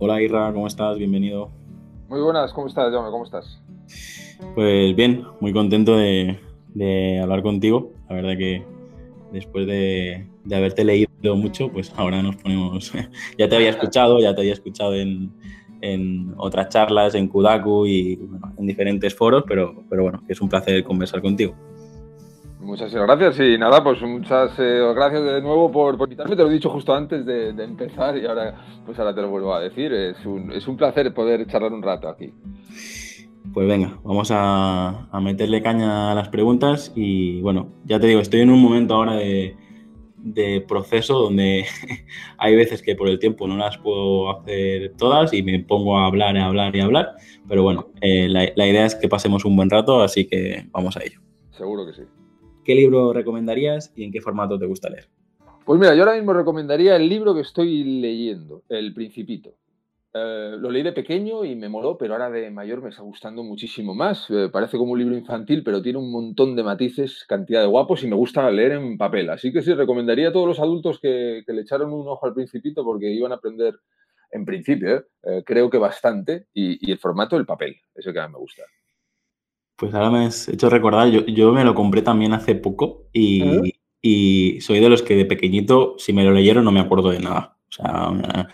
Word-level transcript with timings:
Hola 0.00 0.22
Irra, 0.22 0.52
¿cómo 0.52 0.68
estás? 0.68 0.96
Bienvenido. 0.96 1.50
Muy 2.08 2.20
buenas, 2.20 2.52
¿cómo 2.52 2.68
estás, 2.68 2.92
Jaume? 2.92 3.10
¿Cómo 3.10 3.24
estás? 3.24 3.60
Pues 4.54 4.94
bien, 4.94 5.24
muy 5.40 5.52
contento 5.52 5.96
de, 5.96 6.38
hablar 7.20 7.42
contigo. 7.42 7.90
La 8.08 8.14
verdad 8.14 8.38
que 8.38 8.64
después 9.32 9.66
de, 9.66 10.24
haberte 10.54 10.84
leído 10.84 11.34
mucho, 11.34 11.68
pues 11.72 11.92
ahora 11.96 12.22
nos 12.22 12.36
ponemos... 12.36 12.92
ya 13.38 13.48
te 13.48 13.56
había 13.56 13.70
escuchado, 13.70 14.20
ya 14.20 14.36
te 14.36 14.42
había 14.42 14.52
escuchado 14.52 14.94
en, 14.94 15.32
otras 16.36 16.68
charlas, 16.68 17.16
en 17.16 17.26
Kudaku 17.26 17.86
y 17.86 18.20
en 18.56 18.66
diferentes 18.66 19.12
foros, 19.16 19.42
pero, 19.48 19.82
pero 19.90 20.04
bueno, 20.04 20.22
es 20.28 20.40
un 20.40 20.48
placer 20.48 20.84
conversar 20.84 21.20
contigo. 21.20 21.56
Muchas 22.60 22.92
gracias 22.92 23.38
y 23.38 23.56
nada, 23.56 23.82
pues 23.84 24.02
muchas 24.02 24.50
eh, 24.58 24.80
gracias 24.94 25.22
de 25.22 25.40
nuevo 25.40 25.70
por, 25.70 25.94
invitarme. 25.94 26.34
Te 26.34 26.42
lo 26.42 26.50
he 26.50 26.52
dicho 26.52 26.70
justo 26.70 26.92
antes 26.92 27.24
de, 27.24 27.50
empezar 27.50 28.16
y 28.18 28.26
ahora, 28.26 28.54
pues 28.84 28.98
ahora 28.98 29.14
te 29.14 29.22
lo 29.22 29.30
vuelvo 29.30 29.54
a 29.54 29.60
decir. 29.60 29.92
Es 29.92 30.26
un, 30.26 30.50
es 30.52 30.66
un 30.66 30.76
placer 30.76 31.14
poder 31.14 31.46
charlar 31.46 31.72
un 31.72 31.82
rato 31.82 32.08
aquí. 32.08 32.32
Pues 33.54 33.66
venga, 33.66 33.98
vamos 34.02 34.30
a, 34.32 35.08
meterle 35.22 35.62
caña 35.62 36.12
a 36.12 36.14
las 36.14 36.28
preguntas 36.28 36.92
y 36.94 37.40
bueno, 37.40 37.68
ya 37.84 38.00
te 38.00 38.08
digo, 38.08 38.20
estoy 38.20 38.40
en 38.40 38.50
un 38.50 38.60
momento 38.60 38.94
ahora 38.94 39.14
de, 39.14 39.56
proceso 40.68 41.14
donde 41.20 41.64
hay 42.38 42.56
veces 42.56 42.82
que 42.82 42.94
por 42.94 43.08
el 43.08 43.18
tiempo 43.18 43.46
no 43.46 43.56
las 43.56 43.78
puedo 43.78 44.30
hacer 44.30 44.92
todas 44.98 45.32
y 45.32 45.42
me 45.42 45.60
pongo 45.60 45.98
a 45.98 46.06
hablar, 46.06 46.36
a 46.36 46.46
hablar 46.46 46.76
y 46.76 46.80
a 46.80 46.84
hablar, 46.84 47.16
pero 47.48 47.62
bueno, 47.62 47.88
eh, 48.00 48.28
la, 48.28 48.48
la 48.54 48.66
idea 48.66 48.84
es 48.84 48.94
que 48.94 49.08
pasemos 49.08 49.44
un 49.44 49.56
buen 49.56 49.70
rato, 49.70 50.02
así 50.02 50.26
que 50.26 50.66
vamos 50.70 50.96
a 50.96 51.04
ello. 51.04 51.20
Seguro 51.50 51.86
que 51.86 51.94
sí. 51.94 52.02
¿Qué 52.68 52.74
libro 52.74 53.14
recomendarías 53.14 53.94
y 53.96 54.04
en 54.04 54.12
qué 54.12 54.20
formato 54.20 54.58
te 54.58 54.66
gusta 54.66 54.90
leer? 54.90 55.08
Pues 55.64 55.80
mira, 55.80 55.94
yo 55.94 56.02
ahora 56.02 56.16
mismo 56.16 56.34
recomendaría 56.34 56.96
el 56.96 57.08
libro 57.08 57.34
que 57.34 57.40
estoy 57.40 57.82
leyendo, 57.82 58.62
El 58.68 58.92
Principito. 58.92 59.54
Eh, 60.12 60.54
lo 60.58 60.70
leí 60.70 60.82
de 60.82 60.92
pequeño 60.92 61.46
y 61.46 61.56
me 61.56 61.70
moló, 61.70 61.96
pero 61.96 62.12
ahora 62.12 62.28
de 62.28 62.50
mayor 62.50 62.82
me 62.82 62.90
está 62.90 63.00
gustando 63.00 63.42
muchísimo 63.42 63.94
más. 63.94 64.26
Eh, 64.28 64.50
parece 64.52 64.76
como 64.76 64.92
un 64.92 64.98
libro 64.98 65.16
infantil, 65.16 65.62
pero 65.64 65.80
tiene 65.80 65.98
un 65.98 66.12
montón 66.12 66.54
de 66.54 66.62
matices, 66.62 67.24
cantidad 67.26 67.62
de 67.62 67.68
guapos 67.68 68.04
y 68.04 68.06
me 68.06 68.16
gusta 68.16 68.50
leer 68.50 68.72
en 68.72 68.98
papel. 68.98 69.30
Así 69.30 69.50
que 69.50 69.62
sí, 69.62 69.72
recomendaría 69.72 70.28
a 70.28 70.32
todos 70.32 70.48
los 70.48 70.60
adultos 70.60 71.00
que, 71.00 71.42
le 71.46 71.60
echaron 71.62 71.90
un 71.90 72.06
ojo 72.06 72.26
al 72.26 72.34
Principito 72.34 72.84
porque 72.84 73.10
iban 73.10 73.32
a 73.32 73.36
aprender, 73.36 73.76
en 74.30 74.44
principio, 74.44 75.06
eh, 75.22 75.42
creo 75.42 75.70
que 75.70 75.78
bastante, 75.78 76.48
y, 76.52 76.86
y 76.86 76.92
el 76.92 76.98
formato 76.98 77.36
del 77.36 77.46
papel, 77.46 77.76
eso 77.94 78.12
que 78.12 78.20
a 78.20 78.26
mí 78.26 78.34
me 78.34 78.40
gusta. 78.40 78.64
Pues 79.78 79.94
ahora 79.94 80.10
me 80.10 80.26
has 80.26 80.48
hecho 80.48 80.68
recordar, 80.68 81.08
yo, 81.08 81.52
me 81.52 81.64
lo 81.64 81.72
compré 81.72 82.02
también 82.02 82.32
hace 82.32 82.56
poco 82.56 83.06
y, 83.12 84.58
soy 84.60 84.80
de 84.80 84.88
los 84.88 85.02
que 85.02 85.14
de 85.14 85.24
pequeñito, 85.24 85.94
si 85.98 86.12
me 86.12 86.24
lo 86.24 86.32
leyeron, 86.32 86.64
no 86.64 86.72
me 86.72 86.80
acuerdo 86.80 87.10
de 87.10 87.20
nada. 87.20 87.56
O 87.68 87.72
sea, 87.72 87.84
a, 87.84 88.48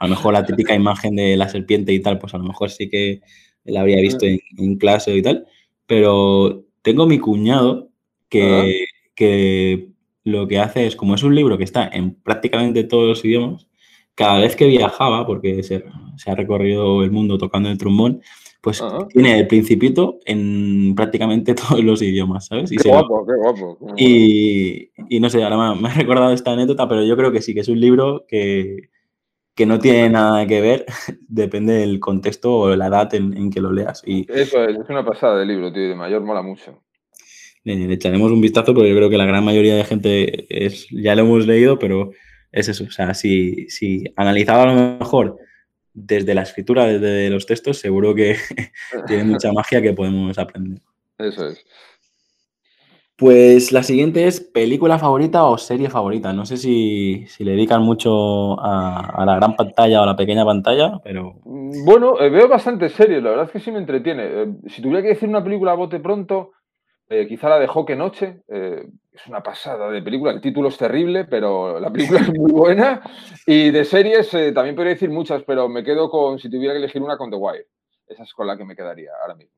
lo 0.00 0.08
mejor 0.08 0.32
la 0.32 0.44
típica 0.44 0.74
imagen 0.74 1.14
de 1.14 1.36
la 1.36 1.48
serpiente 1.48 1.92
y 1.92 2.00
tal, 2.00 2.18
pues 2.18 2.34
a 2.34 2.38
lo 2.38 2.44
mejor 2.44 2.70
sí 2.70 2.88
que 2.88 3.20
la 3.62 3.82
habría 3.82 4.00
visto 4.00 4.26
en, 4.26 4.76
clase 4.76 5.14
y 5.14 5.22
tal. 5.22 5.46
Pero 5.86 6.64
tengo 6.82 7.06
mi 7.06 7.20
cuñado 7.20 7.90
que, 8.28 8.86
que 9.14 9.90
lo 10.24 10.48
que 10.48 10.58
hace 10.58 10.88
es, 10.88 10.96
como 10.96 11.14
es 11.14 11.22
un 11.22 11.36
libro 11.36 11.56
que 11.56 11.64
está 11.64 11.86
en 11.86 12.16
prácticamente 12.16 12.82
todos 12.82 13.06
los 13.06 13.24
idiomas, 13.24 13.68
cada 14.16 14.40
vez 14.40 14.56
que 14.56 14.66
viajaba, 14.66 15.24
porque 15.24 15.62
se, 15.62 15.84
se 16.16 16.30
ha 16.32 16.34
recorrido 16.34 17.04
el 17.04 17.12
mundo 17.12 17.38
tocando 17.38 17.68
el 17.70 17.78
trombón, 17.78 18.22
pues 18.64 18.82
tiene 19.10 19.38
el 19.38 19.46
principito 19.46 20.20
en 20.24 20.94
prácticamente 20.96 21.54
todos 21.54 21.84
los 21.84 22.00
idiomas, 22.00 22.46
¿sabes? 22.46 22.72
Y 22.72 22.76
qué 22.76 22.88
guapo, 22.88 23.26
qué 23.26 23.34
guapo. 23.36 23.78
Y, 23.98 25.20
no 25.20 25.28
sé, 25.28 25.44
ahora 25.44 25.74
me, 25.74 25.86
ha 25.86 25.92
recordado 25.92 26.32
esta 26.32 26.52
anécdota, 26.52 26.88
pero 26.88 27.04
yo 27.04 27.14
creo 27.14 27.30
que 27.30 27.42
sí, 27.42 27.52
que 27.52 27.60
es 27.60 27.68
un 27.68 27.78
libro 27.78 28.24
que, 28.26 28.88
no 29.66 29.78
tiene 29.78 30.08
nada 30.08 30.46
que 30.46 30.62
ver, 30.62 30.86
depende 31.28 31.74
del 31.74 32.00
contexto 32.00 32.56
o 32.56 32.74
la 32.74 32.86
edad 32.86 33.14
en, 33.14 33.50
que 33.50 33.60
lo 33.60 33.70
leas. 33.70 34.02
Y, 34.06 34.24
Eso 34.32 34.64
es, 34.64 34.78
es 34.78 34.88
una 34.88 35.04
pasada 35.04 35.38
de 35.38 35.44
libro, 35.44 35.70
tío, 35.70 35.90
de 35.90 35.94
mayor 35.94 36.22
mola 36.22 36.40
mucho. 36.40 36.82
Le, 37.64 37.92
echaremos 37.92 38.32
un 38.32 38.40
vistazo, 38.40 38.72
porque 38.72 38.88
yo 38.88 38.96
creo 38.96 39.10
que 39.10 39.18
la 39.18 39.26
gran 39.26 39.44
mayoría 39.44 39.76
de 39.76 39.84
gente 39.84 40.46
es, 40.48 40.86
ya 40.90 41.14
lo 41.14 41.22
hemos 41.22 41.46
leído, 41.46 41.78
pero 41.78 42.12
es 42.50 42.68
eso, 42.68 42.84
o 42.84 42.90
sea, 42.90 43.12
si, 43.12 43.68
si 43.68 44.04
analizaba 44.16 44.62
a 44.62 44.74
lo 44.74 44.98
mejor 44.98 45.36
desde 45.94 46.34
la 46.34 46.42
escritura, 46.42 46.84
desde 46.84 47.30
los 47.30 47.46
textos, 47.46 47.78
seguro 47.78 48.14
que 48.14 48.36
tiene 49.06 49.24
mucha 49.24 49.52
magia 49.52 49.80
que 49.80 49.92
podemos 49.92 50.36
aprender. 50.38 50.80
Eso 51.18 51.48
es. 51.48 51.64
Pues 53.16 53.70
la 53.70 53.84
siguiente 53.84 54.26
es 54.26 54.40
película 54.40 54.98
favorita 54.98 55.44
o 55.44 55.56
serie 55.56 55.88
favorita. 55.88 56.32
No 56.32 56.44
sé 56.44 56.56
si, 56.56 57.24
le 57.38 57.52
dedican 57.52 57.80
mucho 57.80 58.60
a, 58.60 59.24
la 59.24 59.36
gran 59.36 59.54
pantalla 59.54 60.00
o 60.00 60.02
a 60.02 60.06
la 60.06 60.16
pequeña 60.16 60.44
pantalla, 60.44 61.00
pero... 61.04 61.36
Mm, 61.44 61.84
bueno, 61.84 62.20
eh, 62.20 62.28
veo 62.28 62.48
bastantes 62.48 62.92
series, 62.92 63.22
la 63.22 63.30
verdad 63.30 63.46
es 63.46 63.52
que 63.52 63.60
sí 63.60 63.70
me 63.70 63.78
entretiene. 63.78 64.24
Eh, 64.24 64.46
si 64.66 64.82
tuviera 64.82 65.00
que 65.00 65.10
decir 65.10 65.28
una 65.28 65.44
película 65.44 65.72
a 65.72 65.76
bote 65.76 66.00
pronto, 66.00 66.50
eh, 67.08 67.26
quizá 67.28 67.50
la 67.50 67.58
de 67.58 67.66
Joque 67.66 67.94
Noche, 67.94 68.40
eh, 68.48 68.86
es 69.12 69.26
una 69.26 69.42
pasada 69.42 69.90
de 69.90 70.00
película, 70.00 70.32
el 70.32 70.40
título 70.40 70.68
es 70.68 70.78
terrible, 70.78 71.24
pero 71.26 71.78
la 71.78 71.92
película 71.92 72.20
es 72.20 72.32
muy 72.32 72.50
buena. 72.50 73.02
Y 73.46 73.70
de 73.70 73.84
series 73.84 74.32
eh, 74.34 74.52
también 74.52 74.74
podría 74.74 74.94
decir 74.94 75.10
muchas, 75.10 75.42
pero 75.42 75.68
me 75.68 75.84
quedo 75.84 76.10
con, 76.10 76.38
si 76.38 76.48
tuviera 76.48 76.72
que 76.72 76.78
elegir 76.78 77.02
una, 77.02 77.18
con 77.18 77.30
The 77.30 77.36
Wire. 77.36 77.66
Esa 78.06 78.22
es 78.22 78.32
con 78.32 78.46
la 78.46 78.56
que 78.56 78.64
me 78.64 78.74
quedaría 78.74 79.10
ahora 79.20 79.34
mismo. 79.34 79.52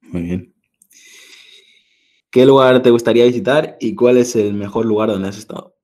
Muy 0.00 0.22
bien. 0.22 0.54
¿Qué 2.30 2.46
lugar 2.46 2.80
te 2.80 2.90
gustaría 2.90 3.24
visitar 3.24 3.76
y 3.78 3.94
cuál 3.94 4.16
es 4.16 4.34
el 4.34 4.54
mejor 4.54 4.86
lugar 4.86 5.10
donde 5.10 5.28
has 5.28 5.38
estado? 5.38 5.74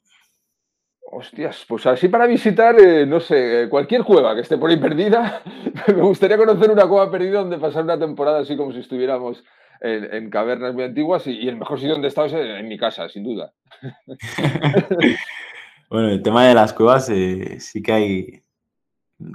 Hostias, 1.10 1.65
pues 1.69 1.86
así 1.86 2.09
para 2.09 2.26
visitar, 2.26 2.75
no 3.06 3.20
sé, 3.20 3.66
cualquier 3.70 4.03
cueva 4.03 4.34
que 4.34 4.42
esté 4.42 4.56
por 4.56 4.70
ahí 4.70 4.78
perdida. 4.78 5.42
me 5.88 6.03
gustaría 6.03 6.38
conocer 6.38 6.70
una 6.70 6.86
cueva 6.88 7.10
perdida 7.10 7.41
donde 7.41 7.59
pasar 7.59 7.84
una 7.84 7.98
temporada 7.98 8.41
así 8.41 8.56
como 8.56 8.72
si 8.72 8.80
estuviéramos 8.80 9.44
en, 9.81 10.31
cavernas 10.31 10.75
muy 10.75 10.84
antiguas 10.84 11.27
y, 11.27 11.49
el 11.49 11.56
mejor 11.56 11.78
sitio 11.78 11.93
donde 11.93 12.09
he 12.09 12.11
estado 12.11 12.27
es 12.27 12.33
en, 12.34 12.69
mi 12.69 12.78
casa, 12.78 13.09
sin 13.09 13.25
duda. 13.25 13.53
bueno, 15.91 16.09
el 16.09 16.22
tema 16.22 16.47
de 16.47 16.55
las 16.55 16.72
cuevas 16.72 17.09
eh, 17.11 17.61
sí 17.61 17.83
que 17.83 17.93
hay, 17.93 18.43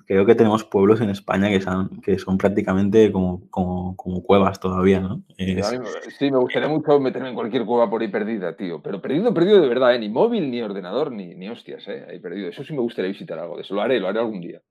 creo 0.05 0.25
que 0.25 0.35
tenemos 0.35 0.63
pueblos 0.63 1.01
en 1.01 1.09
España 1.09 1.49
que 1.49 1.61
son, 1.61 2.01
que 2.01 2.17
son 2.17 2.37
prácticamente 2.37 3.11
como, 3.11 3.49
como, 3.49 4.23
cuevas 4.23 4.59
todavía, 4.59 4.99
¿no? 4.99 5.23
Sí, 5.37 6.31
me 6.31 6.37
gustaría 6.37 6.69
mucho 6.69 6.99
meterme 6.99 7.29
en 7.29 7.35
cualquier 7.35 7.65
cueva 7.65 7.89
por 7.89 8.01
ahí 8.01 8.07
perdida, 8.07 8.55
tío. 8.55 8.81
Pero 8.81 9.01
perdido, 9.01 9.33
perdido 9.33 9.61
de 9.61 9.67
verdad, 9.67 9.95
¿eh? 9.95 9.99
Ni 9.99 10.09
móvil, 10.09 10.49
ni 10.49 10.61
ordenador, 10.61 11.11
ni, 11.11 11.35
ni 11.35 11.49
hostias, 11.49 11.87
¿eh? 11.87 12.05
Ahí 12.09 12.19
perdido. 12.19 12.49
Eso 12.49 12.63
sí 12.63 12.73
me 12.73 12.79
gustaría 12.79 13.11
visitar 13.11 13.37
algo 13.39 13.57
de 13.57 13.63
eso. 13.63 13.75
Lo 13.75 13.81
haré, 13.81 13.99
lo 13.99 14.07
haré 14.07 14.19
algún 14.19 14.41
día. 14.41 14.61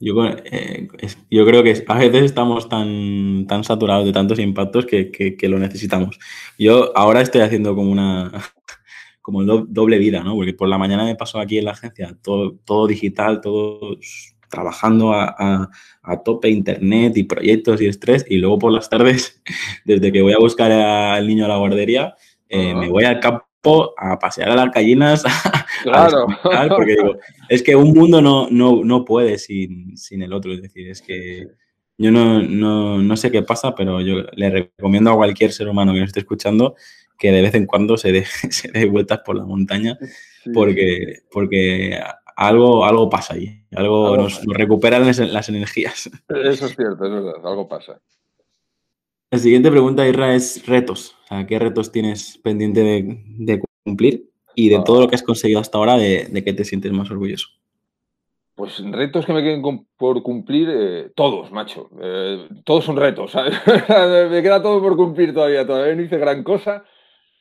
Yo, 0.00 0.14
eh, 0.26 0.88
yo 1.30 1.46
creo 1.46 1.62
que 1.62 1.84
a 1.86 1.98
veces 1.98 2.24
estamos 2.24 2.68
tan, 2.68 3.46
tan 3.46 3.64
saturados 3.64 4.04
de 4.04 4.12
tantos 4.12 4.38
impactos 4.38 4.86
que, 4.86 5.10
que, 5.10 5.48
lo 5.48 5.58
necesitamos. 5.58 6.18
Yo 6.58 6.96
ahora 6.96 7.20
estoy 7.20 7.42
haciendo 7.42 7.74
como 7.74 7.90
una 7.90 8.32
como 9.22 9.44
doble 9.44 9.98
vida, 9.98 10.22
¿no? 10.22 10.34
Porque 10.34 10.54
por 10.54 10.68
la 10.68 10.78
mañana 10.78 11.04
me 11.04 11.16
paso 11.16 11.38
aquí 11.38 11.58
en 11.58 11.66
la 11.66 11.72
agencia 11.72 12.16
todo, 12.22 12.58
todo 12.64 12.86
digital, 12.86 13.40
todo 13.40 13.96
trabajando 14.48 15.12
a, 15.14 15.70
a, 16.02 16.22
tope 16.22 16.50
internet 16.50 17.16
y 17.16 17.24
proyectos 17.24 17.80
y 17.80 17.86
estrés 17.86 18.26
y 18.28 18.36
luego 18.36 18.58
por 18.58 18.72
las 18.72 18.90
tardes, 18.90 19.42
desde 19.84 20.12
que 20.12 20.22
voy 20.22 20.34
a 20.34 20.38
buscar 20.38 20.70
al 20.70 21.26
niño 21.26 21.46
a 21.46 21.48
la 21.48 21.56
guardería, 21.56 22.14
eh, 22.48 22.74
me 22.74 22.88
voy 22.90 23.04
al 23.04 23.18
campo 23.18 23.94
a 23.96 24.18
pasear 24.18 24.50
a 24.50 24.56
las 24.56 24.70
gallinas. 24.70 25.24
Claro. 25.82 26.26
porque 26.76 26.96
digo, 26.96 27.16
es 27.48 27.62
que 27.62 27.76
un 27.76 27.92
mundo 27.92 28.20
no, 28.20 28.48
no, 28.50 28.84
no 28.84 29.04
puede 29.04 29.38
sin, 29.38 29.96
sin, 29.96 30.22
el 30.22 30.32
otro. 30.32 30.52
Es 30.52 30.62
decir, 30.62 30.88
es 30.88 31.02
que 31.02 31.46
yo 31.98 32.10
no, 32.10 32.42
no, 32.42 32.98
no, 32.98 33.16
sé 33.16 33.30
qué 33.30 33.42
pasa, 33.42 33.74
pero 33.74 34.00
yo 34.00 34.22
le 34.32 34.50
recomiendo 34.50 35.10
a 35.10 35.16
cualquier 35.16 35.52
ser 35.52 35.68
humano 35.68 35.92
que 35.92 36.00
nos 36.00 36.08
esté 36.08 36.20
escuchando 36.20 36.74
que 37.18 37.30
de 37.30 37.42
vez 37.42 37.54
en 37.54 37.66
cuando 37.66 37.96
se 37.96 38.10
dé, 38.10 38.24
se 38.50 38.70
dé 38.72 38.86
vueltas 38.86 39.20
por 39.24 39.36
la 39.36 39.44
montaña, 39.44 39.96
porque, 40.52 41.20
porque 41.30 42.00
algo, 42.34 42.84
algo 42.84 43.08
pasa 43.08 43.34
ahí, 43.34 43.64
algo, 43.76 44.16
nos, 44.16 44.44
nos, 44.44 44.56
recuperan 44.56 45.06
las 45.06 45.48
energías. 45.48 46.10
Eso 46.28 46.66
es 46.66 46.74
cierto, 46.74 47.04
es 47.04 47.12
verdad, 47.12 47.34
algo 47.44 47.68
pasa. 47.68 48.00
La 49.30 49.38
siguiente 49.38 49.70
pregunta, 49.70 50.06
Irra, 50.06 50.34
es 50.34 50.66
retos. 50.66 51.16
¿qué 51.48 51.58
retos 51.58 51.90
tienes 51.90 52.38
pendiente 52.38 52.82
de, 52.82 53.62
cumplir? 53.84 54.31
Y 54.54 54.68
de 54.68 54.80
todo 54.84 55.00
lo 55.00 55.08
que 55.08 55.14
has 55.14 55.22
conseguido 55.22 55.60
hasta 55.60 55.78
ahora, 55.78 55.96
¿de, 55.96 56.26
de 56.30 56.44
qué 56.44 56.52
te 56.52 56.64
sientes 56.64 56.92
más 56.92 57.10
orgulloso? 57.10 57.48
Pues 58.54 58.78
retos 58.92 59.24
que 59.24 59.32
me 59.32 59.42
queden 59.42 59.62
por 59.96 60.22
cumplir, 60.22 60.68
eh, 60.70 61.10
todos, 61.16 61.50
macho. 61.50 61.88
Eh, 62.02 62.48
todos 62.64 62.84
son 62.84 62.96
retos, 62.96 63.32
¿sabes? 63.32 63.54
me 64.30 64.42
queda 64.42 64.62
todo 64.62 64.80
por 64.82 64.94
cumplir 64.94 65.32
todavía. 65.32 65.66
Todavía 65.66 65.94
no 65.94 66.02
hice 66.02 66.18
gran 66.18 66.44
cosa. 66.44 66.84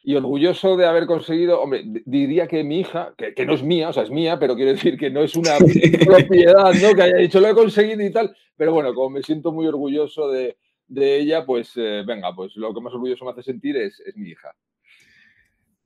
Y 0.03 0.15
orgulloso 0.15 0.77
de 0.77 0.87
haber 0.87 1.05
conseguido, 1.05 1.61
hombre, 1.61 1.83
diría 2.05 2.47
que 2.47 2.63
mi 2.63 2.79
hija, 2.79 3.13
que, 3.15 3.45
no 3.45 3.53
es 3.53 3.61
mía, 3.61 3.89
o 3.89 3.93
sea, 3.93 4.01
es 4.03 4.09
mía, 4.09 4.39
pero 4.39 4.55
quiero 4.55 4.71
decir 4.71 4.97
que 4.97 5.11
no 5.11 5.21
es 5.21 5.35
una 5.35 5.57
propiedad, 6.05 6.73
¿no? 6.73 6.95
Que 6.95 7.01
haya 7.03 7.17
dicho, 7.17 7.39
lo 7.39 7.49
he 7.49 7.53
conseguido 7.53 8.03
y 8.03 8.11
tal. 8.11 8.35
Pero 8.55 8.73
bueno, 8.73 8.93
como 8.95 9.11
me 9.11 9.21
siento 9.21 9.51
muy 9.51 9.67
orgulloso 9.67 10.29
de, 10.29 10.55
ella, 10.89 11.45
pues 11.45 11.73
eh, 11.75 12.03
venga, 12.07 12.33
pues 12.33 12.55
lo 12.55 12.73
que 12.73 12.81
más 12.81 12.93
orgulloso 12.93 13.25
me 13.25 13.31
hace 13.31 13.43
sentir 13.43 13.77
es, 13.77 13.99
es 13.99 14.15
mi 14.15 14.29
hija. 14.29 14.55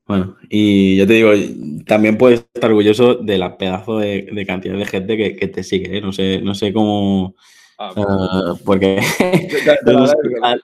Bueno, 0.07 0.37
y 0.49 0.97
yo 0.97 1.07
te 1.07 1.13
digo, 1.13 1.31
también 1.87 2.17
puedes 2.17 2.45
estar 2.53 2.69
orgulloso 2.69 3.15
de 3.15 3.39
la 3.39 3.57
pedazo 3.57 3.97
de, 3.97 4.45
cantidad 4.45 4.77
de 4.77 4.85
gente 4.85 5.17
que, 5.17 5.47
te 5.47 5.63
sigue, 5.63 5.97
¿eh? 5.97 6.01
No 6.01 6.11
sé, 6.11 6.41
no 6.41 6.53
sé 6.53 6.73
cómo. 6.73 7.35
Ah, 7.79 7.91
uh, 7.95 8.57
porque 8.63 9.01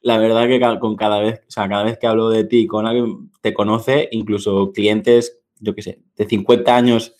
la 0.00 0.18
verdad 0.18 0.48
que 0.48 0.60
con 0.80 0.96
cada 0.96 1.20
vez, 1.20 1.40
o 1.48 1.50
sea, 1.50 1.68
cada 1.68 1.84
vez 1.84 1.98
que 1.98 2.06
hablo 2.06 2.30
de 2.30 2.44
ti 2.44 2.66
con 2.66 2.86
alguien 2.86 3.30
te 3.40 3.54
conoce, 3.54 4.08
incluso 4.10 4.72
clientes, 4.72 5.40
yo 5.60 5.74
qué 5.74 5.82
sé, 5.82 6.00
de 6.16 6.26
50 6.26 6.76
años 6.76 7.14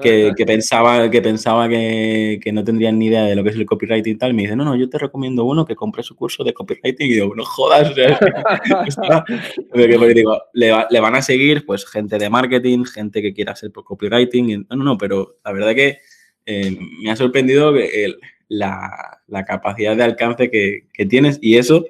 que, 0.00 0.32
que 0.36 0.46
pensaba, 0.46 1.10
que, 1.10 1.22
pensaba 1.22 1.68
que, 1.68 2.40
que, 2.42 2.52
no 2.52 2.64
tendrían 2.64 2.98
ni 2.98 3.06
idea 3.06 3.24
de 3.24 3.34
lo 3.36 3.44
que 3.44 3.50
es 3.50 3.56
el 3.56 3.66
copywriting 3.66 4.14
y 4.14 4.18
tal, 4.18 4.34
me 4.34 4.42
dicen, 4.42 4.58
no, 4.58 4.64
no, 4.64 4.76
yo 4.76 4.88
te 4.88 4.98
recomiendo 4.98 5.44
uno 5.44 5.64
que 5.64 5.76
compre 5.76 6.02
su 6.02 6.16
curso 6.16 6.44
de 6.44 6.52
copywriting 6.52 7.06
y 7.06 7.14
digo, 7.14 7.34
no 7.34 7.44
jodas, 7.44 7.90
o 7.90 7.94
sea, 7.94 9.24
digo, 9.74 10.38
le, 10.54 10.74
le, 10.90 11.00
van 11.00 11.14
a 11.14 11.22
seguir 11.22 11.64
pues 11.64 11.86
gente 11.86 12.18
de 12.18 12.30
marketing, 12.30 12.84
gente 12.84 13.22
que 13.22 13.32
quiera 13.32 13.52
hacer 13.52 13.70
copywriting, 13.72 14.66
no, 14.68 14.76
no, 14.76 14.84
no, 14.84 14.98
pero 14.98 15.38
la 15.44 15.52
verdad 15.52 15.74
que 15.74 15.98
eh, 16.46 16.76
me 17.02 17.10
ha 17.10 17.16
sorprendido 17.16 17.76
el, 17.76 18.18
la, 18.48 19.20
la, 19.28 19.44
capacidad 19.44 19.96
de 19.96 20.02
alcance 20.02 20.50
que, 20.50 20.86
que 20.92 21.06
tienes 21.06 21.38
y 21.40 21.56
eso 21.56 21.84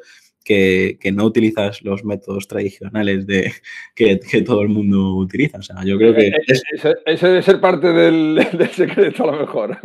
que, 0.50 1.12
no 1.12 1.24
utilizas 1.24 1.82
los 1.82 2.04
métodos 2.04 2.48
tradicionales 2.48 3.26
de, 3.26 3.52
que, 3.94 4.16
todo 4.44 4.62
el 4.62 4.68
mundo 4.68 5.14
utiliza. 5.14 5.58
O 5.58 5.62
sea, 5.62 5.84
yo 5.84 5.96
creo 5.96 6.14
que... 6.14 6.32
Ese, 7.06 7.28
debe 7.28 7.42
ser 7.42 7.60
parte 7.60 7.88
del, 7.92 8.44
secreto 8.72 9.24
a 9.24 9.32
lo 9.32 9.40
mejor. 9.40 9.78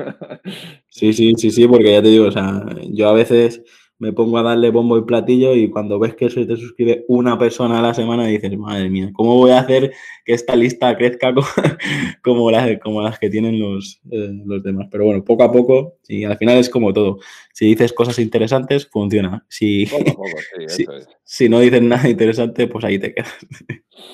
Sí, 0.89 1.13
sí, 1.13 1.33
sí, 1.38 1.51
sí, 1.51 1.67
porque 1.67 1.91
ya 1.91 2.01
te 2.01 2.09
digo, 2.09 2.25
o 2.25 2.31
sea, 2.31 2.65
yo 2.89 3.09
a 3.09 3.13
veces 3.13 3.62
me 3.97 4.12
pongo 4.12 4.38
a 4.38 4.44
darle 4.44 4.71
bombo 4.71 4.97
y 4.97 5.06
platillo 5.06 5.56
y 5.56 5.69
cuando 5.69 6.00
ves 6.00 6.15
que 6.15 6.30
se 6.30 6.45
te 6.45 6.57
suscribe 6.57 7.06
una 7.07 7.38
persona 7.38 7.80
a 7.80 7.81
la 7.81 7.94
semana 7.94 8.27
dices, 8.27 8.57
madre 8.57 8.89
mía, 8.89 9.12
¿cómo 9.13 9.38
voy 9.38 9.51
a 9.51 9.59
hacer 9.59 9.94
que 10.25 10.33
esta 10.33 10.56
lista 10.56 10.95
crezca 10.97 11.33
como, 12.24 12.51
las, 12.51 12.80
como 12.80 13.01
las 13.01 13.18
que 13.19 13.30
tienen 13.30 13.59
los, 13.59 14.01
eh, 14.12 14.31
los 14.45 14.63
demás? 14.63 14.88
Pero 14.92 15.06
bueno, 15.06 15.24
poco 15.24 15.44
a 15.44 15.51
poco, 15.51 15.97
y 16.07 16.25
al 16.25 16.38
final 16.38 16.57
es 16.57 16.69
como 16.69 16.94
todo. 16.94 17.19
Si 17.53 17.65
dices 17.68 17.94
cosas 17.94 18.19
interesantes, 18.19 18.88
funciona. 18.88 19.45
Si, 19.50 19.86
si, 21.24 21.50
no 21.50 21.59
dices 21.59 21.81
nada 21.81 22.09
interesante, 22.09 22.68
pues 22.68 22.83
ahí 22.83 23.00
te 23.00 23.13
quedas. 23.13 23.33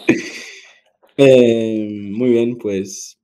Eh, 1.17 2.09
muy 2.13 2.29
bien, 2.29 2.57
pues 2.57 3.20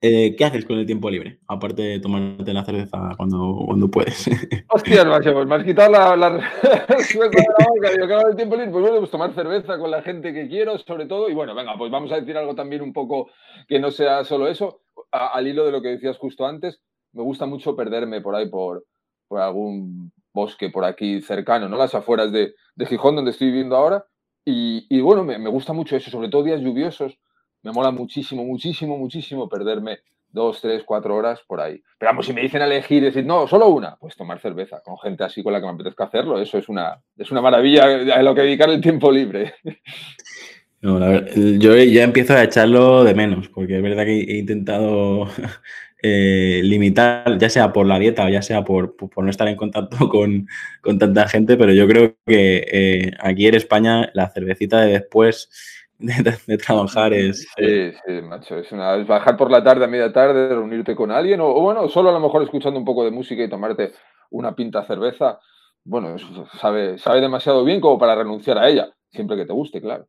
eh, 0.00 0.36
¿Qué 0.36 0.44
haces 0.44 0.64
con 0.64 0.78
el 0.78 0.86
tiempo 0.86 1.10
libre? 1.10 1.40
Aparte 1.48 1.82
de 1.82 2.00
tomarte 2.00 2.52
la 2.52 2.64
cerveza 2.64 3.10
cuando, 3.16 3.64
cuando 3.66 3.90
puedes. 3.90 4.28
Hostia, 4.68 5.04
macho, 5.04 5.32
pues 5.32 5.46
me 5.46 5.56
has 5.56 5.64
quitado 5.64 5.90
la, 5.90 6.16
la... 6.16 6.30
la 6.30 6.38
boca. 6.38 7.90
Digo, 7.90 8.28
el 8.28 8.36
tiempo 8.36 8.54
libre? 8.54 8.70
Pues 8.70 8.82
bueno, 8.82 8.98
pues 8.98 9.10
tomar 9.10 9.34
cerveza 9.34 9.76
con 9.76 9.90
la 9.90 10.02
gente 10.02 10.32
que 10.32 10.48
quiero, 10.48 10.78
sobre 10.78 11.06
todo. 11.06 11.28
Y 11.28 11.34
bueno, 11.34 11.52
venga, 11.52 11.76
pues 11.76 11.90
vamos 11.90 12.12
a 12.12 12.20
decir 12.20 12.36
algo 12.36 12.54
también 12.54 12.82
un 12.82 12.92
poco 12.92 13.30
que 13.66 13.80
no 13.80 13.90
sea 13.90 14.22
solo 14.22 14.46
eso. 14.46 14.82
al 15.10 15.48
hilo 15.48 15.64
de 15.66 15.72
lo 15.72 15.82
que 15.82 15.88
decías 15.88 16.16
justo 16.16 16.46
antes, 16.46 16.80
me 17.12 17.22
gusta 17.24 17.46
mucho 17.46 17.74
perderme 17.74 18.20
por 18.20 18.36
ahí, 18.36 18.48
por, 18.48 18.84
por 19.26 19.40
algún 19.40 20.12
bosque 20.32 20.70
por 20.70 20.84
aquí 20.84 21.22
cercano, 21.22 21.68
¿no? 21.68 21.76
Las 21.76 21.96
afueras 21.96 22.30
de, 22.30 22.54
de 22.76 22.86
Gijón, 22.86 23.16
donde 23.16 23.32
estoy 23.32 23.48
viviendo 23.48 23.74
ahora. 23.74 24.06
Y, 24.44 24.86
y 24.88 25.00
bueno, 25.00 25.24
me, 25.24 25.38
me 25.38 25.50
gusta 25.50 25.72
mucho 25.72 25.96
eso, 25.96 26.08
sobre 26.08 26.28
todo 26.28 26.44
días 26.44 26.60
lluviosos 26.60 27.18
me 27.62 27.72
mola 27.72 27.90
muchísimo, 27.90 28.44
muchísimo, 28.44 28.96
muchísimo 28.96 29.48
perderme 29.48 29.98
dos, 30.30 30.60
tres, 30.60 30.82
cuatro 30.84 31.16
horas 31.16 31.40
por 31.46 31.60
ahí. 31.60 31.82
Pero 31.98 32.10
vamos, 32.10 32.26
si 32.26 32.32
me 32.32 32.42
dicen 32.42 32.62
elegir, 32.62 33.02
decir, 33.02 33.24
no, 33.24 33.46
solo 33.46 33.68
una, 33.68 33.96
pues 33.96 34.16
tomar 34.16 34.38
cerveza 34.40 34.80
con 34.84 34.98
gente 34.98 35.24
así 35.24 35.42
con 35.42 35.52
la 35.52 35.60
que 35.60 35.66
me 35.66 35.72
apetezca 35.72 36.04
hacerlo, 36.04 36.40
eso 36.40 36.58
es 36.58 36.68
una, 36.68 37.00
es 37.16 37.30
una 37.30 37.40
maravilla 37.40 37.84
a 38.14 38.22
lo 38.22 38.34
que 38.34 38.42
dedicar 38.42 38.70
el 38.70 38.80
tiempo 38.80 39.10
libre. 39.10 39.54
yo 40.80 41.76
ya 41.76 42.04
empiezo 42.04 42.34
a 42.34 42.44
echarlo 42.44 43.04
de 43.04 43.14
menos, 43.14 43.48
porque 43.48 43.76
es 43.76 43.82
verdad 43.82 44.04
que 44.04 44.20
he 44.20 44.38
intentado 44.38 45.28
eh, 46.02 46.60
limitar, 46.62 47.38
ya 47.38 47.48
sea 47.48 47.72
por 47.72 47.86
la 47.86 47.98
dieta 47.98 48.24
o 48.24 48.28
ya 48.28 48.42
sea 48.42 48.62
por, 48.64 48.96
por 48.96 49.24
no 49.24 49.30
estar 49.30 49.48
en 49.48 49.56
contacto 49.56 49.96
con, 50.08 50.46
con, 50.80 50.98
tanta 50.98 51.26
gente, 51.26 51.56
pero 51.56 51.72
yo 51.72 51.88
creo 51.88 52.16
que 52.26 52.66
eh, 52.70 53.12
aquí 53.18 53.46
en 53.46 53.54
España 53.54 54.10
la 54.14 54.30
cervecita 54.30 54.80
de 54.82 54.92
después 54.92 55.50
de, 56.46 56.58
trabajar 56.58 57.12
es... 57.12 57.48
Sí, 57.56 57.92
sí, 58.06 58.22
macho, 58.22 58.56
es, 58.58 58.70
una, 58.70 58.96
bajar 59.04 59.36
por 59.36 59.50
la 59.50 59.64
tarde 59.64 59.84
a 59.84 59.88
media 59.88 60.12
tarde, 60.12 60.48
reunirte 60.48 60.94
con 60.94 61.10
alguien 61.10 61.40
o, 61.40 61.52
bueno, 61.60 61.88
solo 61.88 62.10
a 62.10 62.12
lo 62.12 62.20
mejor 62.20 62.42
escuchando 62.42 62.78
un 62.78 62.84
poco 62.84 63.04
de 63.04 63.10
música 63.10 63.42
y 63.42 63.48
tomarte 63.48 63.92
una 64.30 64.54
pinta 64.54 64.84
cerveza, 64.84 65.40
bueno, 65.84 66.16
sabe, 66.60 66.98
sabe 66.98 67.20
demasiado 67.20 67.64
bien 67.64 67.80
como 67.80 67.98
para 67.98 68.14
renunciar 68.14 68.58
a 68.58 68.68
ella, 68.68 68.94
siempre 69.10 69.36
que 69.36 69.46
te 69.46 69.52
guste, 69.52 69.80
claro. 69.80 70.06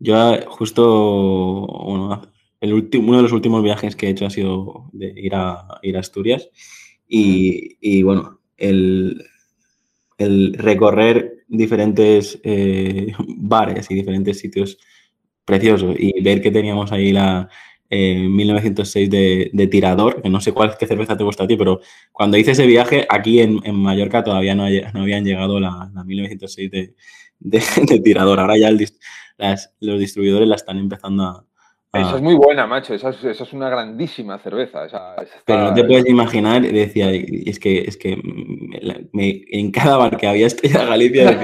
Yo 0.00 0.16
justo, 0.48 1.66
bueno, 1.66 2.22
el 2.60 2.72
último, 2.72 3.08
uno 3.08 3.18
de 3.18 3.22
los 3.22 3.32
últimos 3.32 3.62
viajes 3.62 3.94
que 3.94 4.06
he 4.06 4.10
hecho 4.10 4.26
ha 4.26 4.30
sido 4.30 4.88
de 4.92 5.12
ir 5.14 5.34
a, 5.34 5.78
ir 5.82 5.96
a 5.96 6.00
Asturias 6.00 6.48
y, 7.06 7.76
y 7.80 8.02
bueno, 8.02 8.40
el, 8.56 9.24
el 10.18 10.54
recorrer 10.54 11.39
diferentes 11.50 12.40
eh, 12.44 13.12
bares 13.36 13.90
y 13.90 13.94
diferentes 13.94 14.38
sitios 14.38 14.78
preciosos 15.44 15.96
y 15.98 16.22
ver 16.22 16.40
que 16.40 16.50
teníamos 16.50 16.92
ahí 16.92 17.12
la 17.12 17.48
1906 17.90 19.08
eh, 19.12 19.50
de, 19.52 19.66
tirador, 19.66 20.22
que 20.22 20.30
no 20.30 20.40
sé 20.40 20.52
cuál 20.52 20.76
qué 20.78 20.86
cerveza 20.86 21.16
te 21.16 21.24
gusta 21.24 21.44
a 21.44 21.46
ti, 21.48 21.56
pero 21.56 21.80
cuando 22.12 22.36
hice 22.36 22.52
ese 22.52 22.66
viaje 22.66 23.04
aquí 23.08 23.40
en, 23.40 23.60
Mallorca 23.74 24.22
todavía 24.22 24.54
no, 24.54 24.66
no, 24.94 25.02
habían 25.02 25.24
llegado 25.24 25.58
la, 25.58 25.90
1906 26.06 26.70
de, 27.40 28.00
tirador. 28.04 28.38
Ahora 28.38 28.56
ya 28.56 28.70
los 28.70 29.98
distribuidores 29.98 30.46
la 30.46 30.54
están 30.54 30.78
empezando 30.78 31.24
a, 31.24 31.46
esa 31.92 32.16
es 32.16 32.22
muy 32.22 32.34
buena, 32.34 32.66
macho. 32.66 32.94
Esa 32.94 33.10
es, 33.10 33.52
una 33.52 33.68
grandísima 33.68 34.38
cerveza. 34.38 34.86
Pero 35.44 35.64
no 35.64 35.74
te 35.74 35.84
puedes 35.84 36.06
imaginar, 36.06 36.62
decía, 36.62 37.10
es 37.10 37.58
que, 37.58 37.80
es 37.80 37.96
que 37.96 38.12
en 38.12 39.70
cada 39.72 39.96
bar 39.96 40.16
que 40.16 40.28
había 40.28 40.46
Estrella 40.46 40.84
Galicia, 40.84 41.40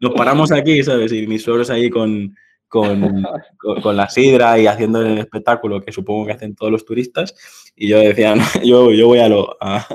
nos 0.00 0.12
paramos 0.12 0.52
aquí, 0.52 0.82
¿sabes? 0.82 1.12
Y 1.12 1.26
mis 1.26 1.42
suegros 1.42 1.70
ahí 1.70 1.88
con, 1.88 2.34
con, 2.68 3.96
la 3.96 4.08
sidra 4.10 4.58
y 4.58 4.66
haciendo 4.66 5.00
el 5.00 5.18
espectáculo 5.18 5.80
que 5.80 5.92
supongo 5.92 6.26
que 6.26 6.32
hacen 6.32 6.54
todos 6.54 6.70
los 6.70 6.84
turistas. 6.84 7.34
Y 7.74 7.88
yo 7.88 7.98
decía, 7.98 8.34
yo, 8.64 8.92
yo 8.92 9.06
voy 9.06 9.20
a 9.20 9.28
lo, 9.30 9.56
a, 9.60 9.86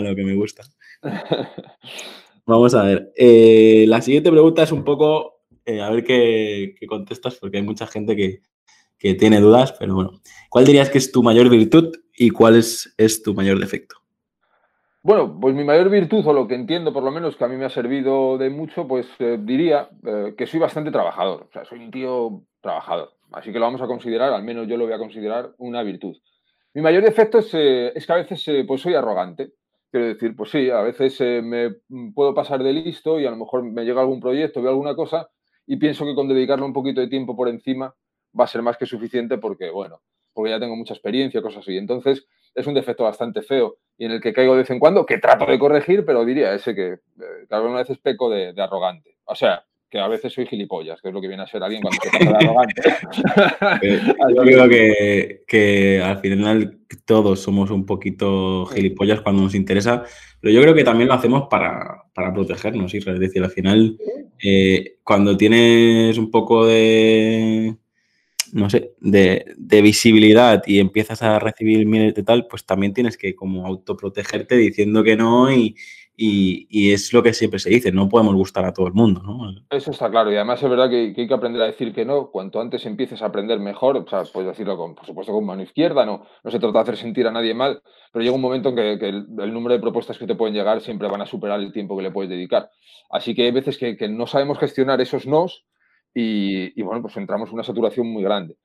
lo 0.00 0.14
que 0.14 0.22
me 0.22 0.34
gusta. 0.34 0.62
Vamos 2.46 2.72
a 2.74 2.84
ver. 2.84 3.12
Eh, 3.16 3.84
la 3.88 4.00
siguiente 4.00 4.30
pregunta 4.30 4.62
es 4.62 4.70
un 4.70 4.84
poco, 4.84 5.40
eh, 5.66 5.82
a 5.82 5.90
ver 5.90 6.04
qué, 6.04 6.76
qué 6.78 6.86
contestas, 6.86 7.34
porque 7.34 7.56
hay 7.56 7.64
mucha 7.64 7.88
gente 7.88 8.14
que, 8.14 8.42
que 8.98 9.14
tiene 9.14 9.40
dudas, 9.40 9.72
pero 9.78 9.94
bueno. 9.94 10.20
¿Cuál 10.50 10.64
dirías 10.64 10.90
que 10.90 10.98
es 10.98 11.12
tu 11.12 11.22
mayor 11.22 11.48
virtud 11.48 11.94
y 12.16 12.30
cuál 12.30 12.56
es, 12.56 13.22
tu 13.24 13.34
mayor 13.34 13.58
defecto? 13.58 13.96
Bueno, 15.02 15.38
pues 15.40 15.54
mi 15.54 15.64
mayor 15.64 15.88
virtud, 15.88 16.26
o 16.26 16.32
lo 16.32 16.48
que 16.48 16.54
entiendo 16.54 16.92
por 16.92 17.04
lo 17.04 17.10
menos 17.10 17.36
que 17.36 17.44
a 17.44 17.48
mí 17.48 17.56
me 17.56 17.64
ha 17.64 17.70
servido 17.70 18.36
de 18.36 18.50
mucho, 18.50 18.86
pues 18.88 19.06
eh, 19.20 19.38
diría 19.40 19.88
eh, 20.04 20.34
que 20.36 20.46
soy 20.46 20.58
bastante 20.58 20.90
trabajador. 20.90 21.46
O 21.48 21.52
sea, 21.52 21.64
soy 21.64 21.78
un 21.78 21.90
tío 21.90 22.42
trabajador. 22.60 23.12
Así 23.32 23.52
que 23.52 23.58
lo 23.58 23.66
vamos 23.66 23.80
a 23.80 23.86
considerar, 23.86 24.32
al 24.32 24.42
menos 24.42 24.66
yo 24.66 24.76
lo 24.76 24.84
voy 24.84 24.94
a 24.94 24.98
considerar 24.98 25.54
una 25.58 25.82
virtud. 25.82 26.16
Mi 26.74 26.82
mayor 26.82 27.04
defecto 27.04 27.38
es, 27.38 27.50
eh, 27.54 27.92
es 27.94 28.06
que 28.06 28.12
a 28.12 28.16
veces 28.16 28.44
pues 28.66 28.80
soy 28.82 28.94
arrogante. 28.94 29.52
Quiero 29.90 30.06
decir, 30.06 30.36
pues 30.36 30.50
sí, 30.50 30.68
a 30.68 30.82
veces 30.82 31.18
me 31.42 31.76
puedo 32.14 32.34
pasar 32.34 32.62
de 32.62 32.74
listo 32.74 33.18
y 33.18 33.24
a 33.24 33.30
lo 33.30 33.36
mejor 33.36 33.62
me 33.62 33.84
llega 33.84 34.02
algún 34.02 34.20
proyecto, 34.20 34.60
veo 34.60 34.72
alguna 34.72 34.94
cosa 34.94 35.30
y 35.66 35.76
pienso 35.76 36.04
que 36.04 36.14
con 36.14 36.28
dedicarle 36.28 36.66
un 36.66 36.74
poquito 36.74 37.00
de 37.00 37.08
tiempo 37.08 37.34
por 37.34 37.48
encima 37.48 37.94
va 38.38 38.44
a 38.44 38.48
ser 38.48 38.62
más 38.62 38.76
que 38.76 38.86
suficiente 38.86 39.38
porque, 39.38 39.70
bueno, 39.70 40.00
porque 40.32 40.50
ya 40.50 40.60
tengo 40.60 40.76
mucha 40.76 40.94
experiencia, 40.94 41.42
cosas 41.42 41.62
así. 41.62 41.76
Entonces, 41.76 42.26
es 42.54 42.66
un 42.66 42.74
defecto 42.74 43.04
bastante 43.04 43.42
feo 43.42 43.76
y 43.96 44.04
en 44.04 44.12
el 44.12 44.20
que 44.20 44.32
caigo 44.32 44.54
de 44.54 44.60
vez 44.60 44.70
en 44.70 44.78
cuando, 44.78 45.04
que 45.04 45.18
trato 45.18 45.46
de 45.46 45.58
corregir, 45.58 46.04
pero 46.04 46.24
diría 46.24 46.54
ese 46.54 46.74
que, 46.74 46.86
eh, 46.92 46.98
vez 47.48 47.60
una 47.60 47.82
vez 47.82 47.98
peco 47.98 48.30
de, 48.30 48.52
de, 48.52 48.62
arrogante. 48.62 49.16
O 49.24 49.34
sea, 49.34 49.64
que 49.90 49.98
a 49.98 50.06
veces 50.06 50.32
soy 50.32 50.46
gilipollas, 50.46 51.00
que 51.00 51.08
es 51.08 51.14
lo 51.14 51.20
que 51.20 51.28
viene 51.28 51.42
a 51.42 51.46
ser 51.46 51.62
alguien 51.62 51.82
cuando 51.82 51.98
se 52.02 52.10
pasa 52.10 52.30
de 52.30 52.44
arrogante. 52.44 52.82
Eh, 53.82 54.00
yo 54.34 54.42
creo 54.42 54.68
que, 54.68 55.42
que, 55.46 56.02
al 56.02 56.18
final 56.18 56.78
todos 57.04 57.40
somos 57.40 57.70
un 57.70 57.86
poquito 57.86 58.66
gilipollas 58.66 59.20
cuando 59.20 59.42
nos 59.42 59.54
interesa, 59.54 60.04
pero 60.40 60.52
yo 60.52 60.62
creo 60.62 60.74
que 60.74 60.84
también 60.84 61.08
lo 61.08 61.14
hacemos 61.14 61.48
para, 61.48 62.04
para 62.14 62.32
protegernos, 62.32 62.92
Es 62.94 63.04
decir, 63.04 63.42
al 63.42 63.50
final, 63.50 63.98
eh, 64.42 64.98
cuando 65.02 65.36
tienes 65.36 66.18
un 66.18 66.30
poco 66.30 66.66
de 66.66 67.76
no 68.52 68.70
sé, 68.70 68.92
de, 69.00 69.82
visibilidad 69.82 70.62
y 70.66 70.80
empiezas 70.80 71.22
a 71.22 71.38
recibir 71.38 71.86
miles 71.86 72.14
de 72.14 72.22
tal, 72.22 72.46
pues 72.46 72.64
también 72.64 72.92
tienes 72.92 73.16
que 73.16 73.34
como 73.34 73.66
autoprotegerte 73.66 74.56
diciendo 74.56 75.02
que 75.02 75.16
no 75.16 75.52
y, 75.52 75.76
y, 76.20 76.92
es 76.92 77.12
lo 77.12 77.22
que 77.22 77.32
siempre 77.32 77.60
se 77.60 77.70
dice, 77.70 77.92
no 77.92 78.08
podemos 78.08 78.34
gustar 78.34 78.64
a 78.64 78.72
todo 78.72 78.88
el 78.88 78.92
mundo, 78.92 79.22
¿no? 79.22 79.54
Eso 79.70 79.92
está 79.92 80.10
claro 80.10 80.32
y 80.32 80.34
además 80.34 80.60
es 80.60 80.68
verdad 80.68 80.90
que, 80.90 81.14
hay 81.16 81.28
que 81.28 81.34
aprender 81.34 81.62
a 81.62 81.66
decir 81.66 81.94
que 81.94 82.04
no, 82.04 82.30
cuanto 82.32 82.60
antes 82.60 82.84
empieces 82.86 83.22
a 83.22 83.26
aprender 83.26 83.60
mejor, 83.60 83.96
o 83.96 84.08
sea, 84.08 84.24
puedes 84.24 84.48
decirlo 84.48 84.76
con, 84.76 84.96
por 84.96 85.06
supuesto 85.06 85.32
con 85.32 85.46
mano 85.46 85.62
izquierda, 85.62 86.04
no, 86.04 86.26
no 86.42 86.50
se 86.50 86.58
trata 86.58 86.78
de 86.78 86.82
hacer 86.82 86.96
sentir 86.96 87.28
a 87.28 87.30
nadie 87.30 87.54
mal, 87.54 87.82
pero 88.12 88.24
llega 88.24 88.34
un 88.34 88.42
momento 88.42 88.70
en 88.70 88.98
que, 88.98 89.08
el, 89.08 89.52
número 89.52 89.74
de 89.74 89.80
propuestas 89.80 90.18
que 90.18 90.26
te 90.26 90.34
pueden 90.34 90.54
llegar 90.54 90.80
siempre 90.80 91.08
van 91.08 91.22
a 91.22 91.26
superar 91.26 91.60
el 91.60 91.72
tiempo 91.72 91.96
que 91.96 92.02
le 92.02 92.10
puedes 92.10 92.30
dedicar. 92.30 92.68
Así 93.10 93.34
que 93.34 93.44
hay 93.44 93.52
veces 93.52 93.78
que, 93.78 93.96
no 94.08 94.26
sabemos 94.26 94.58
gestionar 94.58 95.00
esos 95.00 95.24
nos 95.24 95.64
y, 96.20 96.82
bueno, 96.82 97.02
pues 97.02 97.16
entramos 97.16 97.48
en 97.48 97.54
una 97.54 97.64
saturación 97.64 98.06
muy 98.06 98.22
grande. 98.22 98.56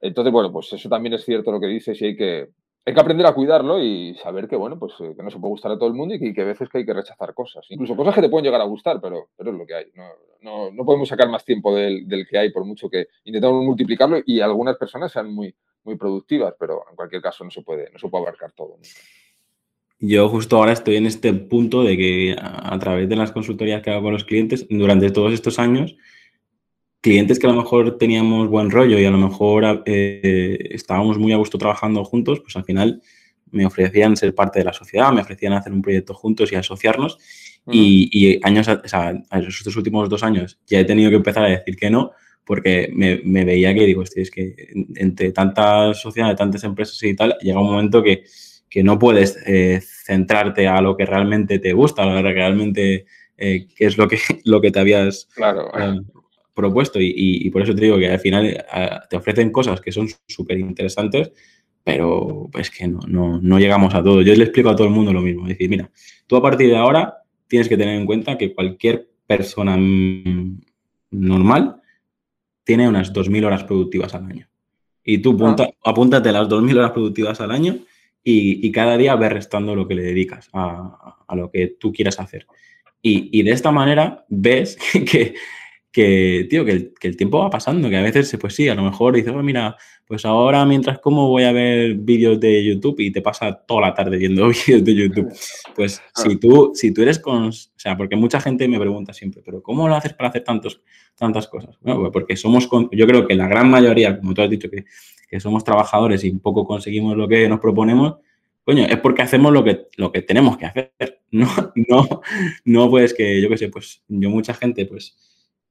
Entonces, 0.00 0.32
bueno, 0.32 0.50
pues 0.50 0.72
eso 0.72 0.88
también 0.88 1.14
es 1.14 1.24
cierto 1.24 1.52
lo 1.52 1.60
que 1.60 1.66
dices 1.66 2.00
y 2.00 2.06
hay 2.06 2.16
que, 2.16 2.48
hay 2.84 2.94
que 2.94 3.00
aprender 3.00 3.26
a 3.26 3.34
cuidarlo 3.34 3.82
y 3.82 4.14
saber 4.14 4.48
que, 4.48 4.56
bueno, 4.56 4.78
pues 4.78 4.94
eh, 5.00 5.14
que 5.16 5.22
no 5.22 5.30
se 5.30 5.38
puede 5.38 5.50
gustar 5.50 5.72
a 5.72 5.78
todo 5.78 5.88
el 5.88 5.94
mundo 5.94 6.14
y 6.14 6.32
que, 6.32 6.40
a 6.40 6.44
veces 6.44 6.68
que 6.68 6.78
hay 6.78 6.86
que 6.86 6.94
rechazar 6.94 7.34
cosas. 7.34 7.66
Incluso 7.68 7.94
cosas 7.94 8.14
que 8.14 8.22
te 8.22 8.28
pueden 8.28 8.44
llegar 8.44 8.60
a 8.60 8.64
gustar, 8.64 9.00
pero, 9.00 9.28
pero 9.36 9.50
es 9.50 9.56
lo 9.58 9.66
que 9.66 9.74
hay. 9.74 9.84
No, 10.40 10.70
no, 10.70 10.84
podemos 10.84 11.08
sacar 11.08 11.28
más 11.28 11.44
tiempo 11.44 11.74
del, 11.74 12.26
que 12.28 12.38
hay 12.38 12.50
por 12.50 12.64
mucho 12.64 12.88
que 12.88 13.06
intentamos 13.24 13.64
multiplicarlo 13.64 14.18
y 14.24 14.40
algunas 14.40 14.76
personas 14.76 15.12
sean 15.12 15.32
muy, 15.32 15.54
muy 15.84 15.96
productivas, 15.96 16.54
pero 16.58 16.84
en 16.90 16.96
cualquier 16.96 17.22
caso 17.22 17.44
no 17.44 17.50
se 17.50 17.62
puede, 17.62 17.90
no 17.92 17.98
se 17.98 18.08
puede 18.08 18.24
abarcar 18.24 18.52
todo. 18.52 18.78
Yo 20.00 20.28
justo 20.28 20.56
ahora 20.56 20.72
estoy 20.72 20.96
en 20.96 21.06
este 21.06 21.32
punto 21.32 21.84
de 21.84 21.96
que 21.96 22.36
a, 22.36 22.76
través 22.80 23.08
de 23.08 23.14
las 23.14 23.30
consultorías 23.30 23.82
que 23.82 23.90
hago 23.90 24.02
con 24.02 24.12
los 24.12 24.24
clientes, 24.24 24.66
durante 24.68 25.10
todos 25.12 25.32
estos 25.32 25.60
años, 25.60 25.94
clientes 27.02 27.38
que 27.38 27.46
a 27.46 27.50
lo 27.50 27.56
mejor 27.60 27.98
teníamos 27.98 28.48
buen 28.48 28.70
rollo 28.70 28.98
y 28.98 29.04
a 29.04 29.10
lo 29.10 29.18
mejor 29.18 29.82
eh, 29.84 30.68
estábamos 30.70 31.18
muy 31.18 31.32
a 31.32 31.36
gusto 31.36 31.58
trabajando 31.58 32.04
juntos, 32.04 32.40
pues 32.40 32.56
al 32.56 32.64
final 32.64 33.02
me 33.50 33.66
ofrecían 33.66 34.16
ser 34.16 34.34
parte 34.34 34.60
de 34.60 34.64
la 34.64 34.72
sociedad, 34.72 35.12
me 35.12 35.20
ofrecían 35.20 35.52
hacer 35.52 35.72
un 35.72 35.82
proyecto 35.82 36.14
juntos 36.14 36.50
y 36.52 36.54
asociarnos. 36.54 37.18
y, 37.70 38.40
años, 38.44 38.68
o 38.68 38.88
sea, 38.88 39.12
estos 39.32 39.76
últimos 39.76 40.08
dos 40.08 40.22
años 40.22 40.58
ya 40.66 40.80
he 40.80 40.84
tenido 40.84 41.10
que 41.10 41.16
empezar 41.16 41.44
a 41.44 41.48
decir 41.48 41.76
que 41.76 41.90
no, 41.90 42.12
porque 42.44 42.90
me, 42.94 43.44
veía 43.44 43.74
que 43.74 43.84
digo, 43.84 44.02
es 44.02 44.30
que 44.30 44.54
entre 44.94 45.32
tantas 45.32 46.00
sociedades, 46.00 46.36
tantas 46.36 46.64
empresas 46.64 47.02
y 47.02 47.14
tal, 47.14 47.36
llega 47.40 47.60
un 47.60 47.70
momento 47.70 48.02
que, 48.02 48.24
que 48.70 48.82
no 48.84 48.98
puedes 48.98 49.38
eh, 49.44 49.80
centrarte 49.82 50.68
a 50.68 50.80
lo 50.80 50.96
que 50.96 51.04
realmente 51.04 51.58
te 51.58 51.72
gusta, 51.72 52.02
a 52.02 52.06
lo 52.06 52.22
que 52.22 52.34
realmente 52.34 53.06
eh, 53.36 53.66
es 53.76 53.98
lo 53.98 54.08
que, 54.08 54.18
lo 54.44 54.60
que 54.60 54.70
te 54.70 54.78
habías 54.78 55.28
claro 55.34 55.70
propuesto 56.54 56.98
y, 57.00 57.48
por 57.50 57.62
eso 57.62 57.74
te 57.74 57.82
digo 57.82 57.98
que 57.98 58.10
al 58.10 58.20
final 58.20 58.64
te 59.08 59.16
ofrecen 59.16 59.50
cosas 59.50 59.80
que 59.80 59.92
son 59.92 60.08
súper 60.26 60.58
interesantes, 60.58 61.32
pero 61.84 62.48
es 62.58 62.70
que 62.70 62.86
no, 62.86 63.00
no, 63.40 63.58
llegamos 63.58 63.94
a 63.94 64.02
todo. 64.02 64.22
Yo 64.22 64.34
le 64.34 64.44
explico 64.44 64.70
a 64.70 64.76
todo 64.76 64.86
el 64.86 64.92
mundo 64.92 65.12
lo 65.12 65.20
mismo. 65.20 65.42
Es 65.42 65.50
decir, 65.50 65.68
mira, 65.68 65.90
tú 66.26 66.36
a 66.36 66.42
partir 66.42 66.68
de 66.68 66.76
ahora 66.76 67.22
tienes 67.48 67.68
que 67.68 67.76
tener 67.76 67.98
en 67.98 68.06
cuenta 68.06 68.38
que 68.38 68.54
cualquier 68.54 69.08
persona 69.26 69.76
mm, 69.76 70.60
normal 71.10 71.76
tiene 72.64 72.88
unas 72.88 73.12
2.000 73.12 73.44
horas 73.44 73.64
productivas 73.64 74.14
al 74.14 74.26
año. 74.26 74.48
Y 75.04 75.18
tú 75.18 75.36
ah. 75.44 75.68
apúntate 75.84 76.30
las 76.30 76.48
2.000 76.48 76.78
horas 76.78 76.92
productivas 76.92 77.40
al 77.40 77.50
año 77.50 77.78
y, 78.24 78.70
cada 78.70 78.96
día 78.96 79.16
ves 79.16 79.32
restando 79.32 79.74
lo 79.74 79.88
que 79.88 79.96
le 79.96 80.02
dedicas 80.02 80.48
a, 80.52 81.16
a 81.26 81.34
lo 81.34 81.50
que 81.50 81.76
tú 81.78 81.92
quieras 81.92 82.20
hacer. 82.20 82.46
Y, 83.00 83.36
y, 83.36 83.42
de 83.42 83.50
esta 83.50 83.72
manera 83.72 84.24
ves 84.28 84.78
que, 85.10 85.34
que, 85.92 86.46
tío, 86.48 86.64
que 86.64 86.92
el, 87.02 87.16
tiempo 87.16 87.38
va 87.38 87.50
pasando, 87.50 87.90
que 87.90 87.96
a 87.98 88.02
veces, 88.02 88.34
pues 88.40 88.54
sí, 88.54 88.68
a 88.68 88.74
lo 88.74 88.82
mejor 88.82 89.14
dices, 89.14 89.32
oh, 89.36 89.42
mira, 89.42 89.76
pues 90.06 90.24
ahora 90.24 90.64
mientras 90.64 90.98
como 91.00 91.28
voy 91.28 91.44
a 91.44 91.52
ver 91.52 91.94
vídeos 91.94 92.40
de 92.40 92.64
YouTube 92.64 93.00
y 93.00 93.12
te 93.12 93.20
pasa 93.20 93.52
toda 93.66 93.82
la 93.82 93.94
tarde 93.94 94.16
viendo 94.16 94.48
vídeos 94.66 94.84
de 94.84 94.94
YouTube. 94.94 95.32
Pues 95.76 96.02
si 96.14 96.36
tú, 96.36 96.72
si 96.74 96.94
tú 96.94 97.02
eres 97.02 97.18
con, 97.18 97.48
o 97.48 97.52
sea, 97.52 97.96
porque 97.96 98.16
mucha 98.16 98.40
gente 98.40 98.66
me 98.68 98.80
pregunta 98.80 99.12
siempre, 99.12 99.42
pero 99.44 99.62
¿cómo 99.62 99.86
lo 99.86 99.94
haces 99.94 100.14
para 100.14 100.30
hacer 100.30 100.44
tantos, 100.44 100.80
tantas 101.14 101.46
cosas? 101.46 101.76
Bueno, 101.82 102.00
pues 102.00 102.12
porque 102.12 102.36
somos, 102.36 102.66
con, 102.66 102.88
yo 102.90 103.06
creo 103.06 103.26
que 103.26 103.34
la 103.34 103.46
gran 103.46 103.70
mayoría, 103.70 104.18
como 104.18 104.32
tú 104.32 104.40
has 104.40 104.50
dicho, 104.50 104.70
que, 104.70 104.86
que 105.28 105.40
somos 105.40 105.62
trabajadores 105.62 106.24
y 106.24 106.30
un 106.30 106.40
poco 106.40 106.66
conseguimos 106.66 107.16
lo 107.18 107.28
que 107.28 107.46
nos 107.50 107.60
proponemos, 107.60 108.14
coño, 108.64 108.86
es 108.86 108.98
porque 108.98 109.22
hacemos 109.22 109.52
lo 109.52 109.62
que, 109.62 109.88
lo 109.98 110.10
que 110.10 110.22
tenemos 110.22 110.56
que 110.56 110.66
hacer. 110.66 110.92
No, 111.34 111.48
no, 111.88 112.20
no 112.66 112.90
pues 112.90 113.14
que, 113.14 113.40
yo 113.40 113.48
qué 113.48 113.56
sé, 113.56 113.70
pues 113.70 114.02
yo 114.06 114.28
mucha 114.28 114.52
gente, 114.52 114.84
pues 114.84 115.16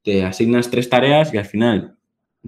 te 0.03 0.23
asignas 0.23 0.69
tres 0.69 0.89
tareas 0.89 1.33
y 1.33 1.37
al 1.37 1.45
final 1.45 1.95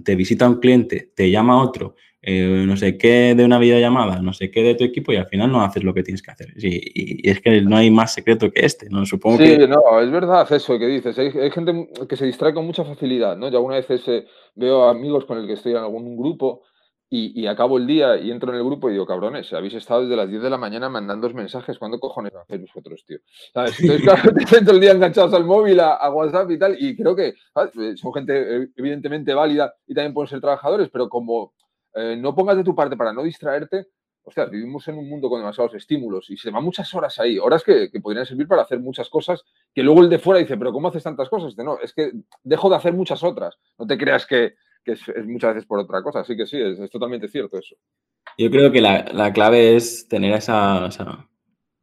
te 0.02 0.16
visita 0.16 0.48
un 0.48 0.60
cliente, 0.60 1.12
te 1.14 1.30
llama 1.30 1.62
otro, 1.62 1.94
eh, 2.26 2.64
no 2.66 2.74
sé 2.76 2.96
qué 2.96 3.34
de 3.36 3.44
una 3.44 3.58
videollamada, 3.58 4.22
no 4.22 4.32
sé 4.32 4.50
qué 4.50 4.62
de 4.62 4.74
tu 4.74 4.84
equipo 4.84 5.12
y 5.12 5.16
al 5.16 5.26
final 5.26 5.52
no 5.52 5.62
haces 5.62 5.84
lo 5.84 5.92
que 5.92 6.02
tienes 6.02 6.22
que 6.22 6.30
hacer. 6.30 6.54
Y, 6.56 7.28
es 7.28 7.40
que 7.40 7.60
no 7.60 7.76
hay 7.76 7.90
más 7.90 8.14
secreto 8.14 8.50
que 8.50 8.64
este, 8.64 8.88
¿no? 8.88 9.04
Supongo 9.04 9.36
sí, 9.36 9.58
no, 9.68 10.00
es 10.00 10.10
verdad 10.10 10.50
eso 10.50 10.78
que 10.78 10.86
dices. 10.86 11.18
Hay, 11.18 11.50
gente 11.50 11.90
que 12.08 12.16
se 12.16 12.24
distrae 12.24 12.54
con 12.54 12.64
mucha 12.64 12.82
facilidad, 12.82 13.36
¿no? 13.36 13.50
Yo 13.50 13.58
alguna 13.58 13.76
vez 13.76 14.08
eh, 14.08 14.24
veo 14.54 14.84
amigos 14.84 15.26
con 15.26 15.38
el 15.38 15.46
que 15.46 15.52
estoy 15.52 15.72
en 15.72 15.78
algún 15.78 16.16
grupo 16.16 16.62
y, 17.16 17.46
acabo 17.46 17.78
el 17.78 17.86
día 17.86 18.16
y 18.16 18.32
entro 18.32 18.50
en 18.50 18.58
el 18.58 18.64
grupo 18.64 18.88
y 18.88 18.92
digo, 18.92 19.06
cabrones, 19.06 19.52
habéis 19.52 19.74
estado 19.74 20.02
desde 20.02 20.16
las 20.16 20.28
10 20.28 20.42
de 20.42 20.50
la 20.50 20.58
mañana 20.58 20.88
mandando 20.88 21.30
mensajes, 21.30 21.78
¿cuándo 21.78 22.00
cojones 22.00 22.34
hacéis 22.34 22.62
vosotros, 22.62 23.04
tío? 23.06 23.18
¿Sabes? 23.52 23.78
Entonces, 23.78 24.02
claro, 24.02 24.32
te 24.50 24.60
todo 24.62 24.74
el 24.74 24.80
día 24.80 24.90
enganchados 24.90 25.32
al 25.32 25.44
móvil, 25.44 25.78
a, 25.78 26.10
WhatsApp 26.10 26.50
y 26.50 26.58
tal, 26.58 26.76
y 26.76 26.96
creo 26.96 27.14
que 27.14 27.28
eh, 27.28 27.96
son 27.96 28.12
gente 28.14 28.56
eh, 28.56 28.68
evidentemente 28.76 29.32
válida 29.32 29.72
y 29.86 29.94
también 29.94 30.12
pueden 30.12 30.28
ser 30.28 30.40
trabajadores, 30.40 30.88
pero 30.90 31.08
como 31.08 31.54
eh, 31.94 32.16
no 32.18 32.34
pongas 32.34 32.56
de 32.56 32.64
tu 32.64 32.74
parte 32.74 32.96
para 32.96 33.12
no 33.12 33.22
distraerte, 33.22 33.86
o 34.24 34.30
sea, 34.32 34.46
vivimos 34.46 34.88
en 34.88 34.98
un 34.98 35.08
mundo 35.08 35.28
con 35.28 35.38
demasiados 35.38 35.74
estímulos 35.74 36.30
y 36.30 36.36
se 36.36 36.50
van 36.50 36.64
muchas 36.64 36.92
horas 36.94 37.20
ahí, 37.20 37.38
horas 37.38 37.62
que, 37.62 37.90
que, 37.90 38.00
podrían 38.00 38.26
servir 38.26 38.48
para 38.48 38.62
hacer 38.62 38.80
muchas 38.80 39.08
cosas, 39.08 39.44
que 39.72 39.82
luego 39.82 40.00
el 40.00 40.08
de 40.08 40.18
fuera 40.18 40.40
dice, 40.40 40.56
pero 40.56 40.72
¿cómo 40.72 40.88
haces 40.88 41.02
tantas 41.04 41.28
cosas? 41.28 41.56
no, 41.58 41.78
es 41.78 41.92
que 41.92 42.10
dejo 42.42 42.70
de 42.70 42.76
hacer 42.76 42.94
muchas 42.94 43.22
otras. 43.22 43.56
No 43.78 43.86
te 43.86 43.98
creas 43.98 44.26
que, 44.26 44.54
que 44.84 44.92
es, 44.92 45.00
muchas 45.24 45.54
veces 45.54 45.66
por 45.66 45.78
otra 45.78 46.02
cosa. 46.02 46.20
Así 46.20 46.36
que 46.36 46.46
sí, 46.46 46.58
es, 46.60 46.90
totalmente 46.90 47.28
cierto 47.28 47.58
eso. 47.58 47.76
Yo 48.38 48.50
creo 48.50 48.70
que 48.70 48.80
la, 48.80 49.32
clave 49.32 49.76
es 49.76 50.08
tener 50.08 50.34
esa, 50.34 50.88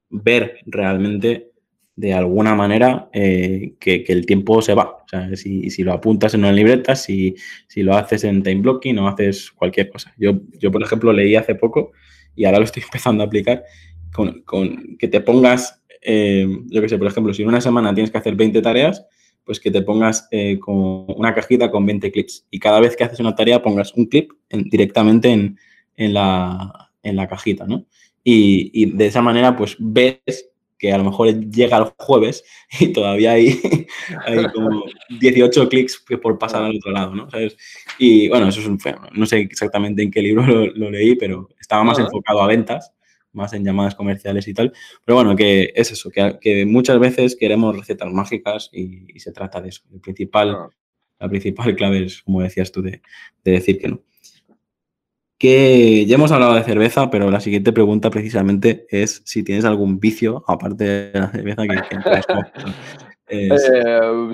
ver 0.10 0.60
realmente 0.66 1.52
de 1.96 2.14
alguna 2.14 2.56
manera 2.56 3.10
eh, 3.14 3.74
que, 3.80 4.06
el 4.08 4.26
tiempo 4.26 4.62
se 4.62 4.74
va. 4.74 5.04
O 5.04 5.08
sea, 5.08 5.36
si, 5.36 5.70
si, 5.70 5.84
lo 5.84 5.94
apuntas 5.94 6.34
en 6.34 6.42
una 6.42 6.52
libreta, 6.52 6.96
si, 6.96 7.36
si, 7.68 7.84
lo 7.84 7.96
haces 7.96 8.24
en 8.24 8.44
time 8.44 8.62
blocking 8.62 8.98
o 9.00 9.08
haces 9.08 9.52
cualquier 9.52 9.90
cosa. 9.90 10.14
Yo, 10.18 10.40
yo, 10.58 10.72
por 10.72 10.82
ejemplo, 10.84 11.14
leí 11.14 11.36
hace 11.36 11.56
poco 11.56 11.92
y 12.36 12.46
ahora 12.46 12.60
lo 12.60 12.66
estoy 12.66 12.84
empezando 12.86 13.24
a 13.24 13.28
aplicar 13.28 13.64
con, 14.12 14.42
con 14.44 14.98
que 14.98 15.08
te 15.08 15.22
pongas, 15.22 15.82
eh, 16.02 16.48
yo 16.68 16.82
qué 16.82 16.90
sé, 16.90 16.98
por 16.98 17.08
ejemplo, 17.08 17.34
si 17.34 17.44
en 17.44 17.50
una 17.50 17.62
semana 17.62 17.94
tienes 17.94 18.12
que 18.12 18.18
hacer 18.18 18.36
20 18.36 18.62
tareas, 18.62 19.06
pues 19.46 19.60
que 19.60 19.72
te 19.72 19.82
pongas 19.82 20.28
eh, 20.32 20.60
con 20.60 21.06
una 21.08 21.34
cajita 21.34 21.72
con 21.72 21.86
20 21.86 22.12
clips 22.12 22.46
y 22.50 22.60
cada 22.60 22.80
vez 22.80 22.96
que 22.96 23.04
haces 23.04 23.20
una 23.20 23.36
tarea 23.36 23.62
pongas 23.62 23.94
un 23.94 24.06
clip 24.06 24.32
directamente 24.50 25.32
en, 25.32 25.58
la, 26.14 26.92
en, 27.04 27.16
la, 27.16 27.28
cajita, 27.28 27.66
¿no? 27.66 27.86
Y, 28.24 28.92
de 28.92 29.08
esa 29.08 29.22
manera, 29.22 29.56
pues 29.56 29.76
ves 29.80 30.50
que 30.78 30.92
a 30.92 30.98
lo 30.98 31.04
mejor 31.04 31.28
llega 31.50 31.78
el 31.78 31.86
jueves 31.98 32.44
y 32.80 32.94
todavía 32.94 33.34
hay, 33.34 33.60
hay 34.26 34.46
como 34.54 34.84
18 35.20 35.70
clics 35.70 36.04
por 36.22 36.38
pasar 36.38 36.64
al 36.64 36.76
otro 36.76 36.92
lado, 36.92 37.16
¿no? 37.16 37.28
Y 37.98 38.30
bueno, 38.30 38.48
eso 38.48 38.62
es 38.62 38.68
un 38.68 38.80
fenómeno. 38.80 39.12
No 39.16 39.26
sé 39.26 39.40
exactamente 39.40 40.02
en 40.02 40.12
qué 40.12 40.22
libro 40.22 40.46
lo, 40.68 40.92
leí, 40.92 41.16
pero 41.16 41.50
estaba 41.60 41.84
más 41.84 42.00
enfocado 42.00 42.42
a 42.42 42.48
ventas 42.48 42.94
más 43.34 43.54
en 43.54 43.64
llamadas 43.64 43.96
comerciales 43.96 44.48
y 44.48 44.54
tal. 44.54 44.74
Pero 45.06 45.16
bueno, 45.16 45.36
que 45.36 45.72
es 45.76 45.92
eso, 45.92 46.10
que, 46.10 46.66
muchas 46.66 47.00
veces 47.00 47.36
queremos 47.36 47.78
recetas 47.78 48.12
mágicas 48.12 48.70
y, 48.72 49.20
se 49.20 49.32
trata 49.32 49.62
de 49.62 49.70
eso. 49.70 49.84
El 49.94 50.00
principal, 50.00 50.70
La 51.20 51.30
principal 51.30 51.76
clave 51.76 52.06
es, 52.06 52.22
como 52.24 52.42
decías 52.42 52.72
tú, 52.72 52.82
de, 52.82 53.02
decir 53.44 53.80
que 53.80 53.90
no. 53.90 54.02
Que 55.38 56.06
ya 56.06 56.16
hemos 56.16 56.32
hablado 56.32 56.54
de 56.54 56.64
cerveza, 56.64 57.10
pero 57.10 57.32
la 57.32 57.40
siguiente 57.40 57.74
pregunta 57.74 58.12
precisamente 58.12 58.86
es 58.90 59.24
si 59.26 59.44
tienes 59.44 59.66
algún 59.66 60.00
vicio, 60.00 60.44
aparte 60.48 60.84
de 60.84 61.20
la 61.20 61.32
cerveza, 61.32 61.64
que, 61.64 61.80
eh, 63.28 63.50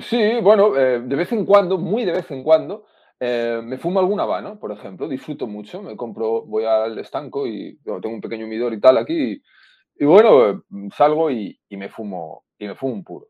sí, 0.02 0.32
bueno, 0.42 0.76
eh, 0.76 1.00
de 1.00 1.16
vez 1.16 1.32
en 1.32 1.46
cuando, 1.46 1.78
muy 1.78 2.04
de 2.04 2.12
vez 2.12 2.30
en 2.30 2.42
cuando, 2.42 2.84
eh, 3.20 3.60
me 3.64 3.78
fumo 3.78 3.98
algún 3.98 4.20
habano, 4.20 4.58
por 4.58 4.70
ejemplo, 4.70 5.08
disfruto 5.08 5.46
mucho, 5.46 5.82
me 5.82 5.96
compro, 5.96 6.42
voy 6.42 6.64
al 6.64 6.98
estanco 6.98 7.46
y 7.46 7.78
tengo 7.84 8.14
un 8.14 8.20
pequeño 8.20 8.46
humidor 8.46 8.72
y 8.72 8.80
tal 8.80 8.96
aquí, 8.98 9.42
y, 9.96 10.04
bueno, 10.04 10.64
salgo 10.96 11.30
y, 11.30 11.58
me 11.70 11.88
fumo, 11.88 12.44
y 12.58 12.68
me 12.68 12.76
fumo 12.76 12.94
un 12.94 13.04
puro. 13.04 13.28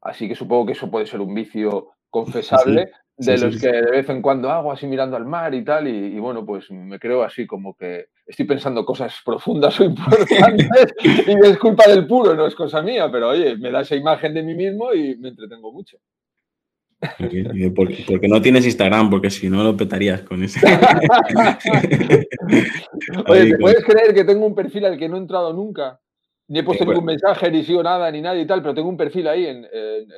Así 0.00 0.28
que 0.28 0.36
supongo 0.36 0.66
que 0.66 0.72
eso 0.72 0.90
puede 0.90 1.06
ser 1.06 1.20
un 1.20 1.34
vicio 1.34 1.88
confesable 2.10 2.92
de 3.16 3.38
los 3.38 3.60
que 3.60 3.68
de 3.68 3.90
vez 3.90 4.08
en 4.08 4.22
cuando 4.22 4.50
hago 4.50 4.70
así 4.70 4.86
mirando 4.86 5.16
al 5.16 5.24
mar 5.24 5.52
y 5.54 5.64
tal, 5.64 5.88
y, 5.88 6.18
bueno, 6.20 6.46
pues 6.46 6.70
me 6.70 7.00
creo 7.00 7.24
así 7.24 7.46
como 7.46 7.74
que 7.74 8.06
estoy 8.26 8.46
pensando 8.46 8.84
cosas 8.84 9.20
profundas 9.24 9.78
o 9.80 9.84
importantes 9.84 10.94
y 11.26 11.46
es 11.46 11.58
culpa 11.58 11.88
del 11.88 12.06
puro, 12.06 12.34
no 12.34 12.46
es 12.46 12.54
cosa 12.54 12.82
mía, 12.82 13.10
pero 13.10 13.30
oye, 13.30 13.56
me 13.56 13.72
da 13.72 13.80
esa 13.80 13.96
imagen 13.96 14.32
de 14.34 14.42
mí 14.44 14.54
mismo 14.54 14.92
y 14.94 15.16
me 15.16 15.30
entretengo 15.30 15.72
mucho. 15.72 15.98
Porque, 17.74 18.28
no 18.28 18.40
tienes 18.40 18.66
Instagram, 18.66 19.10
porque 19.10 19.30
si 19.30 19.48
no 19.48 19.62
lo 19.62 19.76
petarías 19.76 20.22
con 20.22 20.42
ese. 20.42 20.60
Oye, 23.26 23.50
¿te 23.50 23.58
puedes 23.58 23.84
creer 23.84 24.14
que 24.14 24.24
tengo 24.24 24.46
un 24.46 24.54
perfil 24.54 24.86
al 24.86 24.98
que 24.98 25.08
no 25.08 25.16
he 25.16 25.20
entrado 25.20 25.52
nunca? 25.52 26.00
Ni 26.46 26.58
he 26.58 26.62
puesto 26.62 26.84
ningún 26.84 27.06
mensaje, 27.06 27.50
ni 27.50 27.64
sigo 27.64 27.82
nada, 27.82 28.10
ni 28.10 28.20
nada 28.20 28.38
y 28.38 28.46
tal, 28.46 28.60
pero 28.60 28.74
tengo 28.74 28.90
un 28.90 28.98
perfil 28.98 29.28
ahí 29.28 29.46
en, 29.46 29.66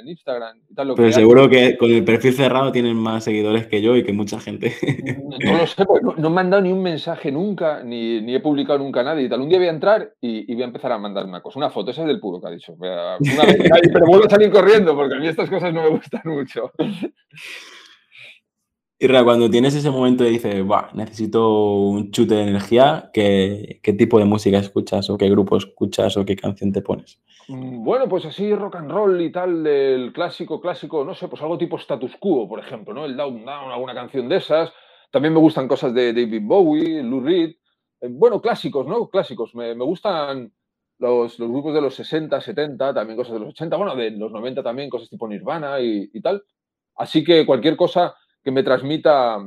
Instagram. 0.07 0.59
Y 0.69 0.75
tal, 0.75 0.93
pero 0.97 1.13
seguro 1.13 1.49
que 1.49 1.77
con 1.77 1.91
el 1.91 2.05
perfil 2.05 2.33
cerrado 2.35 2.73
tienen 2.73 2.97
más 2.97 3.23
seguidores 3.23 3.69
que 3.69 3.81
yo 3.81 3.95
y 3.97 4.03
que 4.03 4.13
mucha 4.13 4.41
gente. 4.41 4.75
No, 5.45 5.59
lo 5.59 5.67
sé, 5.67 5.85
pues 5.85 6.03
no, 6.03 6.31
me 6.31 6.41
han 6.41 6.51
dado 6.51 6.63
ni 6.63 6.73
un 6.73 6.83
mensaje 6.83 7.31
nunca, 7.31 7.83
ni, 7.85 8.21
ni, 8.23 8.35
he 8.35 8.41
publicado 8.41 8.79
nunca 8.79 9.03
nada 9.05 9.21
y 9.21 9.29
tal. 9.29 9.41
Un 9.41 9.49
día 9.49 9.59
voy 9.59 9.69
a 9.69 9.71
entrar 9.71 10.15
y, 10.21 10.53
voy 10.53 10.63
a 10.63 10.67
empezar 10.67 10.93
a 10.93 10.99
mandar 10.99 11.27
una 11.27 11.41
cosa, 11.41 11.59
una 11.59 11.71
foto, 11.71 11.93
esa 11.93 12.03
es 12.03 12.09
del 12.09 12.21
puro 12.21 12.41
que 12.41 12.49
ha 12.49 12.51
dicho. 12.51 12.75
Una 12.77 13.19
vez, 13.19 13.21
pero 13.93 14.07
vuelvo 14.07 14.27
a 14.27 14.31
salir 14.31 14.51
corriendo 14.51 14.97
porque 14.97 15.15
a 15.15 15.19
mí 15.19 15.29
estas 15.29 15.49
cosas 15.49 15.73
no 15.73 15.83
me 15.83 15.91
gustan 15.91 16.23
mucho. 16.25 16.73
Irra, 18.99 19.23
cuando 19.25 19.51
tienes 19.51 19.75
ese 19.75 19.91
momento 19.91 20.25
y 20.25 20.31
dices, 20.31 20.65
necesito 20.95 21.51
un 21.51 22.11
chute 22.13 22.35
de 22.35 22.43
energía, 22.45 23.11
¿qué, 23.13 23.79
tipo 23.83 24.19
de 24.19 24.25
música 24.25 24.57
escuchas 24.57 25.11
o 25.11 25.19
qué 25.19 25.29
grupo 25.29 25.59
escuchas 25.59 26.17
o 26.17 26.25
qué 26.25 26.35
canción 26.35 26.73
te 26.73 26.81
pones? 26.81 27.21
Mm, 27.49 27.85
bueno, 27.85 28.09
pues 28.09 28.25
así 28.25 28.55
rock 28.55 28.77
and 28.77 28.91
roll 28.91 29.21
y 29.21 29.31
tal, 29.31 29.63
del 29.63 30.15
clásico, 30.15 30.63
clásico, 30.63 31.05
no 31.05 31.15
sé, 31.15 31.29
pues 31.29 31.43
algo 31.43 31.59
tipo 31.59 31.77
status 31.77 32.17
quo, 32.19 32.49
por 32.49 32.59
ejemplo, 32.59 32.95
¿no? 32.95 33.05
El 33.05 33.19
Down 33.19 33.45
Down, 33.45 33.71
alguna 33.71 33.95
canción 33.95 34.31
de 34.31 34.37
esas. 34.37 34.73
También 35.11 35.35
me 35.35 35.41
gustan 35.41 35.69
cosas 35.69 35.93
de 35.93 36.15
David 36.15 36.43
Bowie, 36.43 37.03
Lou 37.03 37.21
Reed. 37.21 37.51
Eh, 38.01 38.09
bueno, 38.09 38.41
clásicos, 38.41 38.87
¿no? 38.87 39.11
Clásicos. 39.11 39.55
Me, 39.55 39.75
gustan 39.75 40.51
los, 40.99 41.37
grupos 41.37 41.75
de 41.75 41.83
los 41.83 41.95
60, 41.95 42.41
70, 42.41 42.95
también 42.95 43.19
cosas 43.19 43.35
de 43.35 43.41
los 43.41 43.51
80, 43.51 43.77
bueno, 43.77 43.95
de 43.95 44.13
los 44.13 44.33
90 44.33 44.63
también, 44.63 44.89
cosas 44.89 45.11
tipo 45.11 45.29
Nirvana 45.29 45.81
y, 45.81 46.09
y 46.15 46.21
tal. 46.23 46.43
Así 46.97 47.23
que 47.23 47.45
cualquier 47.45 47.77
cosa 47.77 48.15
que 48.47 48.53
me 48.53 48.63
transmita 48.63 49.45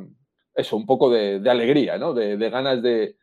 eso, 0.53 0.75
un 0.75 0.85
poco 0.85 1.09
de, 1.09 1.41
alegría, 1.49 1.97
¿no? 1.97 2.13
De, 2.13 2.35
ganas 2.49 2.83
de, 2.83 3.15